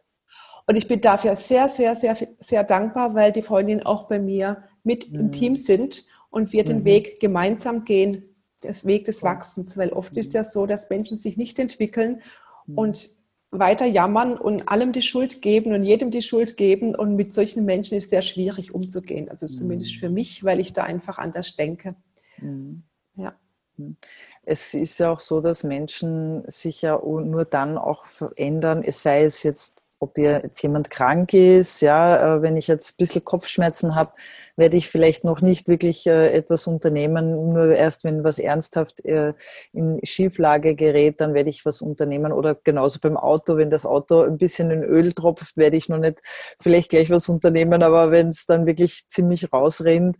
Und 0.66 0.76
ich 0.76 0.86
bin 0.86 1.00
dafür 1.00 1.36
sehr, 1.36 1.70
sehr, 1.70 1.94
sehr, 1.94 2.16
sehr 2.40 2.64
dankbar, 2.64 3.14
weil 3.14 3.32
die 3.32 3.42
Freundinnen 3.42 3.86
auch 3.86 4.06
bei 4.06 4.18
mir 4.18 4.64
mit 4.82 5.10
im. 5.10 5.32
Team 5.32 5.56
sind 5.56 6.04
und 6.30 6.52
wir 6.52 6.62
mhm. 6.62 6.66
den 6.66 6.84
Weg 6.84 7.20
gemeinsam 7.20 7.84
gehen, 7.84 8.34
das 8.60 8.84
Weg 8.86 9.04
des 9.04 9.22
Wachsens, 9.22 9.76
weil 9.76 9.92
oft 9.92 10.16
ist 10.16 10.34
ja 10.34 10.44
so, 10.44 10.66
dass 10.66 10.90
Menschen 10.90 11.16
sich 11.16 11.36
nicht 11.36 11.58
entwickeln 11.58 12.22
mhm. 12.66 12.78
und 12.78 13.10
weiter 13.50 13.86
jammern 13.86 14.36
und 14.36 14.68
allem 14.68 14.92
die 14.92 15.02
Schuld 15.02 15.40
geben 15.40 15.72
und 15.72 15.82
jedem 15.82 16.10
die 16.10 16.22
Schuld 16.22 16.56
geben 16.56 16.94
und 16.94 17.16
mit 17.16 17.32
solchen 17.32 17.64
Menschen 17.64 17.96
ist 17.96 18.10
sehr 18.10 18.22
schwierig 18.22 18.74
umzugehen, 18.74 19.30
also 19.30 19.46
zumindest 19.46 19.96
für 19.96 20.08
mhm. 20.08 20.14
mich, 20.14 20.44
weil 20.44 20.60
ich 20.60 20.72
da 20.72 20.82
einfach 20.84 21.18
anders 21.18 21.56
denke. 21.56 21.94
Mhm. 22.38 22.82
Ja. 23.16 23.34
Mhm. 23.76 23.96
Es 24.42 24.74
ist 24.74 24.98
ja 24.98 25.10
auch 25.10 25.20
so, 25.20 25.40
dass 25.40 25.64
Menschen 25.64 26.42
sich 26.46 26.82
ja 26.82 27.00
nur 27.00 27.44
dann 27.44 27.78
auch 27.78 28.04
verändern, 28.04 28.82
es 28.82 29.02
sei 29.02 29.22
es 29.22 29.42
jetzt 29.42 29.82
ob 30.00 30.16
jetzt 30.16 30.62
jemand 30.62 30.90
krank 30.90 31.34
ist, 31.34 31.80
ja, 31.80 32.36
äh, 32.36 32.42
wenn 32.42 32.56
ich 32.56 32.68
jetzt 32.68 32.92
ein 32.92 32.96
bisschen 32.98 33.24
Kopfschmerzen 33.24 33.94
habe, 33.94 34.12
werde 34.56 34.76
ich 34.76 34.88
vielleicht 34.88 35.24
noch 35.24 35.40
nicht 35.40 35.66
wirklich 35.66 36.06
äh, 36.06 36.32
etwas 36.32 36.66
unternehmen, 36.66 37.52
nur 37.52 37.74
erst 37.74 38.04
wenn 38.04 38.22
was 38.22 38.38
ernsthaft 38.38 39.04
äh, 39.04 39.34
in 39.72 39.98
Schieflage 40.04 40.76
gerät, 40.76 41.20
dann 41.20 41.34
werde 41.34 41.50
ich 41.50 41.64
was 41.64 41.82
unternehmen. 41.82 42.32
Oder 42.32 42.54
genauso 42.54 43.00
beim 43.00 43.16
Auto, 43.16 43.56
wenn 43.56 43.70
das 43.70 43.86
Auto 43.86 44.22
ein 44.22 44.38
bisschen 44.38 44.70
in 44.70 44.84
Öl 44.84 45.12
tropft, 45.12 45.56
werde 45.56 45.76
ich 45.76 45.88
noch 45.88 45.98
nicht 45.98 46.20
vielleicht 46.60 46.90
gleich 46.90 47.10
was 47.10 47.28
unternehmen, 47.28 47.82
aber 47.82 48.10
wenn 48.10 48.28
es 48.28 48.46
dann 48.46 48.66
wirklich 48.66 49.08
ziemlich 49.08 49.52
rausrennt, 49.52 50.16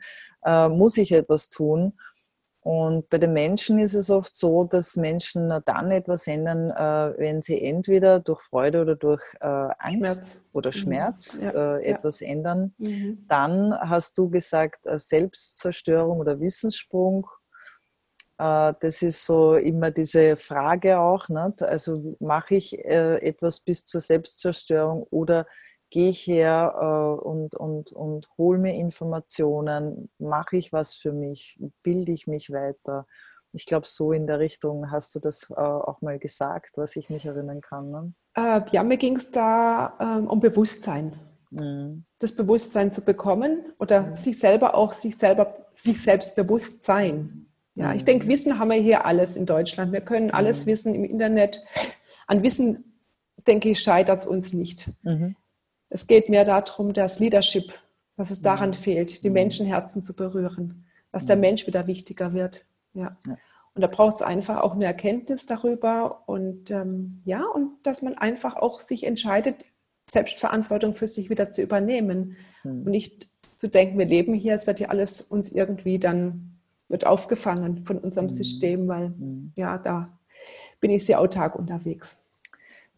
muss 0.71 0.97
ich 0.97 1.13
etwas 1.13 1.51
tun. 1.51 1.95
Und 2.69 3.09
bei 3.09 3.17
den 3.17 3.33
Menschen 3.33 3.79
ist 3.79 3.95
es 3.95 4.11
oft 4.11 4.37
so, 4.37 4.65
dass 4.65 4.95
Menschen 4.97 5.49
dann 5.65 5.91
etwas 5.91 6.27
ändern, 6.27 6.71
äh, 6.71 7.19
wenn 7.19 7.41
sie 7.41 7.63
entweder 7.63 8.21
durch 8.21 8.43
Freude 8.43 8.83
oder 8.83 8.95
durch 8.95 9.23
äh, 9.41 9.47
Angst 9.47 9.97
Schmerz. 9.97 10.45
oder 10.53 10.69
mhm. 10.69 10.73
Schmerz 10.73 11.39
ja. 11.41 11.77
Äh, 11.79 11.85
etwas 11.87 12.21
ja. 12.21 12.29
ändern. 12.29 12.75
Mhm. 12.77 13.25
Dann 13.27 13.73
hast 13.73 14.19
du 14.19 14.29
gesagt, 14.29 14.81
Selbstzerstörung 14.85 16.21
oder 16.21 16.41
Wissenssprung. 16.41 17.27
Das 18.37 19.03
ist 19.03 19.25
so 19.25 19.55
immer 19.55 19.91
diese 19.91 20.37
Frage 20.37 21.01
auch. 21.01 21.29
Nicht? 21.29 21.63
Also 21.63 22.17
mache 22.21 22.55
ich 22.55 22.79
etwas 22.85 23.59
bis 23.59 23.85
zur 23.85 24.01
Selbstzerstörung 24.01 25.05
oder 25.11 25.45
gehe 25.91 26.11
ich 26.11 26.27
her 26.27 26.75
äh, 26.81 27.27
und, 27.27 27.55
und, 27.55 27.93
und 27.93 28.29
hole 28.37 28.59
mir 28.59 28.75
Informationen, 28.75 30.11
mache 30.19 30.57
ich 30.57 30.73
was 30.73 30.95
für 30.95 31.13
mich, 31.13 31.59
bilde 31.83 32.13
ich 32.13 32.27
mich 32.27 32.51
weiter. 32.51 33.07
Ich 33.53 33.67
glaube, 33.67 33.87
so 33.87 34.13
in 34.13 34.27
der 34.27 34.39
Richtung 34.39 34.91
hast 34.91 35.15
du 35.15 35.21
das 35.21 35.51
äh, 35.51 35.55
auch 35.55 36.01
mal 36.03 36.19
gesagt, 36.19 36.77
was 36.77 36.97
ich 36.97 37.09
mich 37.09 37.25
erinnern 37.25 37.61
kann. 37.61 37.91
Ne? 37.91 38.13
Äh, 38.35 38.61
ja, 38.71 38.83
mir 38.83 38.99
ging 38.99 39.17
es 39.17 39.31
da 39.31 39.95
ähm, 40.01 40.29
um 40.29 40.41
Bewusstsein. 40.41 41.19
Mhm. 41.51 42.05
Das 42.19 42.37
Bewusstsein 42.37 42.93
zu 42.93 43.01
bekommen 43.01 43.73
oder 43.79 44.03
mhm. 44.03 44.17
sich 44.17 44.39
selber 44.39 44.75
auch 44.75 44.93
sich 44.93 45.17
selber 45.17 45.55
sich 45.75 46.03
selbst 46.03 46.35
bewusst 46.35 46.83
sein. 46.83 47.47
Ja, 47.75 47.95
ich 47.95 48.05
denke, 48.05 48.27
Wissen 48.27 48.59
haben 48.59 48.71
wir 48.71 48.81
hier 48.81 49.07
alles 49.07 49.37
in 49.37 49.47
Deutschland. 49.47 49.93
Wir 49.93 50.01
können 50.01 50.33
alles 50.33 50.65
mhm. 50.65 50.71
wissen 50.71 50.95
im 50.97 51.05
Internet. 51.05 51.63
An 52.27 52.43
Wissen, 52.43 53.01
denke 53.47 53.71
ich, 53.71 53.79
scheitert 53.79 54.19
es 54.19 54.27
uns 54.27 54.53
nicht. 54.53 54.91
Mhm. 55.03 55.37
Es 55.91 56.07
geht 56.07 56.29
mehr 56.29 56.45
darum, 56.45 56.93
dass 56.93 57.19
Leadership, 57.19 57.73
was 58.17 58.31
es 58.31 58.43
daran 58.43 58.71
mhm. 58.71 58.75
fehlt, 58.75 59.23
die 59.25 59.29
mhm. 59.29 59.35
Menschenherzen 59.35 60.03
zu 60.03 60.15
berühren, 60.15 60.87
dass 61.13 61.27
der 61.27 61.37
mhm. 61.37 61.43
Mensch 61.43 61.67
wieder 61.67 61.87
wichtiger 61.87 62.33
wird. 62.35 62.65
Ja. 62.95 63.17
ja. 63.27 63.37
Und 63.75 63.83
da 63.83 63.87
braucht 63.87 64.17
es 64.17 64.23
einfach 64.23 64.61
auch 64.61 64.75
eine 64.75 64.87
Erkenntnis 64.87 65.47
darüber 65.47 66.25
und 66.27 66.71
ähm, 66.71 67.23
ja, 67.25 67.45
und 67.45 67.71
dass 67.85 68.03
man 68.03 68.19
einfach 68.19 68.57
auch 68.57 68.81
sich 68.81 69.05
entscheidet, 69.05 69.65
Selbstverantwortung 70.11 70.95
für 70.95 71.07
sich 71.07 71.31
wieder 71.31 71.53
zu 71.53 71.63
übernehmen 71.63 72.37
mhm. 72.65 72.83
und 72.83 72.91
nicht 72.91 73.29
zu 73.57 73.69
denken, 73.69 73.99
wir 73.99 74.07
leben 74.07 74.35
hier, 74.35 74.55
es 74.55 74.67
wird 74.67 74.81
ja 74.81 74.89
alles 74.89 75.21
uns 75.23 75.53
irgendwie 75.53 75.99
dann 75.99 76.59
wird 76.89 77.07
aufgefangen 77.07 77.85
von 77.85 77.99
unserem 77.99 78.27
mhm. 78.27 78.31
System, 78.31 78.89
weil 78.89 79.11
mhm. 79.11 79.53
ja, 79.57 79.79
da 79.79 80.19
bin 80.81 80.91
ich 80.91 81.05
sehr 81.05 81.21
autark 81.21 81.55
unterwegs. 81.55 82.17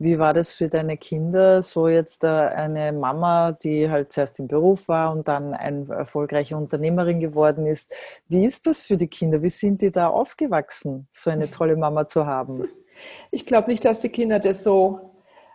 Wie 0.02 0.18
war 0.18 0.32
das 0.32 0.54
für 0.54 0.70
deine 0.70 0.96
Kinder, 0.96 1.60
so 1.60 1.86
jetzt 1.86 2.24
äh, 2.24 2.28
eine 2.28 2.90
Mama, 2.90 3.52
die 3.52 3.90
halt 3.90 4.12
zuerst 4.12 4.38
im 4.38 4.48
Beruf 4.48 4.88
war 4.88 5.12
und 5.12 5.28
dann 5.28 5.52
eine 5.52 5.86
erfolgreiche 5.90 6.56
Unternehmerin 6.56 7.20
geworden 7.20 7.66
ist? 7.66 7.94
Wie 8.26 8.46
ist 8.46 8.66
das 8.66 8.86
für 8.86 8.96
die 8.96 9.08
Kinder? 9.08 9.42
Wie 9.42 9.50
sind 9.50 9.82
die 9.82 9.92
da 9.92 10.08
aufgewachsen, 10.08 11.06
so 11.10 11.28
eine 11.28 11.50
tolle 11.50 11.76
Mama 11.76 12.06
zu 12.06 12.26
haben? 12.26 12.66
Ich 13.30 13.46
glaube 13.46 13.70
nicht, 13.70 13.82
dass 13.82 14.00
die 14.00 14.10
Kinder 14.10 14.40
das 14.40 14.62
so 14.62 15.14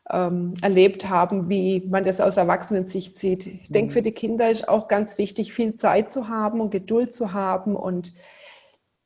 ähm, 0.10 0.56
erlebt 0.64 1.08
haben, 1.08 1.48
wie 1.48 1.86
man 1.88 2.04
das 2.04 2.20
aus 2.20 2.38
Erwachsenensicht 2.38 3.20
sieht. 3.20 3.46
Ich 3.46 3.70
denke, 3.70 3.92
mhm. 3.92 3.94
für 3.94 4.02
die 4.02 4.14
Kinder 4.14 4.50
ist 4.50 4.68
auch 4.68 4.88
ganz 4.88 5.20
wichtig, 5.20 5.54
viel 5.54 5.76
Zeit 5.76 6.12
zu 6.12 6.28
haben 6.28 6.60
und 6.60 6.72
Geduld 6.72 7.14
zu 7.14 7.34
haben 7.34 7.76
und 7.76 8.14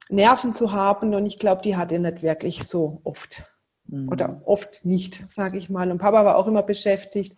Nerven 0.07 0.53
zu 0.53 0.71
haben. 0.71 1.13
Und 1.13 1.25
ich 1.25 1.37
glaube, 1.37 1.61
die 1.61 1.75
hat 1.75 1.91
er 1.91 1.99
nicht 1.99 2.23
wirklich 2.23 2.63
so 2.63 3.01
oft. 3.03 3.43
Mhm. 3.89 4.09
Oder 4.09 4.41
oft 4.45 4.85
nicht, 4.85 5.23
sage 5.29 5.57
ich 5.57 5.69
mal. 5.69 5.91
Und 5.91 5.97
Papa 5.97 6.25
war 6.25 6.37
auch 6.37 6.47
immer 6.47 6.63
beschäftigt. 6.63 7.35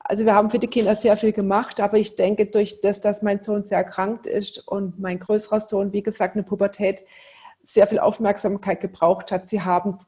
Also 0.00 0.24
wir 0.24 0.34
haben 0.34 0.50
für 0.50 0.58
die 0.58 0.66
Kinder 0.66 0.96
sehr 0.96 1.16
viel 1.16 1.32
gemacht, 1.32 1.80
aber 1.80 1.98
ich 1.98 2.16
denke, 2.16 2.46
durch 2.46 2.80
das, 2.80 3.00
dass 3.00 3.22
mein 3.22 3.42
Sohn 3.42 3.66
sehr 3.66 3.78
erkrankt 3.78 4.26
ist 4.26 4.66
und 4.66 4.98
mein 4.98 5.18
größerer 5.18 5.60
Sohn, 5.60 5.92
wie 5.92 6.02
gesagt, 6.02 6.34
eine 6.34 6.42
Pubertät 6.42 7.04
sehr 7.62 7.86
viel 7.86 7.98
Aufmerksamkeit 7.98 8.80
gebraucht 8.80 9.30
hat, 9.30 9.48
sie 9.48 9.60
haben 9.60 9.94
es 9.94 10.06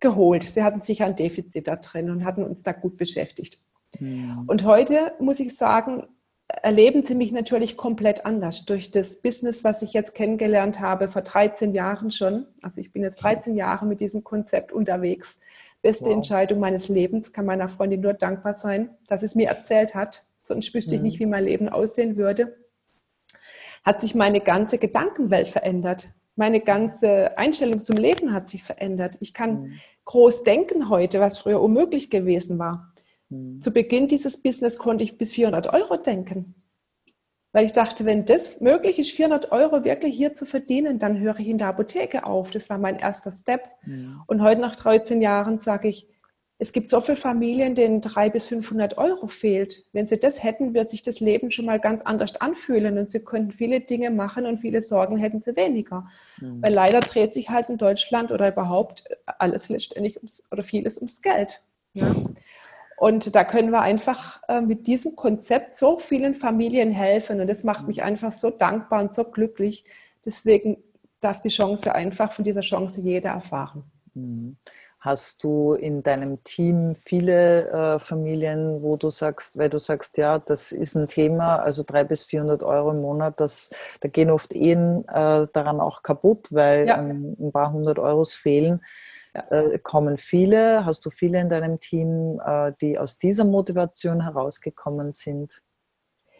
geholt. 0.00 0.44
Sie 0.44 0.62
hatten 0.62 0.82
sicher 0.82 1.06
ein 1.06 1.16
Defizit 1.16 1.68
da 1.68 1.76
drin 1.76 2.10
und 2.10 2.24
hatten 2.24 2.44
uns 2.44 2.62
da 2.62 2.72
gut 2.72 2.96
beschäftigt. 2.96 3.60
Ja. 3.98 4.42
Und 4.46 4.64
heute 4.64 5.12
muss 5.20 5.40
ich 5.40 5.56
sagen, 5.56 6.04
erleben 6.62 7.04
sie 7.04 7.14
mich 7.14 7.32
natürlich 7.32 7.76
komplett 7.76 8.26
anders 8.26 8.64
durch 8.64 8.90
das 8.90 9.16
Business, 9.16 9.64
was 9.64 9.82
ich 9.82 9.92
jetzt 9.92 10.14
kennengelernt 10.14 10.80
habe 10.80 11.08
vor 11.08 11.22
13 11.22 11.74
Jahren 11.74 12.10
schon. 12.10 12.46
Also 12.62 12.80
ich 12.80 12.92
bin 12.92 13.02
jetzt 13.02 13.22
13 13.22 13.56
Jahre 13.56 13.86
mit 13.86 14.00
diesem 14.00 14.24
Konzept 14.24 14.72
unterwegs. 14.72 15.40
Beste 15.82 16.06
wow. 16.06 16.14
Entscheidung 16.14 16.58
meines 16.58 16.88
Lebens, 16.88 17.32
kann 17.32 17.46
meiner 17.46 17.68
Freundin 17.68 18.00
nur 18.00 18.14
dankbar 18.14 18.54
sein, 18.54 18.90
dass 19.06 19.22
es 19.22 19.34
mir 19.34 19.48
erzählt 19.48 19.94
hat. 19.94 20.22
Sonst 20.42 20.72
wüsste 20.74 20.94
mhm. 20.94 20.96
ich 20.96 21.02
nicht, 21.02 21.20
wie 21.20 21.26
mein 21.26 21.44
Leben 21.44 21.68
aussehen 21.68 22.16
würde. 22.16 22.56
Hat 23.84 24.00
sich 24.00 24.14
meine 24.14 24.40
ganze 24.40 24.78
Gedankenwelt 24.78 25.48
verändert 25.48 26.08
meine 26.36 26.60
ganze 26.60 27.36
Einstellung 27.38 27.82
zum 27.82 27.96
Leben 27.96 28.32
hat 28.32 28.48
sich 28.48 28.62
verändert. 28.62 29.16
Ich 29.20 29.32
kann 29.32 29.62
mhm. 29.62 29.72
groß 30.04 30.44
denken 30.44 30.90
heute, 30.90 31.18
was 31.18 31.38
früher 31.38 31.60
unmöglich 31.60 32.10
gewesen 32.10 32.58
war. 32.58 32.92
Mhm. 33.28 33.60
Zu 33.60 33.70
Beginn 33.72 34.08
dieses 34.08 34.42
Business 34.42 34.78
konnte 34.78 35.04
ich 35.04 35.18
bis 35.18 35.32
400 35.32 35.72
Euro 35.72 35.96
denken. 35.96 36.54
Weil 37.52 37.64
ich 37.64 37.72
dachte, 37.72 38.04
wenn 38.04 38.26
das 38.26 38.60
möglich 38.60 38.98
ist, 38.98 39.12
400 39.12 39.50
Euro 39.50 39.82
wirklich 39.82 40.14
hier 40.14 40.34
zu 40.34 40.44
verdienen, 40.44 40.98
dann 40.98 41.18
höre 41.18 41.38
ich 41.38 41.48
in 41.48 41.58
der 41.58 41.68
Apotheke 41.68 42.26
auf. 42.26 42.50
Das 42.50 42.68
war 42.68 42.76
mein 42.76 42.98
erster 42.98 43.32
Step. 43.32 43.70
Mhm. 43.86 44.22
Und 44.26 44.42
heute 44.42 44.60
nach 44.60 44.76
13 44.76 45.22
Jahren 45.22 45.60
sage 45.60 45.88
ich, 45.88 46.08
es 46.58 46.72
gibt 46.72 46.88
so 46.88 47.00
viele 47.00 47.16
Familien, 47.16 47.74
denen 47.74 48.00
300 48.00 48.32
bis 48.32 48.46
500 48.46 48.96
Euro 48.96 49.26
fehlt. 49.26 49.84
Wenn 49.92 50.06
sie 50.06 50.18
das 50.18 50.42
hätten, 50.42 50.72
wird 50.74 50.90
sich 50.90 51.02
das 51.02 51.20
Leben 51.20 51.50
schon 51.50 51.66
mal 51.66 51.78
ganz 51.78 52.02
anders 52.02 52.40
anfühlen 52.40 52.98
und 52.98 53.10
sie 53.10 53.20
könnten 53.20 53.52
viele 53.52 53.80
Dinge 53.80 54.10
machen 54.10 54.46
und 54.46 54.58
viele 54.58 54.80
Sorgen 54.80 55.18
hätten 55.18 55.42
sie 55.42 55.54
weniger. 55.54 56.08
Mhm. 56.40 56.62
Weil 56.62 56.72
leider 56.72 57.00
dreht 57.00 57.34
sich 57.34 57.50
halt 57.50 57.68
in 57.68 57.76
Deutschland 57.76 58.32
oder 58.32 58.48
überhaupt 58.48 59.04
alles 59.38 59.68
letztendlich 59.68 60.16
ums, 60.16 60.42
oder 60.50 60.62
vieles 60.62 60.96
ums 60.96 61.20
Geld. 61.20 61.62
Ja? 61.92 62.14
Und 62.96 63.34
da 63.34 63.44
können 63.44 63.70
wir 63.70 63.82
einfach 63.82 64.40
äh, 64.48 64.60
mit 64.60 64.86
diesem 64.86 65.16
Konzept 65.16 65.74
so 65.74 65.98
vielen 65.98 66.34
Familien 66.34 66.90
helfen 66.90 67.40
und 67.40 67.46
das 67.46 67.62
macht 67.62 67.86
mich 67.86 68.02
einfach 68.02 68.32
so 68.32 68.50
dankbar 68.50 69.02
und 69.02 69.14
so 69.14 69.24
glücklich. 69.24 69.84
Deswegen 70.24 70.78
darf 71.20 71.40
die 71.40 71.50
Chance 71.50 71.94
einfach 71.94 72.32
von 72.32 72.44
dieser 72.44 72.62
Chance 72.62 73.00
jeder 73.00 73.30
erfahren. 73.30 73.84
Mhm. 74.14 74.56
Hast 74.98 75.44
du 75.44 75.74
in 75.74 76.02
deinem 76.02 76.42
Team 76.42 76.96
viele 76.96 77.68
äh, 77.68 77.98
Familien, 78.00 78.82
wo 78.82 78.96
du 78.96 79.08
sagst, 79.10 79.56
weil 79.56 79.68
du 79.68 79.78
sagst, 79.78 80.18
ja, 80.18 80.38
das 80.38 80.72
ist 80.72 80.96
ein 80.96 81.06
Thema, 81.06 81.56
also 81.56 81.84
300 81.86 82.08
bis 82.08 82.24
400 82.24 82.62
Euro 82.64 82.90
im 82.90 83.02
Monat, 83.02 83.38
das, 83.38 83.70
da 84.00 84.08
gehen 84.08 84.30
oft 84.30 84.52
Ehen 84.52 85.06
äh, 85.06 85.46
daran 85.52 85.80
auch 85.80 86.02
kaputt, 86.02 86.48
weil 86.50 86.88
ja. 86.88 86.98
ähm, 86.98 87.36
ein 87.38 87.52
paar 87.52 87.72
hundert 87.72 87.98
Euros 87.98 88.34
fehlen. 88.34 88.80
Äh, 89.50 89.78
kommen 89.78 90.16
viele, 90.16 90.84
hast 90.86 91.04
du 91.04 91.10
viele 91.10 91.40
in 91.40 91.48
deinem 91.48 91.78
Team, 91.80 92.40
äh, 92.44 92.72
die 92.80 92.98
aus 92.98 93.18
dieser 93.18 93.44
Motivation 93.44 94.22
herausgekommen 94.22 95.12
sind, 95.12 95.62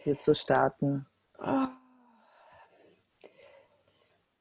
hier 0.03 0.17
zu 0.19 0.33
starten? 0.33 1.05
Oh. 1.39 1.67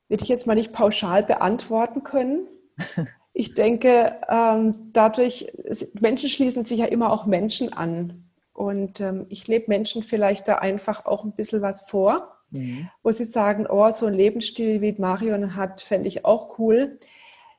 Würde 0.09 0.23
ich 0.23 0.29
jetzt 0.29 0.47
mal 0.47 0.55
nicht 0.55 0.73
pauschal 0.73 1.23
beantworten 1.23 2.03
können. 2.05 2.49
ich 3.33 3.55
denke, 3.55 4.21
ähm, 4.29 4.91
dadurch, 4.93 5.53
Menschen 6.01 6.29
schließen 6.29 6.65
sich 6.65 6.79
ja 6.79 6.87
immer 6.87 7.13
auch 7.13 7.27
Menschen 7.27 7.73
an. 7.73 8.31
Und 8.53 9.01
ähm, 9.01 9.27
ich 9.29 9.49
lebe 9.49 9.67
Menschen 9.69 10.03
vielleicht 10.03 10.49
da 10.49 10.57
einfach 10.57 11.05
auch 11.05 11.25
ein 11.25 11.33
bisschen 11.33 11.61
was 11.61 11.83
vor, 11.83 12.39
mhm. 12.51 12.89
wo 13.03 13.11
sie 13.11 13.27
sagen, 13.27 13.67
oh, 13.69 13.91
so 13.91 14.07
ein 14.07 14.15
Lebensstil 14.15 14.81
wie 14.81 14.93
Marion 14.93 15.57
hat, 15.57 15.83
fände 15.83 16.09
ich 16.09 16.25
auch 16.25 16.59
cool. 16.59 16.99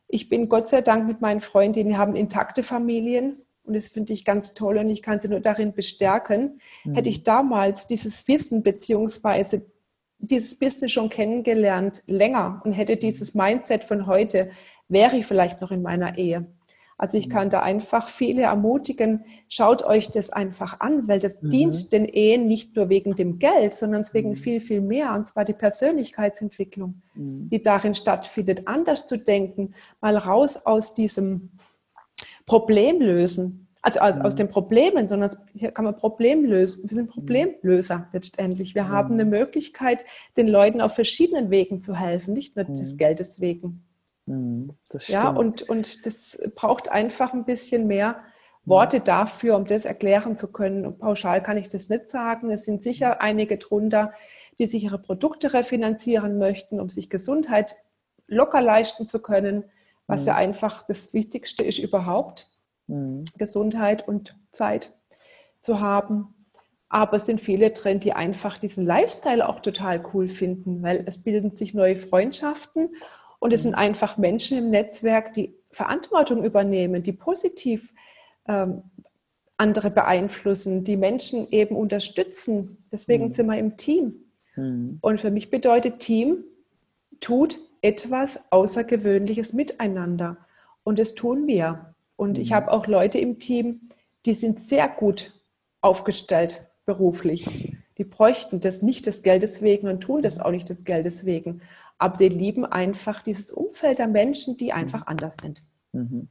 Ich 0.08 0.30
bin 0.30 0.50
Gott 0.50 0.70
sei 0.70 0.82
Dank 0.82 1.08
mit 1.08 1.22
meinen 1.22 1.42
Freundinnen, 1.42 1.90
die 1.90 1.98
haben 1.98 2.16
intakte 2.16 2.64
Familien 2.64 3.38
und 3.64 3.76
das 3.76 3.90
finde 3.90 4.14
ich 4.14 4.24
ganz 4.24 4.54
toll 4.54 4.78
und 4.78 4.90
ich 4.90 5.02
kann 5.02 5.20
sie 5.20 5.28
nur 5.28 5.42
darin 5.42 5.74
bestärken. 5.74 6.62
Mhm. 6.86 6.96
Hätte 6.96 7.10
ich 7.10 7.24
damals 7.24 7.88
dieses 7.88 8.28
Wissen 8.28 8.64
beziehungsweise 8.64 9.66
dieses 10.20 10.58
Business 10.58 10.92
schon 10.92 11.10
kennengelernt, 11.10 12.04
länger 12.08 12.62
und 12.64 12.72
hätte 12.72 12.98
dieses 12.98 13.36
Mindset 13.36 13.84
von 13.84 14.08
heute, 14.08 14.50
wäre 14.88 15.18
ich 15.18 15.26
vielleicht 15.26 15.62
noch 15.62 15.72
in 15.72 15.82
meiner 15.82 16.18
Ehe. 16.18 16.48
Also 16.98 17.18
ich 17.18 17.30
kann 17.30 17.48
mhm. 17.48 17.52
da 17.52 17.62
einfach 17.62 18.10
viele 18.10 18.44
ermutigen, 18.44 19.26
schaut 19.48 19.84
euch 19.84 20.10
das 20.10 20.32
einfach 20.32 20.80
an, 20.80 21.08
weil 21.08 21.20
das 21.20 21.42
mhm. 21.42 21.50
dient 21.52 21.94
den 21.94 22.06
Ehen 22.06 22.48
nicht 22.48 22.76
nur 22.76 22.90
wegen 22.90 23.16
dem 23.16 23.38
Geld, 23.38 23.76
sondern 23.76 24.04
wegen 24.14 24.30
mhm. 24.30 24.36
viel, 24.36 24.60
viel 24.60 24.82
mehr, 24.82 25.14
und 25.14 25.28
zwar 25.28 25.46
die 25.46 25.54
Persönlichkeitsentwicklung, 25.54 27.02
mhm. 27.14 27.50
die 27.50 27.62
darin 27.62 27.94
stattfindet, 27.94 28.68
anders 28.68 29.06
zu 29.06 29.18
denken, 29.18 29.76
mal 30.02 30.18
raus 30.18 30.58
aus 30.58 30.96
diesem 30.96 31.52
Problem 32.48 33.00
lösen, 33.00 33.68
also 33.84 34.00
aus, 34.00 34.18
aus 34.18 34.34
mhm. 34.34 34.38
den 34.38 34.50
Problemen, 34.50 35.08
sondern 35.08 35.30
hier 35.54 35.72
kann 35.72 35.86
man 35.86 35.98
Problem 35.98 36.46
lösen. 36.46 36.90
Wir 36.90 36.96
sind 36.96 37.12
Problemlöser 37.12 38.08
letztendlich. 38.12 38.74
Wir 38.74 38.90
haben 38.90 39.14
eine 39.14 39.26
Möglichkeit, 39.26 40.04
den 40.36 40.48
Leuten 40.48 40.82
auf 40.82 40.96
verschiedenen 40.96 41.52
Wegen 41.52 41.84
zu 41.84 41.96
helfen, 41.96 42.34
nicht 42.34 42.56
nur 42.56 42.66
des 42.66 42.98
Geldes 42.98 43.40
wegen. 43.40 43.87
Mhm, 44.28 44.74
ja, 45.08 45.30
und, 45.30 45.64
und 45.64 46.06
das 46.06 46.38
braucht 46.54 46.90
einfach 46.90 47.34
ein 47.34 47.46
bisschen 47.46 47.88
mehr 47.88 48.22
Worte 48.66 49.00
dafür, 49.00 49.56
um 49.56 49.66
das 49.66 49.86
erklären 49.86 50.36
zu 50.36 50.52
können. 50.52 50.86
Und 50.86 51.00
pauschal 51.00 51.42
kann 51.42 51.58
ich 51.58 51.70
das 51.70 51.88
nicht 51.88 52.10
sagen. 52.10 52.52
Es 52.52 52.66
sind 52.66 52.84
sicher 52.84 53.22
einige 53.22 53.58
drunter, 53.58 54.12
die 54.60 54.68
sich 54.68 54.84
ihre 54.84 55.00
Produkte 55.00 55.54
refinanzieren 55.54 56.38
möchten, 56.38 56.82
um 56.82 56.90
sich 56.90 57.10
Gesundheit 57.10 57.76
locker 58.28 58.62
leisten 58.62 59.08
zu 59.08 59.22
können, 59.22 59.64
was 60.08 60.24
mhm. 60.24 60.28
ja 60.28 60.36
einfach 60.36 60.84
das 60.84 61.14
Wichtigste 61.14 61.64
ist 61.64 61.80
überhaupt, 61.80 62.50
mhm. 62.88 63.24
Gesundheit 63.38 64.06
und 64.06 64.36
Zeit 64.52 64.92
zu 65.62 65.80
haben. 65.80 66.34
Aber 66.90 67.18
es 67.18 67.26
sind 67.26 67.40
viele 67.40 67.72
drin, 67.72 68.02
die 68.02 68.12
einfach 68.12 68.58
diesen 68.58 68.86
Lifestyle 68.86 69.48
auch 69.48 69.62
total 69.62 70.04
cool 70.14 70.28
finden, 70.28 70.84
weil 70.84 71.04
es 71.06 71.18
bilden 71.18 71.56
sich 71.56 71.74
neue 71.74 71.96
Freundschaften 71.98 72.90
und 73.40 73.54
es 73.54 73.64
sind 73.64 73.72
mhm. 73.72 73.78
einfach 73.78 74.18
Menschen 74.18 74.58
im 74.58 74.70
Netzwerk, 74.70 75.34
die 75.34 75.54
Verantwortung 75.72 76.44
übernehmen, 76.44 77.04
die 77.04 77.14
positiv 77.14 77.94
ähm, 78.48 78.84
andere 79.58 79.90
beeinflussen, 79.90 80.84
die 80.84 80.98
Menschen 80.98 81.50
eben 81.50 81.76
unterstützen. 81.76 82.78
Deswegen 82.92 83.28
mhm. 83.28 83.34
sind 83.34 83.48
wir 83.48 83.58
im 83.58 83.78
Team. 83.78 84.26
Mhm. 84.56 85.00
Und 85.02 85.20
für 85.20 85.32
mich 85.32 85.50
bedeutet 85.50 86.00
Team, 86.00 86.44
tut 87.20 87.58
etwas 87.82 88.52
Außergewöhnliches 88.52 89.54
miteinander. 89.54 90.38
Und 90.84 91.00
das 91.00 91.16
tun 91.16 91.48
wir. 91.48 91.94
Und 92.16 92.38
mhm. 92.38 92.42
ich 92.42 92.54
habe 92.54 92.72
auch 92.72 92.88
Leute 92.88 93.20
im 93.20 93.40
Team, 93.40 93.90
die 94.26 94.34
sind 94.34 94.62
sehr 94.62 94.88
gut 94.88 95.34
aufgestellt 95.82 96.68
beruflich. 96.86 97.74
Die 97.98 98.04
bräuchten 98.04 98.60
das 98.60 98.82
nicht 98.82 99.06
des 99.06 99.24
Geldes 99.24 99.62
wegen 99.62 99.88
und 99.88 100.02
tun 100.02 100.22
das 100.22 100.40
auch 100.40 100.52
nicht 100.52 100.70
des 100.70 100.86
Geldes 100.86 101.26
wegen. 101.26 101.62
Aber 101.98 102.18
die 102.18 102.30
lieben 102.30 102.66
einfach 102.66 103.24
dieses 103.24 103.52
Umfeld 103.52 104.00
der 104.00 104.08
Menschen, 104.08 104.58
die 104.58 104.74
einfach 104.74 105.02
mhm. 105.02 105.08
anders 105.08 105.36
sind. 105.42 105.64
Mhm. 105.92 106.30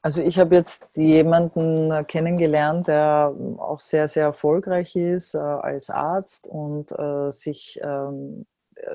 Also 0.00 0.22
ich 0.22 0.38
habe 0.38 0.54
jetzt 0.54 0.88
jemanden 0.96 2.06
kennengelernt, 2.06 2.86
der 2.86 3.34
auch 3.58 3.80
sehr, 3.80 4.06
sehr 4.06 4.24
erfolgreich 4.24 4.94
ist 4.94 5.34
äh, 5.34 5.38
als 5.38 5.90
Arzt 5.90 6.46
und 6.46 6.92
äh, 6.92 7.32
sich 7.32 7.80
ähm, 7.82 8.46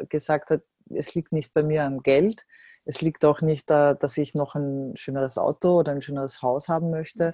gesagt 0.07 0.49
hat, 0.49 0.61
es 0.89 1.13
liegt 1.13 1.33
nicht 1.33 1.53
bei 1.53 1.61
mir 1.61 1.83
am 1.83 2.03
Geld, 2.03 2.45
es 2.85 3.01
liegt 3.01 3.25
auch 3.25 3.41
nicht 3.41 3.69
da, 3.69 3.93
dass 3.93 4.17
ich 4.17 4.33
noch 4.33 4.55
ein 4.55 4.95
schöneres 4.95 5.37
Auto 5.37 5.79
oder 5.79 5.91
ein 5.91 6.01
schöneres 6.01 6.41
Haus 6.41 6.69
haben 6.69 6.89
möchte 6.89 7.33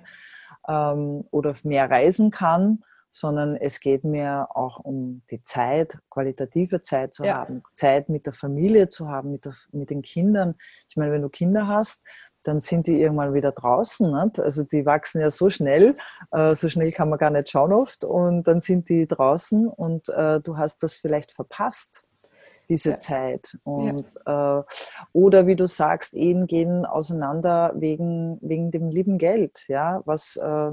ähm, 0.67 1.25
oder 1.31 1.53
mehr 1.63 1.89
reisen 1.89 2.31
kann, 2.31 2.83
sondern 3.11 3.55
es 3.55 3.79
geht 3.79 4.03
mir 4.03 4.47
auch 4.53 4.79
um 4.79 5.21
die 5.31 5.43
Zeit, 5.43 5.97
qualitative 6.09 6.81
Zeit 6.81 7.13
zu 7.13 7.23
ja. 7.25 7.37
haben, 7.37 7.63
Zeit 7.75 8.09
mit 8.09 8.25
der 8.25 8.33
Familie 8.33 8.89
zu 8.89 9.09
haben, 9.09 9.31
mit, 9.31 9.45
der, 9.45 9.55
mit 9.71 9.89
den 9.89 10.01
Kindern. 10.01 10.55
Ich 10.89 10.97
meine, 10.97 11.11
wenn 11.11 11.21
du 11.21 11.29
Kinder 11.29 11.67
hast, 11.67 12.05
dann 12.43 12.59
sind 12.59 12.87
die 12.87 13.01
irgendwann 13.01 13.33
wieder 13.33 13.51
draußen. 13.51 14.11
Nicht? 14.11 14.39
Also 14.39 14.63
die 14.63 14.85
wachsen 14.85 15.21
ja 15.21 15.29
so 15.29 15.49
schnell, 15.49 15.97
äh, 16.31 16.55
so 16.55 16.69
schnell 16.69 16.91
kann 16.91 17.09
man 17.09 17.19
gar 17.19 17.29
nicht 17.29 17.49
schauen 17.49 17.73
oft 17.73 18.03
und 18.03 18.47
dann 18.47 18.61
sind 18.61 18.89
die 18.89 19.07
draußen 19.07 19.67
und 19.67 20.09
äh, 20.09 20.39
du 20.41 20.57
hast 20.57 20.83
das 20.83 20.95
vielleicht 20.95 21.31
verpasst 21.31 22.05
diese 22.69 22.91
ja. 22.91 22.99
Zeit. 22.99 23.57
Und, 23.63 24.05
ja. 24.25 24.59
äh, 24.59 24.63
oder 25.11 25.47
wie 25.47 25.55
du 25.55 25.65
sagst, 25.65 26.13
Ehen 26.13 26.45
gehen 26.47 26.85
auseinander 26.85 27.73
wegen, 27.75 28.37
wegen 28.41 28.71
dem 28.71 28.89
lieben 28.89 29.17
Geld. 29.17 29.65
Ja, 29.67 30.01
was, 30.05 30.37
äh, 30.37 30.71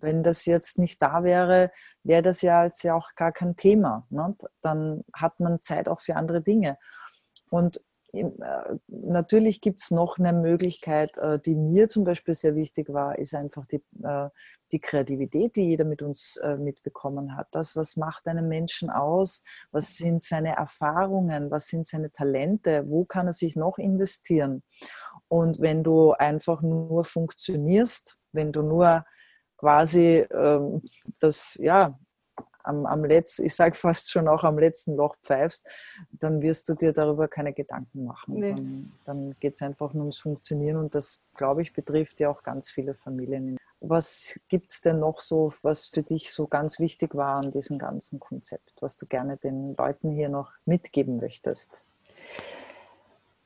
wenn 0.00 0.22
das 0.22 0.46
jetzt 0.46 0.78
nicht 0.78 1.02
da 1.02 1.24
wäre, 1.24 1.70
wäre 2.02 2.22
das 2.22 2.42
ja 2.42 2.64
jetzt 2.64 2.82
ja 2.82 2.94
auch 2.94 3.14
gar 3.14 3.32
kein 3.32 3.56
Thema. 3.56 4.06
Ne? 4.10 4.36
Dann 4.62 5.04
hat 5.12 5.40
man 5.40 5.62
Zeit 5.62 5.88
auch 5.88 6.00
für 6.00 6.16
andere 6.16 6.40
Dinge. 6.42 6.78
Und 7.50 7.82
äh, 8.12 8.78
natürlich 8.88 9.60
gibt 9.60 9.80
es 9.82 9.90
noch 9.90 10.18
eine 10.18 10.32
Möglichkeit, 10.32 11.16
äh, 11.18 11.38
die 11.38 11.54
mir 11.54 11.88
zum 11.88 12.04
Beispiel 12.04 12.34
sehr 12.34 12.54
wichtig 12.54 12.92
war, 12.92 13.18
ist 13.18 13.34
einfach 13.34 13.66
die, 13.66 13.82
äh, 14.02 14.28
die 14.72 14.80
Kreativität, 14.80 15.56
die 15.56 15.64
jeder 15.64 15.84
mit 15.84 16.00
uns 16.00 16.40
mitbekommen 16.58 17.36
hat. 17.36 17.48
Das, 17.50 17.74
was 17.74 17.96
macht 17.96 18.28
einen 18.28 18.46
Menschen 18.46 18.88
aus? 18.88 19.42
Was 19.72 19.96
sind 19.96 20.22
seine 20.22 20.54
Erfahrungen? 20.54 21.50
Was 21.50 21.66
sind 21.66 21.88
seine 21.88 22.12
Talente? 22.12 22.84
Wo 22.88 23.04
kann 23.04 23.26
er 23.26 23.32
sich 23.32 23.56
noch 23.56 23.78
investieren? 23.78 24.62
Und 25.26 25.60
wenn 25.60 25.82
du 25.82 26.12
einfach 26.12 26.62
nur 26.62 27.02
funktionierst, 27.02 28.16
wenn 28.30 28.52
du 28.52 28.62
nur 28.62 29.04
quasi 29.60 30.26
ähm, 30.32 30.82
das, 31.18 31.58
ja, 31.62 31.98
am, 32.64 32.86
am 32.86 33.04
letzten, 33.04 33.44
ich 33.44 33.54
sage 33.54 33.74
fast 33.74 34.10
schon 34.10 34.26
auch 34.26 34.42
am 34.44 34.58
letzten 34.58 34.96
Loch 34.96 35.16
pfeifst, 35.22 35.68
dann 36.12 36.40
wirst 36.40 36.68
du 36.68 36.74
dir 36.74 36.92
darüber 36.92 37.28
keine 37.28 37.52
Gedanken 37.52 38.04
machen. 38.04 38.34
Nee. 38.34 38.52
Dann, 38.52 38.92
dann 39.04 39.36
geht 39.38 39.54
es 39.54 39.62
einfach 39.62 39.92
nur 39.92 40.04
ums 40.04 40.18
Funktionieren 40.18 40.76
und 40.78 40.94
das, 40.94 41.22
glaube 41.36 41.62
ich, 41.62 41.72
betrifft 41.72 42.20
ja 42.20 42.30
auch 42.30 42.42
ganz 42.42 42.70
viele 42.70 42.94
Familien. 42.94 43.58
Was 43.80 44.38
gibt 44.48 44.70
es 44.70 44.80
denn 44.80 44.98
noch 44.98 45.20
so, 45.20 45.52
was 45.62 45.86
für 45.86 46.02
dich 46.02 46.32
so 46.32 46.46
ganz 46.46 46.78
wichtig 46.78 47.14
war 47.14 47.36
an 47.42 47.50
diesem 47.50 47.78
ganzen 47.78 48.18
Konzept, 48.18 48.74
was 48.80 48.96
du 48.96 49.06
gerne 49.06 49.36
den 49.36 49.74
Leuten 49.76 50.10
hier 50.10 50.28
noch 50.28 50.52
mitgeben 50.64 51.18
möchtest? 51.18 51.82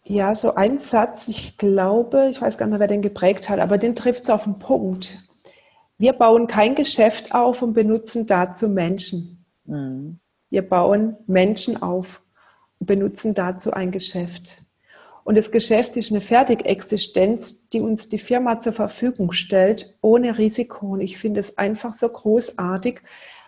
Ja, 0.07 0.35
so 0.35 0.55
ein 0.55 0.81
Satz, 0.81 1.29
ich 1.29 1.57
glaube, 1.57 2.29
ich 2.29 2.41
weiß 2.41 2.59
gar 2.59 2.67
nicht 2.67 2.73
mehr, 2.73 2.81
wer 2.81 2.89
den 2.89 3.01
geprägt 3.01 3.49
hat, 3.49 3.59
aber 3.59 3.79
den 3.79 3.97
trifft 3.97 4.25
es 4.25 4.31
auf 4.31 4.45
den 4.45 4.59
Punkt. 4.59 5.25
Wir 5.99 6.13
bauen 6.13 6.47
kein 6.47 6.75
Geschäft 6.75 7.35
auf 7.35 7.63
und 7.63 7.73
benutzen 7.73 8.27
dazu 8.27 8.69
Menschen. 8.69 9.45
Mhm. 9.65 10.19
Wir 10.51 10.69
bauen 10.69 11.17
Menschen 11.27 11.83
auf 11.83 12.23
und 12.79 12.87
benutzen 12.87 13.35
dazu 13.35 13.73
ein 13.73 13.91
Geschäft. 13.91 14.63
Und 15.23 15.39
das 15.39 15.51
Geschäft 15.51 15.97
ist 15.97 16.11
eine 16.11 16.21
Fertigexistenz, 16.21 17.69
die 17.71 17.81
uns 17.81 18.09
die 18.09 18.19
Firma 18.19 18.61
zur 18.61 18.75
Verfügung 18.75 19.33
stellt, 19.33 19.97
ohne 20.03 20.37
Risiko. 20.37 20.89
Und 20.89 21.01
ich 21.01 21.17
finde 21.17 21.41
es 21.41 21.57
einfach 21.57 21.95
so 21.95 22.09
großartig, 22.09 23.01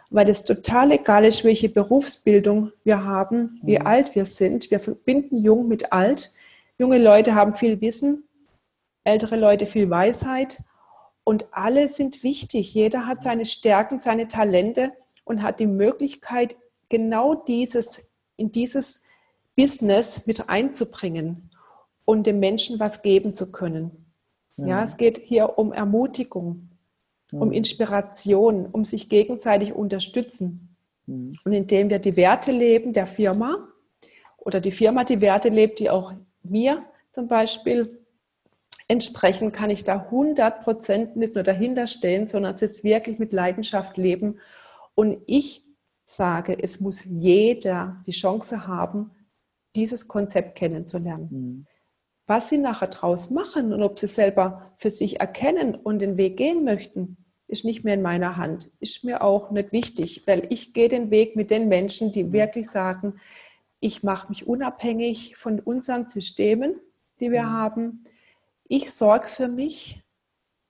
weil 0.08 0.28
es 0.30 0.44
total 0.44 0.92
egal 0.92 1.24
ist, 1.26 1.44
welche 1.44 1.68
Berufsbildung 1.68 2.70
wir 2.84 3.04
haben, 3.04 3.60
wie 3.62 3.78
mhm. 3.78 3.86
alt 3.86 4.14
wir 4.14 4.24
sind. 4.24 4.70
Wir 4.70 4.80
verbinden 4.80 5.38
jung 5.38 5.68
mit 5.68 5.92
alt. 5.92 6.32
Junge 6.78 6.98
Leute 6.98 7.34
haben 7.34 7.54
viel 7.54 7.80
Wissen, 7.80 8.24
ältere 9.04 9.36
Leute 9.36 9.66
viel 9.66 9.90
Weisheit 9.90 10.62
und 11.26 11.46
alle 11.50 11.88
sind 11.88 12.22
wichtig. 12.22 12.72
Jeder 12.72 13.04
hat 13.04 13.24
seine 13.24 13.46
Stärken, 13.46 14.00
seine 14.00 14.28
Talente 14.28 14.92
und 15.24 15.42
hat 15.42 15.58
die 15.58 15.66
Möglichkeit, 15.66 16.56
genau 16.88 17.34
dieses 17.34 18.12
in 18.36 18.52
dieses 18.52 19.02
Business 19.56 20.24
mit 20.26 20.48
einzubringen 20.48 21.50
und 22.04 22.28
dem 22.28 22.38
Menschen 22.38 22.78
was 22.78 23.02
geben 23.02 23.32
zu 23.32 23.50
können. 23.50 24.12
Ja, 24.56 24.66
ja 24.68 24.84
es 24.84 24.98
geht 24.98 25.18
hier 25.18 25.58
um 25.58 25.72
Ermutigung, 25.72 26.70
ja. 27.32 27.40
um 27.40 27.50
Inspiration, 27.50 28.66
um 28.66 28.84
sich 28.84 29.08
gegenseitig 29.08 29.72
unterstützen. 29.72 30.76
Ja. 31.08 31.14
Und 31.44 31.52
indem 31.52 31.90
wir 31.90 31.98
die 31.98 32.16
Werte 32.16 32.52
leben 32.52 32.92
der 32.92 33.08
Firma 33.08 33.66
oder 34.38 34.60
die 34.60 34.70
Firma 34.70 35.02
die 35.02 35.20
Werte 35.20 35.48
lebt, 35.48 35.80
die 35.80 35.90
auch 35.90 36.12
mir 36.44 36.84
zum 37.10 37.26
Beispiel 37.26 37.95
Entsprechend 38.88 39.52
kann 39.52 39.70
ich 39.70 39.82
da 39.82 39.96
100 39.96 40.60
Prozent 40.60 41.16
nicht 41.16 41.34
nur 41.34 41.42
dahinter 41.42 41.86
stehen, 41.86 42.28
sondern 42.28 42.54
es 42.54 42.62
ist 42.62 42.84
wirklich 42.84 43.18
mit 43.18 43.32
Leidenschaft 43.32 43.96
leben. 43.96 44.38
Und 44.94 45.18
ich 45.26 45.64
sage, 46.04 46.56
es 46.60 46.80
muss 46.80 47.04
jeder 47.04 48.00
die 48.06 48.12
Chance 48.12 48.68
haben, 48.68 49.10
dieses 49.74 50.06
Konzept 50.06 50.54
kennenzulernen. 50.56 51.28
Mhm. 51.30 51.66
Was 52.28 52.48
sie 52.48 52.58
nachher 52.58 52.88
draus 52.88 53.30
machen 53.30 53.72
und 53.72 53.82
ob 53.82 53.98
sie 53.98 54.08
selber 54.08 54.72
für 54.78 54.90
sich 54.90 55.20
erkennen 55.20 55.74
und 55.74 55.98
den 55.98 56.16
Weg 56.16 56.36
gehen 56.36 56.64
möchten, 56.64 57.16
ist 57.48 57.64
nicht 57.64 57.84
mehr 57.84 57.94
in 57.94 58.02
meiner 58.02 58.36
Hand. 58.36 58.70
Ist 58.80 59.04
mir 59.04 59.22
auch 59.22 59.50
nicht 59.50 59.72
wichtig, 59.72 60.22
weil 60.26 60.46
ich 60.50 60.74
gehe 60.74 60.88
den 60.88 61.10
Weg 61.10 61.36
mit 61.36 61.50
den 61.50 61.68
Menschen, 61.68 62.12
die 62.12 62.24
mhm. 62.24 62.32
wirklich 62.32 62.70
sagen, 62.70 63.20
ich 63.80 64.04
mache 64.04 64.28
mich 64.28 64.46
unabhängig 64.46 65.36
von 65.36 65.58
unseren 65.60 66.06
Systemen, 66.06 66.76
die 67.20 67.30
wir 67.32 67.42
mhm. 67.42 67.52
haben 67.52 68.04
ich 68.68 68.92
sorge 68.92 69.28
für 69.28 69.48
mich, 69.48 70.02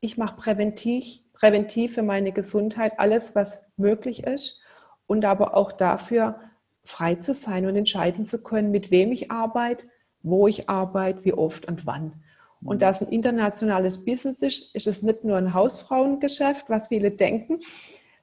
ich 0.00 0.18
mache 0.18 0.36
präventiv, 0.36 1.20
präventiv 1.32 1.94
für 1.94 2.02
meine 2.02 2.32
Gesundheit 2.32 2.98
alles, 2.98 3.34
was 3.34 3.62
möglich 3.76 4.24
ist 4.24 4.60
und 5.06 5.24
aber 5.24 5.56
auch 5.56 5.72
dafür 5.72 6.40
frei 6.84 7.16
zu 7.16 7.34
sein 7.34 7.66
und 7.66 7.76
entscheiden 7.76 8.26
zu 8.26 8.42
können, 8.42 8.70
mit 8.70 8.90
wem 8.90 9.12
ich 9.12 9.30
arbeite, 9.30 9.86
wo 10.22 10.46
ich 10.46 10.68
arbeite, 10.68 11.24
wie 11.24 11.32
oft 11.32 11.66
und 11.66 11.86
wann. 11.86 12.22
Und 12.62 12.82
da 12.82 12.90
es 12.90 13.02
ein 13.02 13.12
internationales 13.12 14.04
Business 14.04 14.42
ist, 14.42 14.74
ist 14.74 14.86
es 14.86 15.02
nicht 15.02 15.24
nur 15.24 15.36
ein 15.36 15.54
Hausfrauengeschäft, 15.54 16.68
was 16.68 16.88
viele 16.88 17.10
denken, 17.10 17.60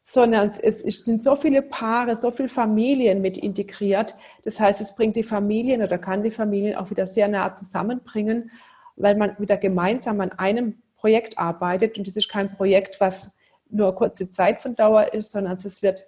sondern 0.05 0.49
es 0.49 0.80
sind 0.80 1.24
so 1.24 1.36
viele 1.36 1.61
Paare, 1.61 2.17
so 2.17 2.32
viele 2.32 2.49
Familien 2.49 3.21
mit 3.21 3.38
integriert. 3.38 4.17
Das 4.43 4.59
heißt, 4.59 4.82
es 4.82 4.95
bringt 4.95 5.15
die 5.15 5.24
Familien 5.24 5.82
oder 5.82 5.97
kann 5.97 6.24
die 6.24 6.32
Familien 6.32 6.76
auch 6.76 6.89
wieder 6.89 7.07
sehr 7.07 7.28
nah 7.28 7.55
zusammenbringen 7.55 8.51
weil 8.95 9.15
man 9.15 9.37
wieder 9.39 9.57
gemeinsam 9.57 10.21
an 10.21 10.31
einem 10.33 10.81
Projekt 10.95 11.37
arbeitet. 11.37 11.97
Und 11.97 12.07
das 12.07 12.15
ist 12.15 12.29
kein 12.29 12.55
Projekt, 12.55 12.99
was 12.99 13.31
nur 13.69 13.95
kurze 13.95 14.29
Zeit 14.29 14.61
von 14.61 14.75
Dauer 14.75 15.13
ist, 15.13 15.31
sondern 15.31 15.57
es 15.57 15.81
wird 15.81 16.05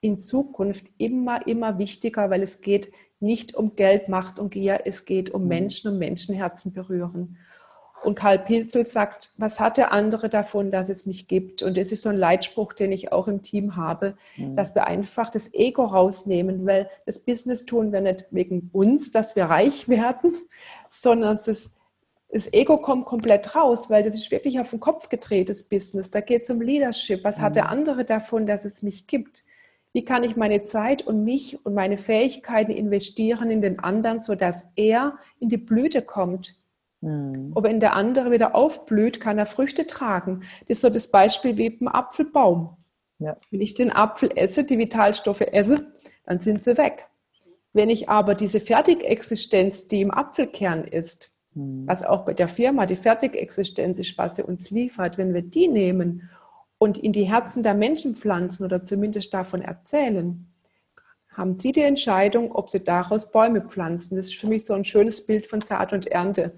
in 0.00 0.20
Zukunft 0.20 0.86
immer, 0.98 1.46
immer 1.46 1.78
wichtiger, 1.78 2.30
weil 2.30 2.42
es 2.42 2.60
geht 2.60 2.92
nicht 3.20 3.54
um 3.54 3.74
Geld, 3.74 4.08
Macht 4.08 4.38
und 4.38 4.50
Gier, 4.50 4.82
es 4.84 5.06
geht 5.06 5.30
um 5.30 5.42
mhm. 5.42 5.48
Menschen 5.48 5.90
und 5.90 5.98
Menschenherzen 5.98 6.72
berühren. 6.74 7.38
Und 8.04 8.16
Karl 8.16 8.38
Pilzel 8.38 8.84
sagt, 8.84 9.32
was 9.38 9.60
hat 9.60 9.78
der 9.78 9.92
andere 9.92 10.28
davon, 10.28 10.70
dass 10.70 10.90
es 10.90 11.06
mich 11.06 11.26
gibt? 11.26 11.62
Und 11.62 11.78
das 11.78 11.90
ist 11.90 12.02
so 12.02 12.10
ein 12.10 12.16
Leitspruch, 12.16 12.74
den 12.74 12.92
ich 12.92 13.12
auch 13.12 13.28
im 13.28 13.40
Team 13.40 13.76
habe, 13.76 14.16
mhm. 14.36 14.56
dass 14.56 14.74
wir 14.74 14.86
einfach 14.86 15.30
das 15.30 15.54
Ego 15.54 15.84
rausnehmen, 15.84 16.66
weil 16.66 16.90
das 17.06 17.18
Business 17.18 17.64
tun 17.64 17.92
wir 17.92 18.02
nicht 18.02 18.26
wegen 18.30 18.68
uns, 18.74 19.10
dass 19.10 19.36
wir 19.36 19.44
reich 19.44 19.88
werden, 19.88 20.34
sondern 20.90 21.36
es 21.36 21.48
ist 21.48 21.70
das 22.34 22.52
Ego 22.52 22.78
kommt 22.78 23.04
komplett 23.04 23.54
raus, 23.54 23.88
weil 23.90 24.02
das 24.02 24.16
ist 24.16 24.32
wirklich 24.32 24.58
auf 24.58 24.70
den 24.70 24.80
Kopf 24.80 25.08
gedrehtes 25.08 25.68
Business. 25.68 26.10
Da 26.10 26.20
geht 26.20 26.42
es 26.42 26.50
um 26.50 26.60
Leadership. 26.60 27.22
Was 27.22 27.38
mhm. 27.38 27.42
hat 27.42 27.54
der 27.54 27.64
mhm. 27.64 27.70
andere 27.70 28.04
davon, 28.04 28.44
dass 28.44 28.64
es 28.64 28.82
mich 28.82 29.06
gibt? 29.06 29.44
Wie 29.92 30.04
kann 30.04 30.24
ich 30.24 30.34
meine 30.34 30.64
Zeit 30.64 31.02
und 31.06 31.22
mich 31.22 31.64
und 31.64 31.74
meine 31.74 31.96
Fähigkeiten 31.96 32.72
investieren 32.72 33.52
in 33.52 33.62
den 33.62 33.78
anderen, 33.78 34.20
sodass 34.20 34.66
er 34.74 35.16
in 35.38 35.48
die 35.48 35.58
Blüte 35.58 36.02
kommt? 36.02 36.56
Mhm. 37.02 37.52
Und 37.54 37.62
wenn 37.62 37.78
der 37.78 37.94
andere 37.94 38.32
wieder 38.32 38.56
aufblüht, 38.56 39.20
kann 39.20 39.38
er 39.38 39.46
Früchte 39.46 39.86
tragen. 39.86 40.42
Das 40.62 40.78
ist 40.78 40.80
so 40.80 40.90
das 40.90 41.06
Beispiel 41.06 41.56
wie 41.56 41.70
beim 41.70 41.86
Apfelbaum. 41.86 42.76
Ja. 43.20 43.36
Wenn 43.52 43.60
ich 43.60 43.74
den 43.74 43.92
Apfel 43.92 44.32
esse, 44.34 44.64
die 44.64 44.78
Vitalstoffe 44.78 45.42
esse, 45.42 45.86
dann 46.24 46.40
sind 46.40 46.64
sie 46.64 46.76
weg. 46.78 47.06
Wenn 47.72 47.90
ich 47.90 48.08
aber 48.08 48.34
diese 48.34 48.58
Fertigexistenz, 48.58 49.86
die 49.86 50.00
im 50.00 50.10
Apfelkern 50.10 50.82
ist. 50.82 51.33
Was 51.54 52.04
auch 52.04 52.24
bei 52.24 52.34
der 52.34 52.48
Firma 52.48 52.86
die 52.86 52.96
Fertigexistenz 52.96 53.98
ist, 54.00 54.18
was 54.18 54.36
sie 54.36 54.42
uns 54.42 54.70
liefert, 54.70 55.18
wenn 55.18 55.34
wir 55.34 55.42
die 55.42 55.68
nehmen 55.68 56.28
und 56.78 56.98
in 56.98 57.12
die 57.12 57.24
Herzen 57.24 57.62
der 57.62 57.74
Menschen 57.74 58.14
pflanzen 58.14 58.64
oder 58.64 58.84
zumindest 58.84 59.32
davon 59.32 59.62
erzählen, 59.62 60.46
haben 61.32 61.58
sie 61.58 61.72
die 61.72 61.82
Entscheidung, 61.82 62.52
ob 62.52 62.70
sie 62.70 62.82
daraus 62.82 63.30
Bäume 63.30 63.60
pflanzen. 63.62 64.16
Das 64.16 64.26
ist 64.26 64.36
für 64.36 64.48
mich 64.48 64.64
so 64.64 64.74
ein 64.74 64.84
schönes 64.84 65.26
Bild 65.26 65.46
von 65.46 65.60
Saat 65.60 65.92
und 65.92 66.06
Ernte. 66.06 66.54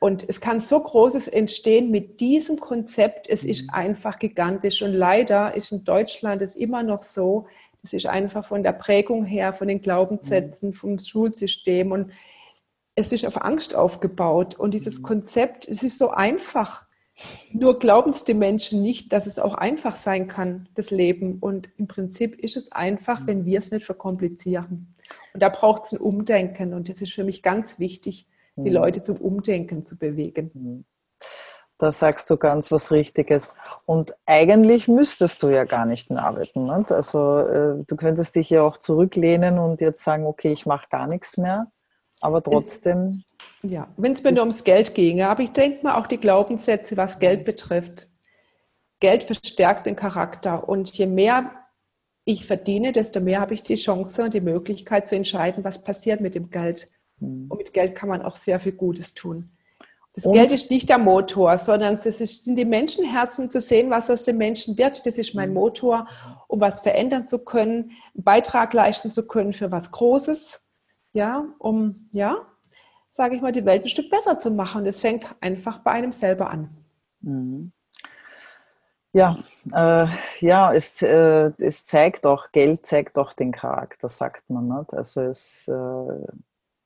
Und 0.00 0.26
es 0.28 0.40
kann 0.40 0.60
so 0.60 0.80
Großes 0.80 1.28
entstehen 1.28 1.90
mit 1.90 2.20
diesem 2.20 2.58
Konzept. 2.58 3.28
Es 3.28 3.44
ist 3.44 3.64
mhm. 3.64 3.74
einfach 3.74 4.18
gigantisch. 4.18 4.82
Und 4.82 4.92
leider 4.92 5.54
ist 5.54 5.72
in 5.72 5.84
Deutschland 5.84 6.42
es 6.42 6.56
immer 6.56 6.82
noch 6.82 7.02
so, 7.02 7.46
das 7.82 7.92
ist 7.92 8.06
einfach 8.06 8.44
von 8.44 8.62
der 8.62 8.72
Prägung 8.72 9.24
her, 9.24 9.52
von 9.52 9.68
den 9.68 9.80
Glaubenssätzen, 9.82 10.70
mhm. 10.70 10.74
vom 10.74 10.98
Schulsystem. 10.98 11.92
Und 11.92 12.12
es 13.00 13.12
ist 13.12 13.26
auf 13.26 13.42
Angst 13.42 13.74
aufgebaut. 13.74 14.54
Und 14.54 14.72
dieses 14.72 14.98
mhm. 14.98 15.04
Konzept, 15.04 15.66
es 15.68 15.82
ist 15.82 15.98
so 15.98 16.10
einfach. 16.10 16.86
Nur 17.52 17.78
glauben 17.78 18.12
es 18.12 18.24
die 18.24 18.34
Menschen 18.34 18.82
nicht, 18.82 19.12
dass 19.12 19.26
es 19.26 19.38
auch 19.38 19.54
einfach 19.54 19.96
sein 19.96 20.28
kann, 20.28 20.68
das 20.74 20.90
Leben. 20.90 21.38
Und 21.40 21.68
im 21.76 21.86
Prinzip 21.86 22.38
ist 22.38 22.56
es 22.56 22.72
einfach, 22.72 23.26
wenn 23.26 23.44
wir 23.44 23.58
es 23.58 23.70
nicht 23.70 23.84
verkomplizieren. 23.84 24.94
Und 25.34 25.42
da 25.42 25.48
braucht 25.48 25.84
es 25.86 25.92
ein 25.92 25.98
Umdenken. 25.98 26.72
Und 26.72 26.88
das 26.88 27.00
ist 27.00 27.12
für 27.12 27.24
mich 27.24 27.42
ganz 27.42 27.78
wichtig, 27.78 28.26
die 28.56 28.70
Leute 28.70 29.02
zum 29.02 29.16
Umdenken 29.16 29.86
zu 29.86 29.96
bewegen. 29.96 30.84
Da 31.78 31.92
sagst 31.92 32.28
du 32.28 32.36
ganz 32.36 32.70
was 32.70 32.92
Richtiges. 32.92 33.54
Und 33.86 34.12
eigentlich 34.26 34.86
müsstest 34.86 35.42
du 35.42 35.48
ja 35.48 35.64
gar 35.64 35.86
nicht 35.86 36.10
mehr 36.10 36.22
arbeiten. 36.22 36.64
Nicht? 36.64 36.92
Also 36.92 37.38
äh, 37.38 37.84
du 37.86 37.96
könntest 37.96 38.36
dich 38.36 38.50
ja 38.50 38.62
auch 38.62 38.76
zurücklehnen 38.76 39.58
und 39.58 39.80
jetzt 39.80 40.02
sagen, 40.02 40.26
okay, 40.26 40.52
ich 40.52 40.66
mache 40.66 40.88
gar 40.90 41.06
nichts 41.06 41.38
mehr. 41.38 41.70
Aber 42.20 42.42
trotzdem. 42.42 43.24
Ja, 43.62 43.88
wenn 43.96 44.12
es 44.12 44.22
mir 44.22 44.32
nur 44.32 44.42
ums 44.42 44.64
Geld 44.64 44.94
ginge. 44.94 45.28
Aber 45.28 45.42
ich 45.42 45.52
denke 45.52 45.84
mal 45.84 45.96
auch 45.96 46.06
die 46.06 46.18
Glaubenssätze, 46.18 46.96
was 46.96 47.18
Geld 47.18 47.44
betrifft. 47.44 48.08
Geld 49.00 49.24
verstärkt 49.24 49.86
den 49.86 49.96
Charakter. 49.96 50.68
Und 50.68 50.96
je 50.96 51.06
mehr 51.06 51.50
ich 52.24 52.46
verdiene, 52.46 52.92
desto 52.92 53.20
mehr 53.20 53.40
habe 53.40 53.54
ich 53.54 53.62
die 53.62 53.76
Chance 53.76 54.24
und 54.24 54.34
die 54.34 54.40
Möglichkeit 54.40 55.08
zu 55.08 55.16
entscheiden, 55.16 55.64
was 55.64 55.82
passiert 55.82 56.20
mit 56.20 56.34
dem 56.34 56.50
Geld. 56.50 56.90
Und 57.20 57.56
mit 57.56 57.74
Geld 57.74 57.94
kann 57.94 58.08
man 58.08 58.22
auch 58.22 58.36
sehr 58.36 58.60
viel 58.60 58.72
Gutes 58.72 59.14
tun. 59.14 59.50
Das 60.14 60.24
und? 60.24 60.32
Geld 60.32 60.52
ist 60.52 60.70
nicht 60.70 60.88
der 60.88 60.98
Motor, 60.98 61.58
sondern 61.58 61.94
es 61.94 62.04
sind 62.04 62.56
die 62.56 62.64
Menschenherzen 62.64 63.50
zu 63.50 63.60
sehen, 63.60 63.90
was 63.90 64.10
aus 64.10 64.24
den 64.24 64.38
Menschen 64.38 64.76
wird. 64.76 65.04
Das 65.06 65.18
ist 65.18 65.34
mein 65.34 65.52
Motor, 65.52 66.08
um 66.48 66.60
was 66.60 66.80
verändern 66.80 67.28
zu 67.28 67.38
können, 67.38 67.92
einen 68.14 68.24
Beitrag 68.24 68.72
leisten 68.72 69.12
zu 69.12 69.26
können 69.26 69.52
für 69.52 69.70
was 69.70 69.90
Großes. 69.90 70.69
Ja, 71.12 71.44
um, 71.58 71.94
ja, 72.12 72.46
sage 73.08 73.36
ich 73.36 73.42
mal, 73.42 73.52
die 73.52 73.64
Welt 73.64 73.84
ein 73.84 73.88
Stück 73.88 74.10
besser 74.10 74.38
zu 74.38 74.50
machen. 74.50 74.84
Das 74.84 75.00
fängt 75.00 75.26
einfach 75.40 75.78
bei 75.78 75.92
einem 75.92 76.12
selber 76.12 76.50
an. 76.50 76.70
Mhm. 77.20 77.72
Ja, 79.12 79.38
äh, 79.72 80.06
ja, 80.38 80.72
es, 80.72 81.02
äh, 81.02 81.50
es 81.58 81.84
zeigt 81.84 82.26
auch, 82.26 82.52
Geld 82.52 82.86
zeigt 82.86 83.18
auch 83.18 83.32
den 83.32 83.50
Charakter, 83.50 84.08
sagt 84.08 84.48
man. 84.48 84.68
Nicht? 84.68 84.94
Also 84.94 85.22
es 85.22 85.66
äh, 85.66 86.32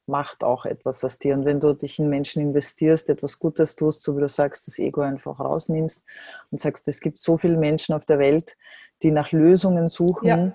macht 0.06 0.42
auch 0.42 0.64
etwas 0.64 1.04
aus 1.04 1.18
dir. 1.18 1.34
Und 1.34 1.44
wenn 1.44 1.60
du 1.60 1.74
dich 1.74 1.98
in 1.98 2.08
Menschen 2.08 2.40
investierst, 2.40 3.10
etwas 3.10 3.38
Gutes 3.38 3.76
tust, 3.76 4.00
so 4.00 4.16
wie 4.16 4.22
du 4.22 4.28
sagst, 4.28 4.66
das 4.66 4.78
Ego 4.78 5.02
einfach 5.02 5.38
rausnimmst 5.38 6.02
und 6.50 6.60
sagst, 6.60 6.88
es 6.88 7.00
gibt 7.00 7.18
so 7.18 7.36
viele 7.36 7.58
Menschen 7.58 7.94
auf 7.94 8.06
der 8.06 8.18
Welt, 8.18 8.56
die 9.02 9.10
nach 9.10 9.32
Lösungen 9.32 9.88
suchen. 9.88 10.26
Ja. 10.26 10.52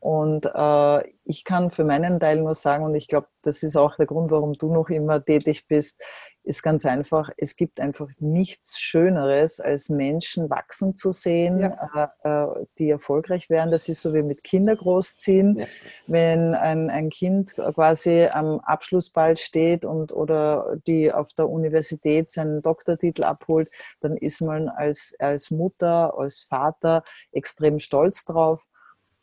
Und 0.00 0.46
äh, 0.46 1.08
ich 1.24 1.44
kann 1.44 1.70
für 1.70 1.84
meinen 1.84 2.18
Teil 2.18 2.40
nur 2.40 2.54
sagen, 2.54 2.84
und 2.84 2.94
ich 2.94 3.06
glaube, 3.06 3.28
das 3.42 3.62
ist 3.62 3.76
auch 3.76 3.96
der 3.96 4.06
Grund, 4.06 4.30
warum 4.30 4.54
du 4.54 4.72
noch 4.72 4.88
immer 4.88 5.22
tätig 5.22 5.68
bist, 5.68 6.02
ist 6.42 6.62
ganz 6.62 6.86
einfach, 6.86 7.28
es 7.36 7.54
gibt 7.54 7.80
einfach 7.80 8.08
nichts 8.18 8.80
Schöneres, 8.80 9.60
als 9.60 9.90
Menschen 9.90 10.48
wachsen 10.48 10.96
zu 10.96 11.12
sehen, 11.12 11.60
ja. 11.60 12.12
äh, 12.24 12.28
äh 12.28 12.66
die 12.78 12.88
erfolgreich 12.88 13.50
werden. 13.50 13.70
Das 13.70 13.88
ist 13.88 14.00
so 14.00 14.14
wie 14.14 14.22
mit 14.22 14.42
Kinder 14.42 14.74
großziehen. 14.74 15.58
Ja. 15.58 15.66
Wenn 16.06 16.54
ein, 16.54 16.88
ein 16.88 17.10
Kind 17.10 17.54
quasi 17.54 18.26
am 18.26 18.60
Abschlussball 18.60 19.36
steht 19.36 19.84
und 19.84 20.12
oder 20.12 20.76
die 20.86 21.12
auf 21.12 21.28
der 21.34 21.48
Universität 21.48 22.30
seinen 22.30 22.62
Doktortitel 22.62 23.22
abholt, 23.22 23.70
dann 24.00 24.16
ist 24.16 24.40
man 24.40 24.68
als, 24.68 25.14
als 25.18 25.50
Mutter, 25.50 26.18
als 26.18 26.40
Vater 26.40 27.04
extrem 27.32 27.78
stolz 27.78 28.24
drauf. 28.24 28.66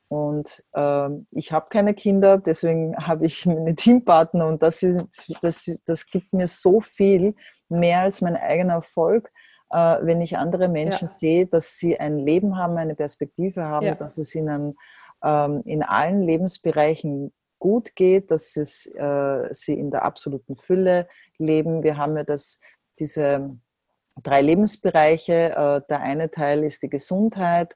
Und 0.10 0.64
äh, 0.74 1.10
ich 1.32 1.52
habe 1.52 1.68
keine 1.70 1.94
Kinder, 1.94 2.38
deswegen 2.38 2.96
habe 2.98 3.26
ich 3.26 3.46
meine 3.46 3.76
Teampartner 3.76 4.48
und 4.48 4.64
das, 4.64 4.84
ist, 4.84 5.06
das, 5.42 5.80
das 5.86 6.06
gibt 6.08 6.34
mir 6.34 6.48
so 6.48 6.80
viel 6.82 7.36
mehr 7.70 8.02
als 8.02 8.22
mein 8.22 8.38
eigener 8.38 8.76
Erfolg, 8.76 9.30
äh, 9.72 9.98
wenn 10.02 10.22
ich 10.22 10.38
andere 10.38 10.70
Menschen 10.70 11.08
ja. 11.08 11.14
sehe, 11.14 11.46
dass 11.46 11.78
sie 11.78 12.00
ein 12.00 12.18
Leben 12.20 12.58
haben, 12.58 12.78
eine 12.78 12.96
Perspektive 12.96 13.66
haben, 13.66 13.86
ja. 13.86 13.96
dass 13.96 14.18
es 14.18 14.34
ihnen 14.34 14.78
ähm, 15.24 15.62
in 15.66 15.84
allen 15.84 16.22
Lebensbereichen 16.22 17.34
gut 17.60 17.96
geht, 17.96 18.32
dass 18.32 18.56
es, 18.56 18.86
äh, 18.86 19.50
sie 19.52 19.74
in 19.74 19.92
der 19.92 20.06
absoluten 20.06 20.56
Fülle 20.56 21.08
leben. 21.38 21.84
Wir 21.84 21.98
haben 21.98 22.16
ja 22.16 22.24
das, 22.24 22.60
diese 23.00 23.58
drei 24.24 24.42
Lebensbereiche. 24.42 25.52
Äh, 25.52 25.82
der 25.90 26.02
eine 26.02 26.30
Teil 26.30 26.64
ist 26.64 26.84
die 26.84 26.90
Gesundheit, 26.90 27.76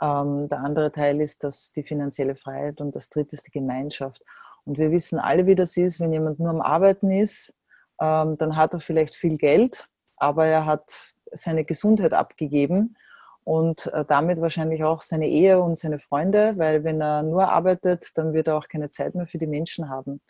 ähm, 0.00 0.48
der 0.48 0.60
andere 0.60 0.92
Teil 0.92 1.20
ist 1.20 1.44
das, 1.44 1.72
die 1.72 1.82
finanzielle 1.82 2.36
Freiheit 2.36 2.80
und 2.80 2.94
das 2.94 3.08
dritte 3.08 3.36
ist 3.36 3.46
die 3.46 3.52
Gemeinschaft. 3.52 4.22
Und 4.64 4.78
wir 4.78 4.90
wissen 4.90 5.18
alle, 5.18 5.46
wie 5.46 5.54
das 5.54 5.76
ist, 5.76 6.00
wenn 6.00 6.12
jemand 6.12 6.38
nur 6.38 6.50
am 6.50 6.60
Arbeiten 6.60 7.10
ist, 7.10 7.54
ähm, 8.00 8.36
dann 8.38 8.56
hat 8.56 8.74
er 8.74 8.80
vielleicht 8.80 9.14
viel 9.14 9.38
Geld, 9.38 9.88
aber 10.16 10.46
er 10.46 10.66
hat 10.66 11.14
seine 11.32 11.64
Gesundheit 11.64 12.12
abgegeben 12.12 12.96
und 13.44 13.86
äh, 13.86 14.04
damit 14.06 14.40
wahrscheinlich 14.40 14.84
auch 14.84 15.02
seine 15.02 15.28
Ehe 15.28 15.60
und 15.60 15.78
seine 15.78 15.98
Freunde, 15.98 16.58
weil 16.58 16.84
wenn 16.84 17.00
er 17.00 17.22
nur 17.22 17.48
arbeitet, 17.48 18.10
dann 18.16 18.34
wird 18.34 18.48
er 18.48 18.56
auch 18.58 18.68
keine 18.68 18.90
Zeit 18.90 19.14
mehr 19.14 19.26
für 19.26 19.38
die 19.38 19.46
Menschen 19.46 19.88
haben. 19.88 20.20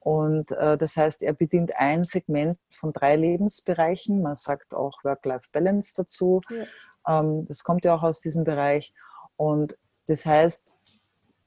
Und 0.00 0.52
äh, 0.52 0.76
das 0.76 0.96
heißt, 0.96 1.22
er 1.22 1.32
bedient 1.32 1.72
ein 1.76 2.04
Segment 2.04 2.58
von 2.70 2.92
drei 2.92 3.16
Lebensbereichen. 3.16 4.20
Man 4.20 4.34
sagt 4.34 4.74
auch 4.74 5.02
Work-Life-Balance 5.02 5.94
dazu. 5.96 6.42
Ja. 6.50 6.64
Ähm, 7.06 7.46
das 7.46 7.64
kommt 7.64 7.84
ja 7.84 7.94
auch 7.94 8.02
aus 8.02 8.20
diesem 8.20 8.44
Bereich. 8.44 8.92
Und 9.36 9.78
das 10.06 10.26
heißt, 10.26 10.72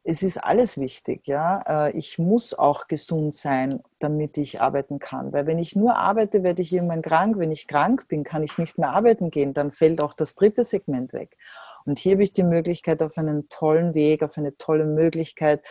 es 0.09 0.23
ist 0.23 0.37
alles 0.37 0.77
wichtig. 0.77 1.27
Ja? 1.27 1.87
Äh, 1.87 1.97
ich 1.97 2.17
muss 2.17 2.53
auch 2.53 2.87
gesund 2.87 3.35
sein, 3.35 3.83
damit 3.99 4.37
ich 4.37 4.61
arbeiten 4.61 4.99
kann. 4.99 5.33
Weil 5.33 5.45
wenn 5.47 5.59
ich 5.59 5.75
nur 5.75 5.97
arbeite, 5.97 6.43
werde 6.43 6.61
ich 6.61 6.71
irgendwann 6.71 7.01
krank. 7.01 7.37
Wenn 7.37 7.51
ich 7.51 7.67
krank 7.67 8.07
bin, 8.07 8.23
kann 8.23 8.41
ich 8.41 8.57
nicht 8.57 8.77
mehr 8.77 8.91
arbeiten 8.91 9.31
gehen. 9.31 9.53
Dann 9.53 9.71
fällt 9.73 9.99
auch 9.99 10.13
das 10.13 10.35
dritte 10.35 10.63
Segment 10.63 11.11
weg. 11.11 11.37
Und 11.85 11.99
hier 11.99 12.13
habe 12.13 12.23
ich 12.23 12.33
die 12.33 12.43
Möglichkeit, 12.43 13.03
auf 13.03 13.17
einen 13.17 13.49
tollen 13.49 13.93
Weg, 13.95 14.23
auf 14.23 14.37
eine 14.37 14.57
tolle 14.57 14.85
Möglichkeit, 14.85 15.65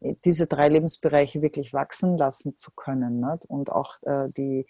diese 0.00 0.46
drei 0.46 0.68
Lebensbereiche 0.68 1.42
wirklich 1.42 1.72
wachsen 1.72 2.18
lassen 2.18 2.56
zu 2.56 2.70
können. 2.72 3.20
Nicht? 3.20 3.46
Und 3.46 3.72
auch 3.72 3.96
äh, 4.02 4.28
die, 4.36 4.66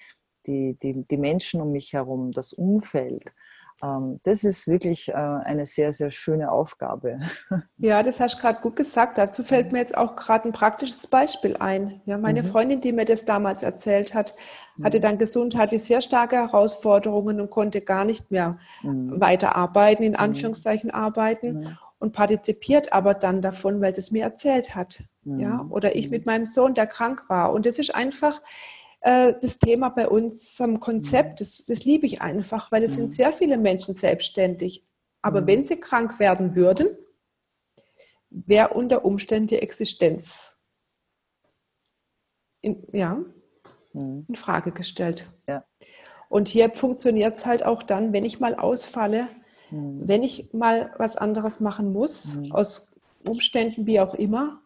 die, 0.47 0.79
die, 0.81 1.05
die 1.05 1.19
Menschen 1.19 1.61
um 1.61 1.73
mich 1.73 1.93
herum, 1.93 2.31
das 2.31 2.53
Umfeld 2.53 3.35
das 3.81 4.43
ist 4.43 4.67
wirklich 4.67 5.09
äh, 5.09 5.13
eine 5.13 5.65
sehr, 5.65 5.93
sehr 5.93 6.11
schöne 6.11 6.51
Aufgabe. 6.51 7.21
Ja, 7.81 8.03
das 8.03 8.19
hast 8.19 8.37
du 8.37 8.41
gerade 8.41 8.61
gut 8.61 8.75
gesagt. 8.75 9.19
Dazu 9.19 9.45
fällt 9.45 9.71
mir 9.71 9.79
jetzt 9.79 9.97
auch 9.97 10.17
gerade 10.17 10.49
ein 10.49 10.53
praktisches 10.53 11.07
Beispiel 11.07 11.57
ein. 11.59 12.01
Ja, 12.07 12.19
meine 12.19 12.43
mhm. 12.43 12.47
Freundin, 12.47 12.81
die 12.81 12.93
mir 12.93 13.05
das 13.05 13.25
damals 13.25 13.63
erzählt 13.63 14.15
hat, 14.15 14.35
hatte 14.83 14.99
mhm. 14.99 15.03
dann 15.03 15.19
gesundheitlich 15.19 15.85
sehr 15.85 16.01
starke 16.01 16.37
Herausforderungen 16.37 17.41
und 17.41 17.51
konnte 17.51 17.81
gar 17.81 18.05
nicht 18.05 18.33
mehr 18.33 18.59
mhm. 18.83 19.21
weiterarbeiten, 19.21 20.05
in 20.05 20.13
mhm. 20.13 20.19
Anführungszeichen 20.19 20.91
arbeiten 20.91 21.61
mhm. 21.61 21.79
und 22.01 22.13
partizipiert 22.13 22.93
aber 22.93 23.15
dann 23.15 23.43
davon, 23.43 23.81
weil 23.81 23.95
sie 23.95 24.01
es 24.01 24.11
mir 24.11 24.25
erzählt 24.25 24.75
hat. 24.75 25.05
Ja, 25.25 25.63
mhm. 25.63 25.73
oder 25.73 25.95
ich 25.95 26.11
mit 26.11 26.27
meinem 26.27 26.47
Sohn, 26.47 26.75
der 26.75 26.87
krank 26.87 27.25
war. 27.29 27.53
Und 27.53 27.65
das 27.65 27.79
ist 27.79 27.95
einfach, 27.95 28.41
äh, 29.01 29.35
das 29.41 29.59
Thema 29.59 29.91
bei 29.91 30.09
uns 30.09 30.61
am 30.61 30.81
Konzept. 30.81 31.33
Mhm. 31.33 31.37
Das, 31.39 31.65
das 31.65 31.85
liebe 31.85 32.07
ich 32.07 32.21
einfach, 32.21 32.73
weil 32.73 32.85
es 32.85 32.95
sind 32.95 33.09
mhm. 33.09 33.13
sehr 33.13 33.33
viele 33.33 33.59
Menschen 33.59 33.95
selbstständig. 33.95 34.85
Aber 35.23 35.43
mhm. 35.43 35.47
wenn 35.47 35.67
sie 35.67 35.77
krank 35.77 36.19
werden 36.19 36.55
würden, 36.55 36.97
wäre 38.31 38.75
unter 38.75 39.05
Umständen 39.05 39.49
die 39.49 39.59
Existenz 39.59 40.65
in, 42.61 42.85
ja, 42.93 43.19
in 43.95 44.35
Frage 44.35 44.73
gestellt. 44.73 45.31
Ja. 45.47 45.65
Und 46.29 46.49
hier 46.49 46.71
funktioniert 46.71 47.39
es 47.39 47.47
halt 47.47 47.65
auch 47.65 47.83
dann, 47.83 48.13
wenn 48.13 48.25
ich 48.25 48.39
mal 48.39 48.55
ausfalle, 48.55 49.29
mhm. 49.71 50.03
wenn 50.07 50.23
ich 50.23 50.53
mal 50.53 50.93
was 50.99 51.17
anderes 51.17 51.61
machen 51.61 51.93
muss, 51.93 52.35
mhm. 52.35 52.53
aus 52.53 52.95
Umständen 53.27 53.87
wie 53.87 54.01
auch 54.01 54.15
immer, 54.15 54.61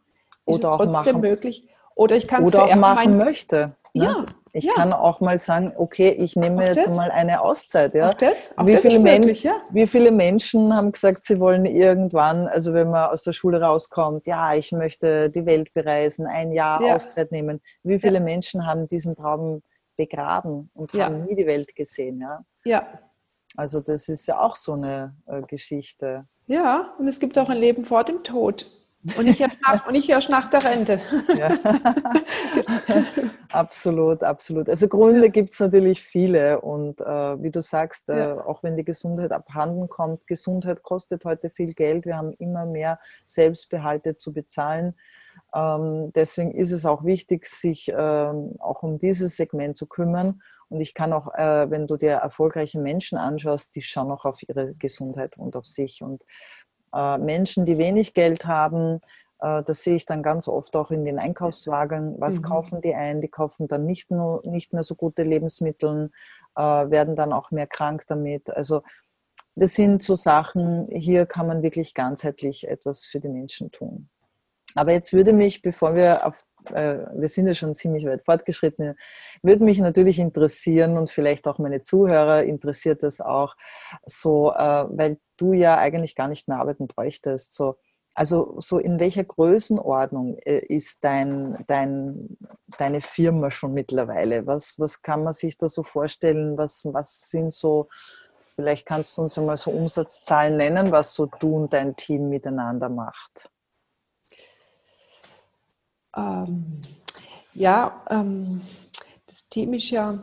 ist 0.47 0.65
Oder 0.65 0.71
es 0.71 0.77
trotzdem 0.77 1.21
möglich. 1.21 1.69
Oder 1.95 2.17
ich 2.17 2.27
kann 2.27 2.45
es 2.45 2.55
auch 2.55 2.75
machen 2.75 3.17
möchte. 3.17 3.77
Ne? 3.95 4.05
Ja. 4.05 4.25
Ich 4.55 4.65
ja. 4.65 4.75
kann 4.75 4.93
auch 4.93 5.21
mal 5.21 5.39
sagen, 5.39 5.73
okay, 5.77 6.11
ich 6.11 6.37
nehme 6.37 6.63
auch 6.63 6.67
jetzt 6.67 6.87
das? 6.87 6.97
mal 6.97 7.11
eine 7.11 7.41
Auszeit. 7.41 7.95
Ja? 7.95 8.11
Auch 8.11 8.15
das? 8.15 8.57
Auch 8.57 8.67
wie, 8.67 8.73
das 8.73 8.83
viele 8.83 8.99
möglich, 8.99 9.43
ja? 9.43 9.57
wie 9.71 9.87
viele 9.87 10.11
Menschen 10.11 10.75
haben 10.75 10.93
gesagt, 10.93 11.25
sie 11.25 11.41
wollen 11.41 11.65
irgendwann, 11.65 12.49
also 12.49 12.75
wenn 12.75 12.91
man 12.91 13.11
aus 13.11 13.23
der 13.23 13.33
Schule 13.33 13.63
rauskommt, 13.63 14.27
ja, 14.27 14.55
ich 14.55 14.73
möchte 14.73 15.31
die 15.31 15.47
Welt 15.47 15.73
bereisen, 15.73 16.27
ein 16.27 16.53
Jahr 16.53 16.83
ja. 16.83 16.95
Auszeit 16.95 17.33
nehmen. 17.33 17.61
Wie 17.83 17.99
viele 17.99 18.21
Menschen 18.21 18.67
haben 18.67 18.87
diesen 18.87 19.17
Traum 19.17 19.63
begraben 19.97 20.71
und 20.75 20.93
haben 20.95 21.25
nie 21.25 21.35
die 21.35 21.47
Welt 21.47 21.75
gesehen? 21.75 22.21
Ja. 22.21 22.45
ja. 22.65 22.87
Also 23.57 23.81
das 23.81 24.09
ist 24.09 24.27
ja 24.27 24.41
auch 24.41 24.57
so 24.57 24.75
eine 24.75 25.15
äh, 25.27 25.43
Geschichte. 25.43 26.27
Ja, 26.47 26.95
und 26.99 27.09
es 27.09 27.21
gibt 27.21 27.39
auch 27.39 27.49
ein 27.49 27.59
Leben 27.59 27.85
vor 27.85 28.05
dem 28.05 28.23
Tod. 28.23 28.67
Und 29.17 29.25
nicht 29.25 29.41
erst 29.41 29.61
nach, 29.63 29.87
und 29.89 30.29
nach 30.31 30.51
der 30.51 30.65
Rente. 30.65 31.01
Ja. 31.37 31.51
absolut, 33.53 34.23
absolut. 34.23 34.69
Also 34.69 34.87
Gründe 34.87 35.29
gibt 35.31 35.53
es 35.53 35.59
natürlich 35.59 36.03
viele. 36.03 36.61
Und 36.61 37.01
äh, 37.01 37.43
wie 37.43 37.51
du 37.51 37.61
sagst, 37.61 38.11
äh, 38.11 38.19
ja. 38.19 38.47
auch 38.47 38.63
wenn 38.63 38.77
die 38.77 38.85
Gesundheit 38.85 39.33
abhanden 39.33 39.89
kommt, 39.89 40.29
Gesundheit 40.29 40.85
kostet 40.85 41.25
heute 41.25 41.51
viel 41.51 41.75
Geld. 41.75 42.07
Wir 42.07 42.17
haben 42.17 42.33
immer 42.35 42.65
mehr 42.65 43.01
Selbstbehalte 43.25 44.19
zu 44.19 44.33
bezahlen. 44.33 44.95
Ähm, 45.53 46.13
deswegen 46.15 46.53
ist 46.53 46.71
es 46.71 46.87
auch 46.87 47.05
wichtig, 47.05 47.47
sich 47.47 47.93
ähm, 47.95 48.55
auch 48.61 48.83
um 48.85 48.99
dieses 48.99 49.37
Segment 49.37 49.77
zu 49.77 49.87
kümmern. 49.87 50.41
Und 50.69 50.81
ich 50.81 50.95
kann 50.95 51.13
auch, 51.13 51.35
äh, 51.35 51.71
wenn 51.71 51.87
du 51.87 51.99
dir 51.99 52.13
erfolgreiche 52.13 52.81
Menschen 52.81 53.19
anschaust, 53.19 53.77
die 53.77 53.83
schauen 53.83 54.11
auch 54.11 54.25
auf 54.25 54.43
ihre 54.49 54.73
Gesundheit 54.75 55.37
und 55.37 55.55
auf 55.55 55.67
sich. 55.67 56.03
Und 56.03 56.25
äh, 56.95 57.19
Menschen, 57.19 57.65
die 57.65 57.79
wenig 57.79 58.15
Geld 58.15 58.47
haben, 58.47 59.01
äh, 59.43 59.63
das 59.65 59.83
sehe 59.83 59.97
ich 59.97 60.07
dann 60.07 60.23
ganz 60.23 60.49
oft 60.49 60.75
auch 60.77 60.91
in 60.91 61.05
den 61.05 61.19
Einkaufswagen. 61.19 62.15
Was 62.19 62.41
mhm. 62.41 62.45
kaufen 62.45 62.81
die 62.81 62.95
ein? 62.95 63.21
Die 63.21 63.29
kaufen 63.29 63.69
dann 63.69 63.85
nicht, 63.85 64.11
nur, 64.11 64.43
nicht 64.45 64.73
mehr 64.73 64.85
so 64.85 64.95
gute 64.95 65.25
Lebensmittel, 65.25 66.11
äh, 66.57 66.63
werden 66.63 67.17
dann 67.17 67.33
auch 67.33 67.51
mehr 67.51 67.67
krank 67.67 68.05
damit. 68.07 68.51
Also 68.51 68.83
das 69.55 69.75
sind 69.75 70.01
so 70.01 70.15
Sachen, 70.15 70.87
hier 70.87 71.27
kann 71.27 71.47
man 71.47 71.63
wirklich 71.63 71.93
ganzheitlich 71.93 72.67
etwas 72.69 73.05
für 73.05 73.21
die 73.21 73.29
Menschen 73.29 73.71
tun. 73.71 74.09
Aber 74.75 74.93
jetzt 74.93 75.13
würde 75.13 75.35
mich, 75.35 75.61
bevor 75.61 75.95
wir 75.95 76.27
auf, 76.27 76.43
wir 76.71 77.29
sind 77.29 77.49
ja 77.49 77.55
schon 77.55 77.75
ziemlich 77.75 78.07
weit 78.07 78.25
fortgeschritten, 78.25 78.95
würde 79.43 79.65
mich 79.65 79.79
natürlich 79.81 80.19
interessieren 80.19 80.97
und 80.97 81.11
vielleicht 81.11 81.47
auch 81.47 81.59
meine 81.59 81.83
Zuhörer 81.83 82.45
interessiert 82.45 83.03
das 83.03 83.21
auch 83.21 83.57
so, 84.07 84.45
weil 84.45 85.19
du 85.43 85.53
ja 85.53 85.77
eigentlich 85.77 86.15
gar 86.15 86.29
nicht 86.29 86.49
mehr 86.49 86.59
arbeiten 86.59 86.87
bräuchtest. 86.87 87.55
So, 87.55 87.77
also 88.15 88.57
so 88.59 88.79
in 88.79 89.01
welcher 89.01 89.25
Größenordnung 89.25 90.37
äh, 90.45 90.59
ist 90.59 91.03
dein, 91.03 91.65
dein, 91.67 92.37
deine 92.79 93.01
Firma 93.01 93.51
schon 93.51 93.75
mittlerweile? 93.75 94.47
Was, 94.47 94.79
was 94.79 95.03
kann 95.03 95.25
man 95.25 95.33
sich 95.33 95.59
da 95.59 95.69
so 95.69 95.83
vorstellen? 95.83 96.57
Was, 96.57 96.85
was 96.85 97.31
sind 97.31 97.53
so, 97.53 97.89
vielleicht 98.55 98.87
kannst 98.87 99.17
du 99.17 99.23
uns 99.23 99.37
einmal 99.39 99.57
so 99.57 99.71
Umsatzzahlen 99.71 100.57
nennen, 100.57 100.93
was 100.93 101.15
so 101.15 101.27
du 101.27 101.57
und 101.57 101.73
dein 101.73 101.97
Team 101.97 102.29
miteinander 102.29 102.89
macht? 102.89 103.51
Ähm, 106.15 106.83
ja, 107.55 108.05
ähm, 108.11 108.61
das 109.27 109.49
Team 109.49 109.73
ist 109.73 109.91
ja 109.91 110.19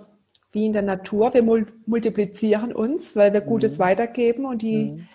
wie 0.52 0.66
in 0.66 0.74
der 0.74 0.82
Natur. 0.82 1.34
Wir 1.34 1.43
multiplizieren 1.43 2.74
uns, 2.74 3.16
weil 3.16 3.34
wir 3.34 3.41
Gutes 3.41 3.78
mhm. 3.78 3.84
weitergeben 3.84 4.45
und 4.45 4.62
die 4.62 4.91
mhm 4.91 5.08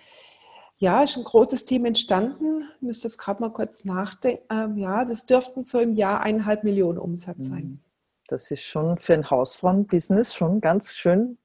ja, 0.79 1.03
ist 1.03 1.17
ein 1.17 1.25
großes 1.25 1.65
Team 1.65 1.85
entstanden. 1.87 2.69
Ich 2.77 2.83
müsste 2.83 3.09
jetzt 3.09 3.19
gerade 3.19 3.41
mal 3.41 3.51
kurz 3.51 3.85
nachdenken. 3.85 4.45
Ähm, 4.51 4.77
ja, 4.77 5.05
das 5.05 5.27
dürften 5.27 5.65
so 5.65 5.79
im 5.79 5.95
Jahr 5.95 6.21
eineinhalb 6.21 6.65
Millionen 6.65 6.99
Umsatz 6.99 7.47
sein. 7.47 7.65
Mhm. 7.65 7.81
Das 8.29 8.51
ist 8.51 8.63
schon 8.63 8.99
für 8.99 9.15
ein 9.15 9.31
Hausfrauen-Business 9.31 10.35
schon 10.35 10.61
ganz 10.61 10.95
schön 10.95 11.39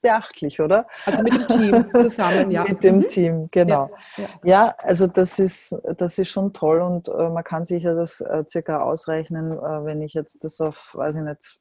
beachtlich, 0.00 0.60
oder? 0.60 0.86
Also 1.06 1.22
mit 1.22 1.32
dem 1.32 1.46
Team 1.46 1.86
zusammen, 1.94 2.50
ja. 2.50 2.64
mit 2.64 2.82
dem 2.82 2.98
mhm. 2.98 3.08
Team, 3.08 3.48
genau. 3.52 3.88
Ja, 4.16 4.24
ja. 4.24 4.28
ja, 4.42 4.74
also 4.78 5.06
das 5.06 5.38
ist, 5.38 5.76
das 5.96 6.18
ist 6.18 6.28
schon 6.28 6.52
toll 6.52 6.80
und 6.80 7.08
äh, 7.08 7.28
man 7.28 7.44
kann 7.44 7.64
sich 7.64 7.84
ja 7.84 7.94
das 7.94 8.20
äh, 8.20 8.42
circa 8.48 8.80
ausrechnen, 8.80 9.52
äh, 9.52 9.84
wenn 9.84 10.02
ich 10.02 10.14
jetzt 10.14 10.42
das 10.42 10.60
auf, 10.60 10.94
weiß 10.96 11.16
ich 11.16 11.22
nicht, 11.22 11.58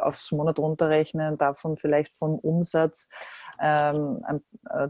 aufs 0.00 0.32
Monat 0.32 0.58
runterrechne, 0.58 1.36
davon 1.36 1.76
vielleicht 1.76 2.12
vom 2.12 2.38
Umsatz 2.38 3.08
ähm, 3.60 4.22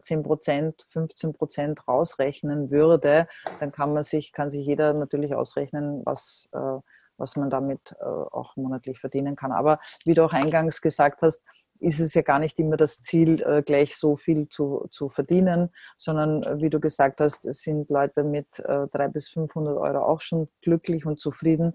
10 0.00 0.22
Prozent, 0.22 0.86
15 0.90 1.34
Prozent 1.34 1.88
rausrechnen 1.88 2.70
würde, 2.70 3.28
dann 3.60 3.72
kann 3.72 3.92
man 3.92 4.02
sich, 4.02 4.32
kann 4.32 4.50
sich 4.50 4.66
jeder 4.66 4.92
natürlich 4.92 5.34
ausrechnen, 5.34 6.02
was, 6.04 6.48
äh, 6.52 6.78
was 7.16 7.36
man 7.36 7.50
damit 7.50 7.94
äh, 8.00 8.04
auch 8.04 8.56
monatlich 8.56 8.98
verdienen 8.98 9.36
kann. 9.36 9.52
Aber 9.52 9.78
wie 10.04 10.14
du 10.14 10.24
auch 10.24 10.32
eingangs 10.32 10.80
gesagt 10.80 11.22
hast, 11.22 11.42
ist 11.80 12.00
es 12.00 12.14
ja 12.14 12.22
gar 12.22 12.38
nicht 12.38 12.58
immer 12.58 12.76
das 12.76 13.02
Ziel, 13.02 13.42
äh, 13.42 13.62
gleich 13.62 13.96
so 13.96 14.16
viel 14.16 14.48
zu, 14.48 14.86
zu 14.90 15.08
verdienen, 15.08 15.70
sondern 15.96 16.42
äh, 16.42 16.60
wie 16.60 16.70
du 16.70 16.80
gesagt 16.80 17.20
hast, 17.20 17.42
sind 17.52 17.90
Leute 17.90 18.24
mit 18.24 18.58
äh, 18.60 18.86
300 18.88 19.12
bis 19.12 19.28
500 19.28 19.76
Euro 19.76 19.98
auch 19.98 20.20
schon 20.20 20.48
glücklich 20.62 21.06
und 21.06 21.20
zufrieden. 21.20 21.74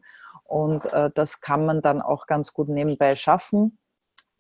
Und 0.51 0.91
äh, 0.91 1.09
das 1.15 1.39
kann 1.39 1.65
man 1.65 1.81
dann 1.81 2.01
auch 2.01 2.27
ganz 2.27 2.51
gut 2.53 2.67
nebenbei 2.67 3.15
schaffen. 3.15 3.77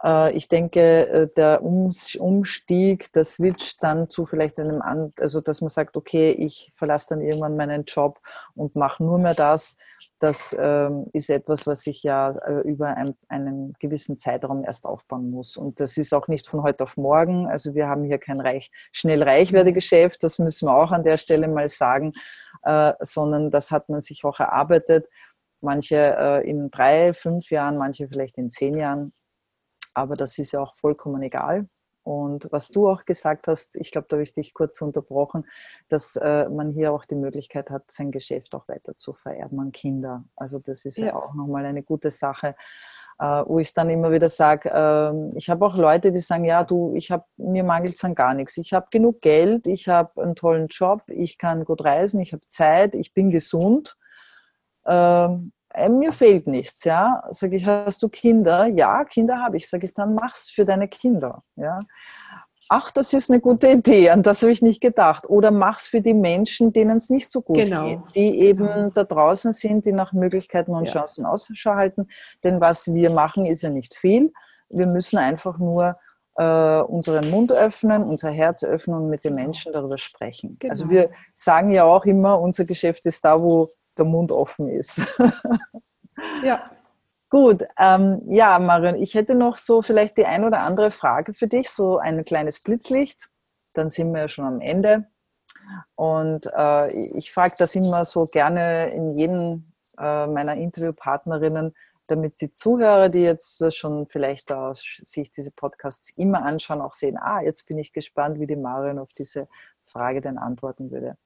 Äh, 0.03 0.35
ich 0.35 0.47
denke, 0.47 1.07
äh, 1.07 1.27
der 1.35 1.63
Umstieg, 1.63 3.13
der 3.13 3.23
Switch 3.23 3.77
dann 3.77 4.09
zu 4.09 4.25
vielleicht 4.25 4.59
einem, 4.59 4.81
also 5.17 5.41
dass 5.41 5.61
man 5.61 5.69
sagt, 5.69 5.95
okay, 5.95 6.31
ich 6.31 6.71
verlasse 6.75 7.07
dann 7.09 7.21
irgendwann 7.21 7.55
meinen 7.55 7.85
Job 7.85 8.19
und 8.55 8.75
mache 8.75 9.03
nur 9.03 9.19
mehr 9.19 9.35
das, 9.35 9.77
das 10.19 10.55
ähm, 10.59 11.05
ist 11.13 11.29
etwas, 11.29 11.67
was 11.67 11.85
ich 11.87 12.03
ja 12.03 12.31
äh, 12.31 12.61
über 12.61 12.95
einen 13.29 13.73
gewissen 13.79 14.17
Zeitraum 14.17 14.63
erst 14.63 14.85
aufbauen 14.85 15.29
muss. 15.29 15.57
Und 15.57 15.79
das 15.79 15.97
ist 15.97 16.13
auch 16.13 16.27
nicht 16.27 16.47
von 16.47 16.63
heute 16.63 16.83
auf 16.83 16.97
morgen. 16.97 17.47
Also 17.47 17.75
wir 17.75 17.87
haben 17.87 18.03
hier 18.03 18.17
kein 18.17 18.41
reich, 18.41 18.71
schnell 18.91 19.23
Reichwerdegeschäft, 19.23 20.23
das 20.23 20.39
müssen 20.39 20.67
wir 20.67 20.75
auch 20.75 20.91
an 20.91 21.03
der 21.03 21.17
Stelle 21.17 21.47
mal 21.47 21.69
sagen, 21.69 22.13
sondern 22.99 23.49
das 23.49 23.71
hat 23.71 23.89
man 23.89 24.01
sich 24.01 24.23
auch 24.23 24.39
erarbeitet. 24.39 25.07
Manche 25.61 26.41
in 26.45 26.71
drei, 26.71 27.13
fünf 27.13 27.51
Jahren, 27.51 27.77
manche 27.77 28.07
vielleicht 28.07 28.37
in 28.37 28.51
zehn 28.51 28.77
Jahren. 28.77 29.13
Aber 29.93 30.15
das 30.15 30.37
ist 30.37 30.53
ja 30.53 30.61
auch 30.61 30.75
vollkommen 30.75 31.21
egal. 31.21 31.67
Und 32.03 32.47
was 32.51 32.69
du 32.69 32.89
auch 32.89 33.05
gesagt 33.05 33.47
hast, 33.47 33.75
ich 33.75 33.91
glaube, 33.91 34.07
da 34.09 34.15
habe 34.15 34.23
ich 34.23 34.33
dich 34.33 34.53
kurz 34.53 34.81
unterbrochen, 34.81 35.45
dass 35.87 36.15
äh, 36.15 36.49
man 36.49 36.71
hier 36.71 36.93
auch 36.93 37.05
die 37.05 37.15
Möglichkeit 37.15 37.69
hat, 37.69 37.91
sein 37.91 38.11
Geschäft 38.11 38.55
auch 38.55 38.67
weiter 38.67 38.95
zu 38.95 39.13
vererben 39.13 39.59
an 39.59 39.71
Kinder. 39.71 40.23
Also 40.35 40.57
das 40.59 40.85
ist 40.85 40.97
ja, 40.97 41.07
ja 41.07 41.15
auch 41.15 41.35
nochmal 41.35 41.65
eine 41.65 41.83
gute 41.83 42.09
Sache, 42.09 42.55
äh, 43.19 43.43
wo 43.45 43.59
ich 43.59 43.73
dann 43.75 43.91
immer 43.91 44.11
wieder 44.11 44.29
sage, 44.29 44.71
äh, 44.73 45.37
ich 45.37 45.49
habe 45.49 45.63
auch 45.63 45.77
Leute, 45.77 46.11
die 46.11 46.21
sagen, 46.21 46.45
ja, 46.45 46.63
du, 46.63 46.95
ich 46.95 47.11
habe, 47.11 47.25
mir 47.37 47.63
mangelt 47.63 47.95
es 47.95 48.03
an 48.03 48.15
gar 48.15 48.33
nichts. 48.33 48.57
Ich 48.57 48.73
habe 48.73 48.87
genug 48.89 49.21
Geld, 49.21 49.67
ich 49.67 49.87
habe 49.87 50.23
einen 50.23 50.35
tollen 50.35 50.67
Job, 50.69 51.03
ich 51.07 51.37
kann 51.37 51.65
gut 51.65 51.83
reisen, 51.83 52.19
ich 52.19 52.33
habe 52.33 52.47
Zeit, 52.47 52.95
ich 52.95 53.13
bin 53.13 53.29
gesund. 53.29 53.95
Ähm, 54.85 55.51
äh, 55.73 55.89
mir 55.89 56.11
fehlt 56.11 56.47
nichts, 56.47 56.83
ja. 56.83 57.23
Sage 57.31 57.55
ich, 57.55 57.65
hast 57.65 58.03
du 58.03 58.09
Kinder? 58.09 58.65
Ja, 58.65 59.05
Kinder 59.05 59.39
habe 59.39 59.57
ich. 59.57 59.69
Sage 59.69 59.87
ich, 59.87 59.93
dann 59.93 60.15
mach's 60.15 60.49
für 60.49 60.65
deine 60.65 60.87
Kinder, 60.87 61.43
ja. 61.55 61.79
Ach, 62.73 62.89
das 62.89 63.11
ist 63.11 63.29
eine 63.29 63.41
gute 63.41 63.67
Idee, 63.67 64.11
an 64.11 64.23
das 64.23 64.41
habe 64.43 64.53
ich 64.53 64.61
nicht 64.61 64.79
gedacht. 64.79 65.29
Oder 65.29 65.51
mach's 65.51 65.87
für 65.87 65.99
die 65.99 66.13
Menschen, 66.13 66.71
denen 66.71 66.97
es 66.97 67.09
nicht 67.09 67.29
so 67.29 67.41
gut 67.41 67.57
genau. 67.57 67.83
geht, 67.85 67.99
die 68.15 68.39
eben 68.39 68.65
genau. 68.65 68.89
da 68.91 69.03
draußen 69.03 69.51
sind, 69.51 69.85
die 69.85 69.91
nach 69.91 70.13
Möglichkeiten 70.13 70.71
und 70.71 70.85
ja. 70.85 70.93
Chancen 70.93 71.25
Ausschau 71.25 71.75
halten. 71.75 72.07
Denn 72.45 72.61
was 72.61 72.93
wir 72.93 73.09
machen, 73.09 73.45
ist 73.45 73.63
ja 73.63 73.69
nicht 73.69 73.93
viel. 73.95 74.31
Wir 74.69 74.87
müssen 74.87 75.17
einfach 75.17 75.57
nur 75.59 75.97
äh, 76.37 76.79
unseren 76.79 77.29
Mund 77.29 77.51
öffnen, 77.51 78.03
unser 78.03 78.31
Herz 78.31 78.63
öffnen 78.63 78.95
und 78.95 79.09
mit 79.09 79.25
den 79.25 79.35
genau. 79.35 79.47
Menschen 79.47 79.73
darüber 79.73 79.97
sprechen. 79.97 80.57
Also 80.63 80.87
genau. 80.87 81.01
Also 81.01 81.11
wir 81.11 81.17
sagen 81.35 81.71
ja 81.71 81.83
auch 81.83 82.05
immer, 82.05 82.39
unser 82.39 82.63
Geschäft 82.63 83.05
ist 83.05 83.25
da, 83.25 83.41
wo 83.41 83.69
der 83.97 84.05
Mund 84.05 84.31
offen 84.31 84.69
ist. 84.69 85.01
ja. 86.43 86.71
Gut, 87.29 87.63
ähm, 87.79 88.21
ja, 88.27 88.59
Marion, 88.59 88.95
ich 88.95 89.15
hätte 89.15 89.35
noch 89.35 89.55
so 89.55 89.81
vielleicht 89.81 90.17
die 90.17 90.25
ein 90.25 90.43
oder 90.43 90.59
andere 90.59 90.91
Frage 90.91 91.33
für 91.33 91.47
dich, 91.47 91.69
so 91.69 91.97
ein 91.97 92.25
kleines 92.25 92.59
Blitzlicht. 92.59 93.29
Dann 93.73 93.89
sind 93.89 94.11
wir 94.11 94.21
ja 94.21 94.27
schon 94.27 94.45
am 94.45 94.59
Ende. 94.59 95.07
Und 95.95 96.47
äh, 96.53 96.91
ich 96.91 97.31
frage 97.31 97.55
das 97.57 97.73
immer 97.75 98.03
so 98.03 98.25
gerne 98.25 98.91
in 98.91 99.17
jedem 99.17 99.71
äh, 99.97 100.27
meiner 100.27 100.55
Interviewpartnerinnen, 100.55 101.73
damit 102.07 102.41
die 102.41 102.51
Zuhörer, 102.51 103.07
die 103.07 103.21
jetzt 103.21 103.63
schon 103.73 104.07
vielleicht 104.07 104.51
äh, 104.51 104.73
sich 104.73 105.31
diese 105.31 105.51
Podcasts 105.51 106.09
immer 106.17 106.43
anschauen, 106.43 106.81
auch 106.81 106.93
sehen, 106.93 107.17
ah, 107.17 107.41
jetzt 107.41 107.65
bin 107.67 107.77
ich 107.77 107.93
gespannt, 107.93 108.39
wie 108.39 108.47
die 108.47 108.57
Marion 108.57 108.99
auf 108.99 109.13
diese 109.17 109.47
Frage 109.85 110.19
dann 110.19 110.37
antworten 110.37 110.91
würde. 110.91 111.17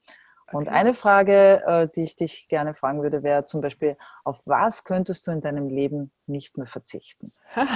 Und 0.56 0.70
eine 0.70 0.94
Frage, 0.94 1.64
äh, 1.68 1.90
die 1.94 2.04
ich 2.04 2.16
dich 2.16 2.48
gerne 2.48 2.76
fragen 2.76 3.02
würde, 3.02 3.24
wäre 3.24 3.46
zum 3.46 3.60
Beispiel, 3.60 3.98
auf 4.24 4.42
was 4.48 4.86
könntest 4.86 5.28
du 5.28 5.32
in 5.32 5.42
deinem 5.42 5.68
Leben 5.68 6.14
nicht 6.28 6.58
mehr 6.58 6.68
verzichten? 6.68 7.34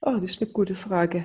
Oh, 0.00 0.14
das 0.14 0.24
ist 0.24 0.42
eine 0.42 0.52
gute 0.52 0.76
Frage. 0.76 1.24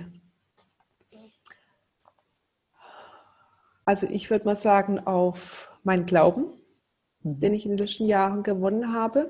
Also 3.86 4.08
ich 4.08 4.32
würde 4.32 4.46
mal 4.46 4.56
sagen, 4.56 5.00
auf 5.00 5.72
meinen 5.84 6.08
Glauben, 6.08 6.46
mhm. 7.22 7.40
den 7.40 7.54
ich 7.54 7.66
in 7.66 7.72
den 7.72 7.78
letzten 7.78 8.08
Jahren 8.08 8.42
gewonnen 8.42 8.94
habe. 8.94 9.30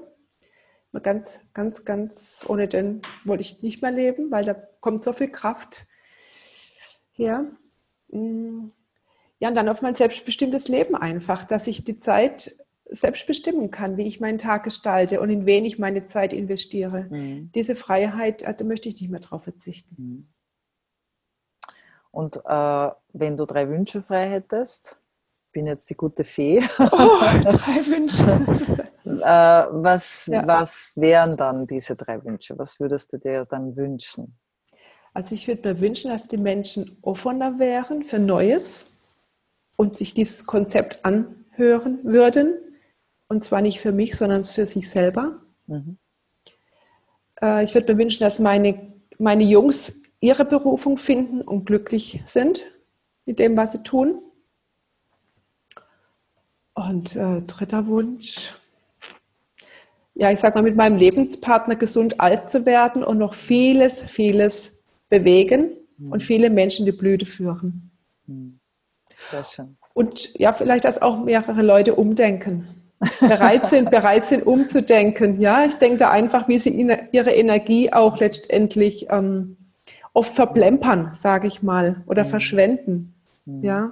Ganz, 1.03 1.41
ganz, 1.53 1.83
ganz, 1.83 2.45
ohne 2.47 2.69
den 2.69 3.01
wollte 3.25 3.41
ich 3.41 3.61
nicht 3.61 3.81
mehr 3.81 3.91
leben, 3.91 4.31
weil 4.31 4.45
da 4.45 4.53
kommt 4.53 5.01
so 5.01 5.11
viel 5.11 5.29
Kraft 5.29 5.87
her. 7.11 7.47
Mm 8.07 8.67
ja, 9.43 9.49
und 9.49 9.55
dann 9.55 9.67
auf 9.67 9.81
mein 9.81 9.93
selbstbestimmtes 9.93 10.69
Leben 10.69 10.95
einfach, 10.95 11.43
dass 11.43 11.67
ich 11.67 11.83
die 11.83 11.99
Zeit 11.99 12.55
selbst 12.85 13.27
bestimmen 13.27 13.71
kann, 13.71 13.97
wie 13.97 14.07
ich 14.07 14.21
meinen 14.21 14.37
Tag 14.37 14.63
gestalte 14.63 15.19
und 15.19 15.29
in 15.29 15.45
wen 15.45 15.65
ich 15.65 15.77
meine 15.77 16.05
Zeit 16.05 16.31
investiere. 16.31 17.07
Mhm. 17.09 17.51
Diese 17.53 17.75
Freiheit, 17.75 18.41
da 18.43 18.63
möchte 18.63 18.87
ich 18.87 19.01
nicht 19.01 19.09
mehr 19.09 19.19
drauf 19.19 19.43
verzichten. 19.43 19.95
Mhm. 19.97 20.27
Und 22.11 22.37
äh, 22.37 22.89
wenn 23.11 23.35
du 23.35 23.45
drei 23.45 23.67
Wünsche 23.67 24.01
frei 24.01 24.29
hättest, 24.29 24.95
bin 25.51 25.67
jetzt 25.67 25.89
die 25.89 25.95
gute 25.95 26.23
Fee. 26.23 26.63
Oh, 26.79 26.85
drei 27.43 27.85
Wünsche. 27.87 28.23
äh, 29.03 29.83
was, 29.83 30.27
ja. 30.27 30.47
was 30.47 30.93
wären 30.95 31.35
dann 31.35 31.67
diese 31.67 31.97
drei 31.97 32.23
Wünsche? 32.23 32.57
Was 32.57 32.79
würdest 32.79 33.11
du 33.11 33.17
dir 33.17 33.43
dann 33.43 33.75
wünschen? 33.75 34.37
Also 35.13 35.35
ich 35.35 35.49
würde 35.49 35.73
mir 35.73 35.81
wünschen, 35.81 36.11
dass 36.11 36.29
die 36.29 36.37
Menschen 36.37 36.97
offener 37.01 37.59
wären 37.59 38.03
für 38.03 38.19
Neues 38.19 38.92
und 39.75 39.97
sich 39.97 40.13
dieses 40.13 40.45
Konzept 40.45 41.03
anhören 41.03 41.99
würden. 42.03 42.53
Und 43.27 43.43
zwar 43.43 43.61
nicht 43.61 43.79
für 43.79 43.91
mich, 43.91 44.15
sondern 44.15 44.43
für 44.43 44.65
sich 44.65 44.89
selber. 44.89 45.41
Mhm. 45.67 45.97
Äh, 47.41 47.63
ich 47.63 47.73
würde 47.73 47.93
mir 47.93 47.99
wünschen, 47.99 48.23
dass 48.23 48.39
meine, 48.39 48.93
meine 49.17 49.43
Jungs 49.43 50.01
ihre 50.19 50.45
Berufung 50.45 50.97
finden 50.97 51.41
und 51.41 51.65
glücklich 51.65 52.21
sind 52.25 52.63
mit 53.25 53.39
dem, 53.39 53.57
was 53.57 53.73
sie 53.73 53.83
tun. 53.83 54.21
Und 56.73 57.15
äh, 57.15 57.41
dritter 57.41 57.85
Wunsch, 57.87 58.53
ja, 60.15 60.31
ich 60.31 60.39
sag 60.39 60.55
mal, 60.55 60.63
mit 60.63 60.75
meinem 60.75 60.97
Lebenspartner 60.97 61.75
gesund 61.75 62.19
alt 62.19 62.49
zu 62.49 62.65
werden 62.65 63.03
und 63.03 63.17
noch 63.17 63.33
vieles, 63.33 64.03
vieles 64.03 64.83
bewegen 65.09 65.71
mhm. 65.97 66.11
und 66.11 66.23
viele 66.23 66.49
Menschen 66.49 66.85
die 66.85 66.91
Blüte 66.91 67.25
führen. 67.25 67.91
Mhm. 68.27 68.59
Sehr 69.29 69.43
schön. 69.43 69.77
Und 69.93 70.37
ja, 70.39 70.53
vielleicht, 70.53 70.85
dass 70.85 71.01
auch 71.01 71.23
mehrere 71.23 71.61
Leute 71.61 71.95
umdenken. 71.95 72.67
bereit 73.19 73.67
sind, 73.67 73.91
bereit 73.91 74.27
sind, 74.27 74.45
umzudenken. 74.45 75.39
Ja, 75.41 75.65
ich 75.65 75.75
denke 75.75 75.97
da 75.97 76.09
einfach, 76.09 76.47
wie 76.47 76.59
sie 76.59 76.69
ihre 77.11 77.31
Energie 77.31 77.91
auch 77.91 78.17
letztendlich 78.17 79.07
ähm, 79.09 79.57
oft 80.13 80.33
verplempern, 80.33 81.11
sage 81.13 81.47
ich 81.47 81.61
mal, 81.61 82.03
oder 82.07 82.23
mhm. 82.23 82.29
verschwenden. 82.29 83.13
Mhm. 83.45 83.63
Ja, 83.63 83.91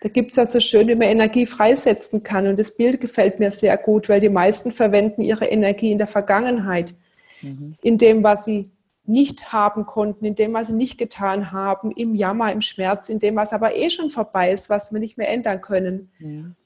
da 0.00 0.08
gibt 0.08 0.30
es 0.30 0.36
ja 0.36 0.46
so 0.46 0.60
schön, 0.60 0.88
wie 0.88 0.94
man 0.94 1.08
Energie 1.08 1.46
freisetzen 1.46 2.22
kann. 2.22 2.46
Und 2.46 2.58
das 2.58 2.70
Bild 2.70 3.00
gefällt 3.00 3.38
mir 3.38 3.52
sehr 3.52 3.76
gut, 3.76 4.08
weil 4.08 4.20
die 4.20 4.30
meisten 4.30 4.72
verwenden 4.72 5.20
ihre 5.20 5.46
Energie 5.46 5.92
in 5.92 5.98
der 5.98 6.06
Vergangenheit, 6.06 6.94
mhm. 7.42 7.76
in 7.82 7.98
dem, 7.98 8.22
was 8.22 8.46
sie 8.46 8.70
nicht 9.10 9.52
haben 9.52 9.86
konnten, 9.86 10.24
in 10.24 10.34
dem, 10.34 10.54
was 10.54 10.68
sie 10.68 10.74
nicht 10.74 10.98
getan 10.98 11.52
haben, 11.52 11.90
im 11.90 12.14
Jammer, 12.14 12.52
im 12.52 12.62
Schmerz, 12.62 13.08
in 13.08 13.18
dem, 13.18 13.36
was 13.36 13.52
aber 13.52 13.76
eh 13.76 13.90
schon 13.90 14.10
vorbei 14.10 14.52
ist, 14.52 14.70
was 14.70 14.92
wir 14.92 15.00
nicht 15.00 15.18
mehr 15.18 15.28
ändern 15.28 15.60
können. 15.60 16.10
Mhm. 16.18 16.56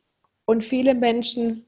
Und 0.45 0.64
viele 0.64 0.95
Menschen 0.95 1.64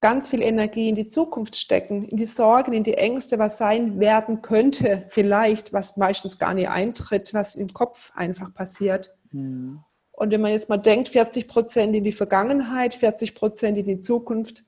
ganz 0.00 0.28
viel 0.28 0.42
Energie 0.42 0.88
in 0.88 0.94
die 0.94 1.08
Zukunft 1.08 1.56
stecken, 1.56 2.04
in 2.04 2.16
die 2.18 2.26
Sorgen, 2.26 2.74
in 2.74 2.84
die 2.84 2.94
Ängste, 2.94 3.38
was 3.38 3.58
sein 3.58 3.98
werden 4.00 4.42
könnte, 4.42 5.06
vielleicht, 5.08 5.72
was 5.72 5.96
meistens 5.96 6.38
gar 6.38 6.54
nicht 6.54 6.68
eintritt, 6.68 7.32
was 7.32 7.56
im 7.56 7.68
Kopf 7.68 8.12
einfach 8.14 8.52
passiert. 8.52 9.16
Mhm. 9.32 9.82
Und 10.12 10.30
wenn 10.30 10.42
man 10.42 10.52
jetzt 10.52 10.68
mal 10.68 10.76
denkt, 10.76 11.08
40 11.08 11.48
Prozent 11.48 11.96
in 11.96 12.04
die 12.04 12.12
Vergangenheit, 12.12 12.94
40 12.94 13.34
Prozent 13.34 13.78
in 13.78 13.86
die 13.86 14.00
Zukunft, 14.00 14.64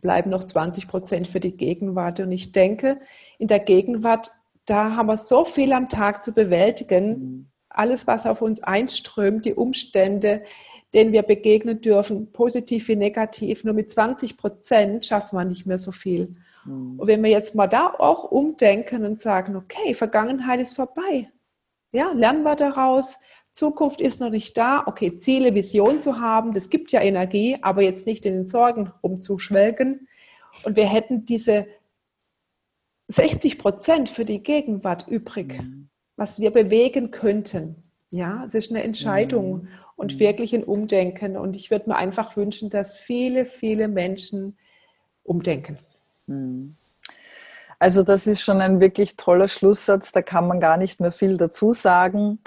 bleiben 0.00 0.30
noch 0.30 0.44
20 0.44 0.88
Prozent 0.88 1.28
für 1.28 1.40
die 1.40 1.56
Gegenwart. 1.56 2.20
Und 2.20 2.32
ich 2.32 2.52
denke, 2.52 3.00
in 3.38 3.48
der 3.48 3.60
Gegenwart, 3.60 4.30
da 4.66 4.96
haben 4.96 5.08
wir 5.08 5.16
so 5.16 5.44
viel 5.44 5.72
am 5.72 5.88
Tag 5.88 6.22
zu 6.22 6.32
bewältigen. 6.32 7.08
Mhm. 7.08 7.46
Alles, 7.68 8.06
was 8.06 8.26
auf 8.26 8.42
uns 8.42 8.62
einströmt, 8.62 9.44
die 9.44 9.54
Umstände, 9.54 10.42
denen 10.94 11.12
wir 11.12 11.22
begegnen 11.22 11.80
dürfen, 11.80 12.32
positiv 12.32 12.88
wie 12.88 12.96
negativ, 12.96 13.64
nur 13.64 13.74
mit 13.74 13.90
20 13.90 14.36
Prozent 14.36 15.06
schaffen 15.06 15.38
wir 15.38 15.44
nicht 15.44 15.66
mehr 15.66 15.78
so 15.78 15.90
viel. 15.90 16.36
Mhm. 16.64 16.98
Und 16.98 17.06
wenn 17.06 17.22
wir 17.22 17.30
jetzt 17.30 17.54
mal 17.54 17.66
da 17.66 17.86
auch 17.86 18.24
umdenken 18.24 19.04
und 19.04 19.20
sagen, 19.20 19.56
okay, 19.56 19.94
Vergangenheit 19.94 20.60
ist 20.60 20.74
vorbei. 20.74 21.30
Ja, 21.92 22.12
lernen 22.12 22.42
wir 22.42 22.56
daraus, 22.56 23.18
Zukunft 23.52 24.00
ist 24.00 24.20
noch 24.20 24.30
nicht 24.30 24.56
da. 24.56 24.84
Okay, 24.86 25.18
Ziele, 25.18 25.54
Vision 25.54 26.00
zu 26.00 26.20
haben, 26.20 26.52
das 26.52 26.70
gibt 26.70 26.90
ja 26.92 27.02
Energie, 27.02 27.58
aber 27.60 27.82
jetzt 27.82 28.06
nicht 28.06 28.24
in 28.24 28.34
den 28.34 28.46
Sorgen 28.46 28.92
rumzuschwelgen. 29.02 30.08
Und 30.64 30.76
wir 30.76 30.86
hätten 30.86 31.24
diese 31.24 31.66
60 33.12 33.58
Prozent 33.58 34.10
für 34.10 34.24
die 34.24 34.42
Gegenwart 34.42 35.06
übrig, 35.08 35.60
mhm. 35.60 35.88
was 36.16 36.40
wir 36.40 36.50
bewegen 36.50 37.10
könnten. 37.10 37.82
Ja, 38.10 38.44
es 38.44 38.54
ist 38.54 38.70
eine 38.70 38.82
Entscheidung 38.82 39.62
mhm. 39.62 39.68
und 39.96 40.14
mhm. 40.14 40.20
wirklich 40.20 40.54
ein 40.54 40.64
Umdenken. 40.64 41.36
Und 41.36 41.56
ich 41.56 41.70
würde 41.70 41.90
mir 41.90 41.96
einfach 41.96 42.36
wünschen, 42.36 42.70
dass 42.70 42.96
viele, 42.96 43.44
viele 43.44 43.88
Menschen 43.88 44.56
umdenken. 45.24 45.78
Mhm. 46.26 46.74
Also 47.78 48.04
das 48.04 48.26
ist 48.26 48.40
schon 48.40 48.60
ein 48.60 48.80
wirklich 48.80 49.16
toller 49.16 49.48
Schlusssatz, 49.48 50.12
da 50.12 50.22
kann 50.22 50.46
man 50.46 50.60
gar 50.60 50.76
nicht 50.76 51.00
mehr 51.00 51.10
viel 51.10 51.36
dazu 51.36 51.72
sagen. 51.72 52.38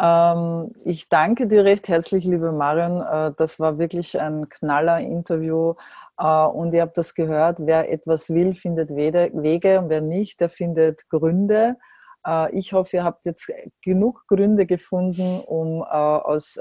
Ähm, 0.00 0.72
ich 0.84 1.08
danke 1.08 1.46
dir 1.46 1.64
recht 1.64 1.88
herzlich, 1.88 2.24
liebe 2.24 2.50
Marion. 2.52 3.00
Äh, 3.00 3.32
das 3.36 3.60
war 3.60 3.78
wirklich 3.78 4.20
ein 4.20 4.48
knaller 4.48 4.98
Interview. 4.98 5.74
Äh, 6.20 6.44
und 6.46 6.74
ihr 6.74 6.82
habt 6.82 6.98
das 6.98 7.14
gehört, 7.14 7.58
wer 7.60 7.90
etwas 7.90 8.30
will, 8.30 8.54
findet 8.54 8.90
Wege 8.90 9.80
und 9.80 9.88
wer 9.88 10.00
nicht, 10.00 10.40
der 10.40 10.50
findet 10.50 11.08
Gründe. 11.08 11.76
Äh, 12.26 12.56
ich 12.56 12.72
hoffe, 12.72 12.98
ihr 12.98 13.04
habt 13.04 13.24
jetzt 13.26 13.50
genug 13.82 14.24
Gründe 14.28 14.66
gefunden, 14.66 15.40
um 15.46 15.82
aus 15.82 16.60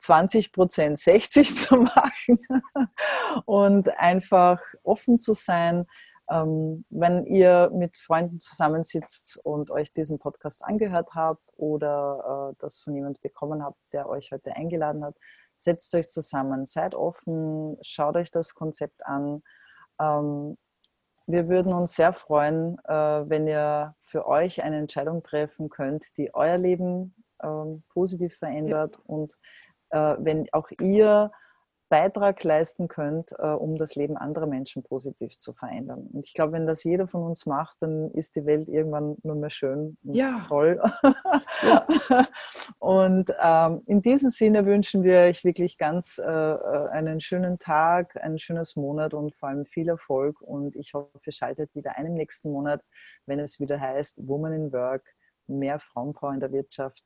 20 0.00 0.52
Prozent 0.52 1.00
60 1.00 1.56
zu 1.56 1.76
machen 1.76 2.38
und 3.44 3.98
einfach 3.98 4.60
offen 4.84 5.18
zu 5.18 5.32
sein 5.32 5.86
ähm, 6.30 6.84
wenn 6.88 7.26
ihr 7.26 7.70
mit 7.74 7.96
Freunden 7.98 8.40
zusammensitzt 8.40 9.38
und 9.42 9.70
euch 9.70 9.92
diesen 9.92 10.18
Podcast 10.18 10.64
angehört 10.64 11.10
habt 11.14 11.42
oder 11.56 12.52
äh, 12.52 12.56
das 12.60 12.78
von 12.78 12.94
jemand 12.94 13.20
bekommen 13.20 13.62
habt, 13.62 13.78
der 13.92 14.08
euch 14.08 14.32
heute 14.32 14.56
eingeladen 14.56 15.04
hat, 15.04 15.16
setzt 15.56 15.94
euch 15.94 16.08
zusammen, 16.08 16.66
seid 16.66 16.94
offen, 16.94 17.76
schaut 17.82 18.16
euch 18.16 18.30
das 18.30 18.54
Konzept 18.54 19.04
an. 19.06 19.42
Ähm, 20.00 20.56
wir 21.26 21.48
würden 21.48 21.72
uns 21.72 21.94
sehr 21.94 22.12
freuen, 22.12 22.78
äh, 22.84 22.92
wenn 23.28 23.46
ihr 23.46 23.94
für 24.00 24.26
euch 24.26 24.62
eine 24.62 24.78
Entscheidung 24.78 25.22
treffen 25.22 25.70
könnt, 25.70 26.16
die 26.18 26.34
euer 26.34 26.58
Leben 26.58 27.14
ähm, 27.42 27.82
positiv 27.88 28.36
verändert 28.36 28.96
ja. 28.96 29.02
und 29.06 29.38
äh, 29.90 30.16
wenn 30.18 30.46
auch 30.52 30.68
ihr 30.80 31.30
Beitrag 31.94 32.42
leisten 32.42 32.88
könnt, 32.88 33.30
äh, 33.38 33.46
um 33.46 33.78
das 33.78 33.94
Leben 33.94 34.16
anderer 34.16 34.46
Menschen 34.46 34.82
positiv 34.82 35.38
zu 35.38 35.52
verändern. 35.52 36.08
Und 36.12 36.26
ich 36.26 36.34
glaube, 36.34 36.54
wenn 36.54 36.66
das 36.66 36.82
jeder 36.82 37.06
von 37.06 37.22
uns 37.22 37.46
macht, 37.46 37.82
dann 37.82 38.10
ist 38.10 38.34
die 38.34 38.46
Welt 38.46 38.68
irgendwann 38.68 39.16
nur 39.22 39.36
mehr 39.36 39.50
schön 39.50 39.96
und 40.02 40.14
ja. 40.14 40.44
toll. 40.48 40.80
Ja. 41.62 41.86
und 42.80 43.32
ähm, 43.40 43.82
in 43.86 44.02
diesem 44.02 44.30
Sinne 44.30 44.66
wünschen 44.66 45.04
wir 45.04 45.20
euch 45.20 45.44
wirklich 45.44 45.78
ganz 45.78 46.18
äh, 46.18 46.28
äh, 46.28 46.88
einen 46.88 47.20
schönen 47.20 47.60
Tag, 47.60 48.16
ein 48.20 48.40
schönes 48.40 48.74
Monat 48.74 49.14
und 49.14 49.32
vor 49.36 49.50
allem 49.50 49.64
viel 49.64 49.88
Erfolg. 49.88 50.40
Und 50.40 50.74
ich 50.74 50.94
hoffe, 50.94 51.10
ihr 51.24 51.32
schaltet 51.32 51.72
wieder 51.76 51.96
einen 51.96 52.14
nächsten 52.14 52.50
Monat, 52.50 52.82
wenn 53.26 53.38
es 53.38 53.60
wieder 53.60 53.78
heißt 53.78 54.26
Woman 54.26 54.52
in 54.52 54.72
Work, 54.72 55.14
mehr 55.46 55.78
Frauenpower 55.78 56.34
in 56.34 56.40
der 56.40 56.50
Wirtschaft. 56.50 57.04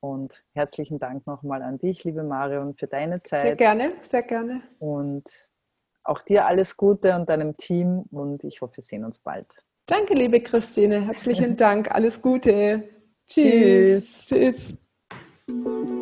Und 0.00 0.42
herzlichen 0.54 0.98
Dank 0.98 1.26
nochmal 1.26 1.62
an 1.62 1.78
dich, 1.78 2.04
liebe 2.04 2.22
Marion, 2.22 2.74
für 2.74 2.86
deine 2.86 3.22
Zeit. 3.22 3.42
Sehr 3.42 3.56
gerne, 3.56 3.92
sehr 4.02 4.22
gerne. 4.22 4.62
Und 4.78 5.24
auch 6.04 6.22
dir 6.22 6.46
alles 6.46 6.76
Gute 6.76 7.14
und 7.14 7.28
deinem 7.28 7.56
Team 7.56 8.04
und 8.10 8.44
ich 8.44 8.62
hoffe, 8.62 8.78
wir 8.78 8.82
sehen 8.82 9.04
uns 9.04 9.18
bald. 9.18 9.62
Danke, 9.86 10.14
liebe 10.14 10.40
Christine. 10.40 11.06
Herzlichen 11.06 11.56
Dank. 11.58 11.90
Alles 11.90 12.22
Gute. 12.22 12.84
Tschüss. 13.26 14.26
Tschüss. 14.26 14.76
Tschüss. 15.46 15.99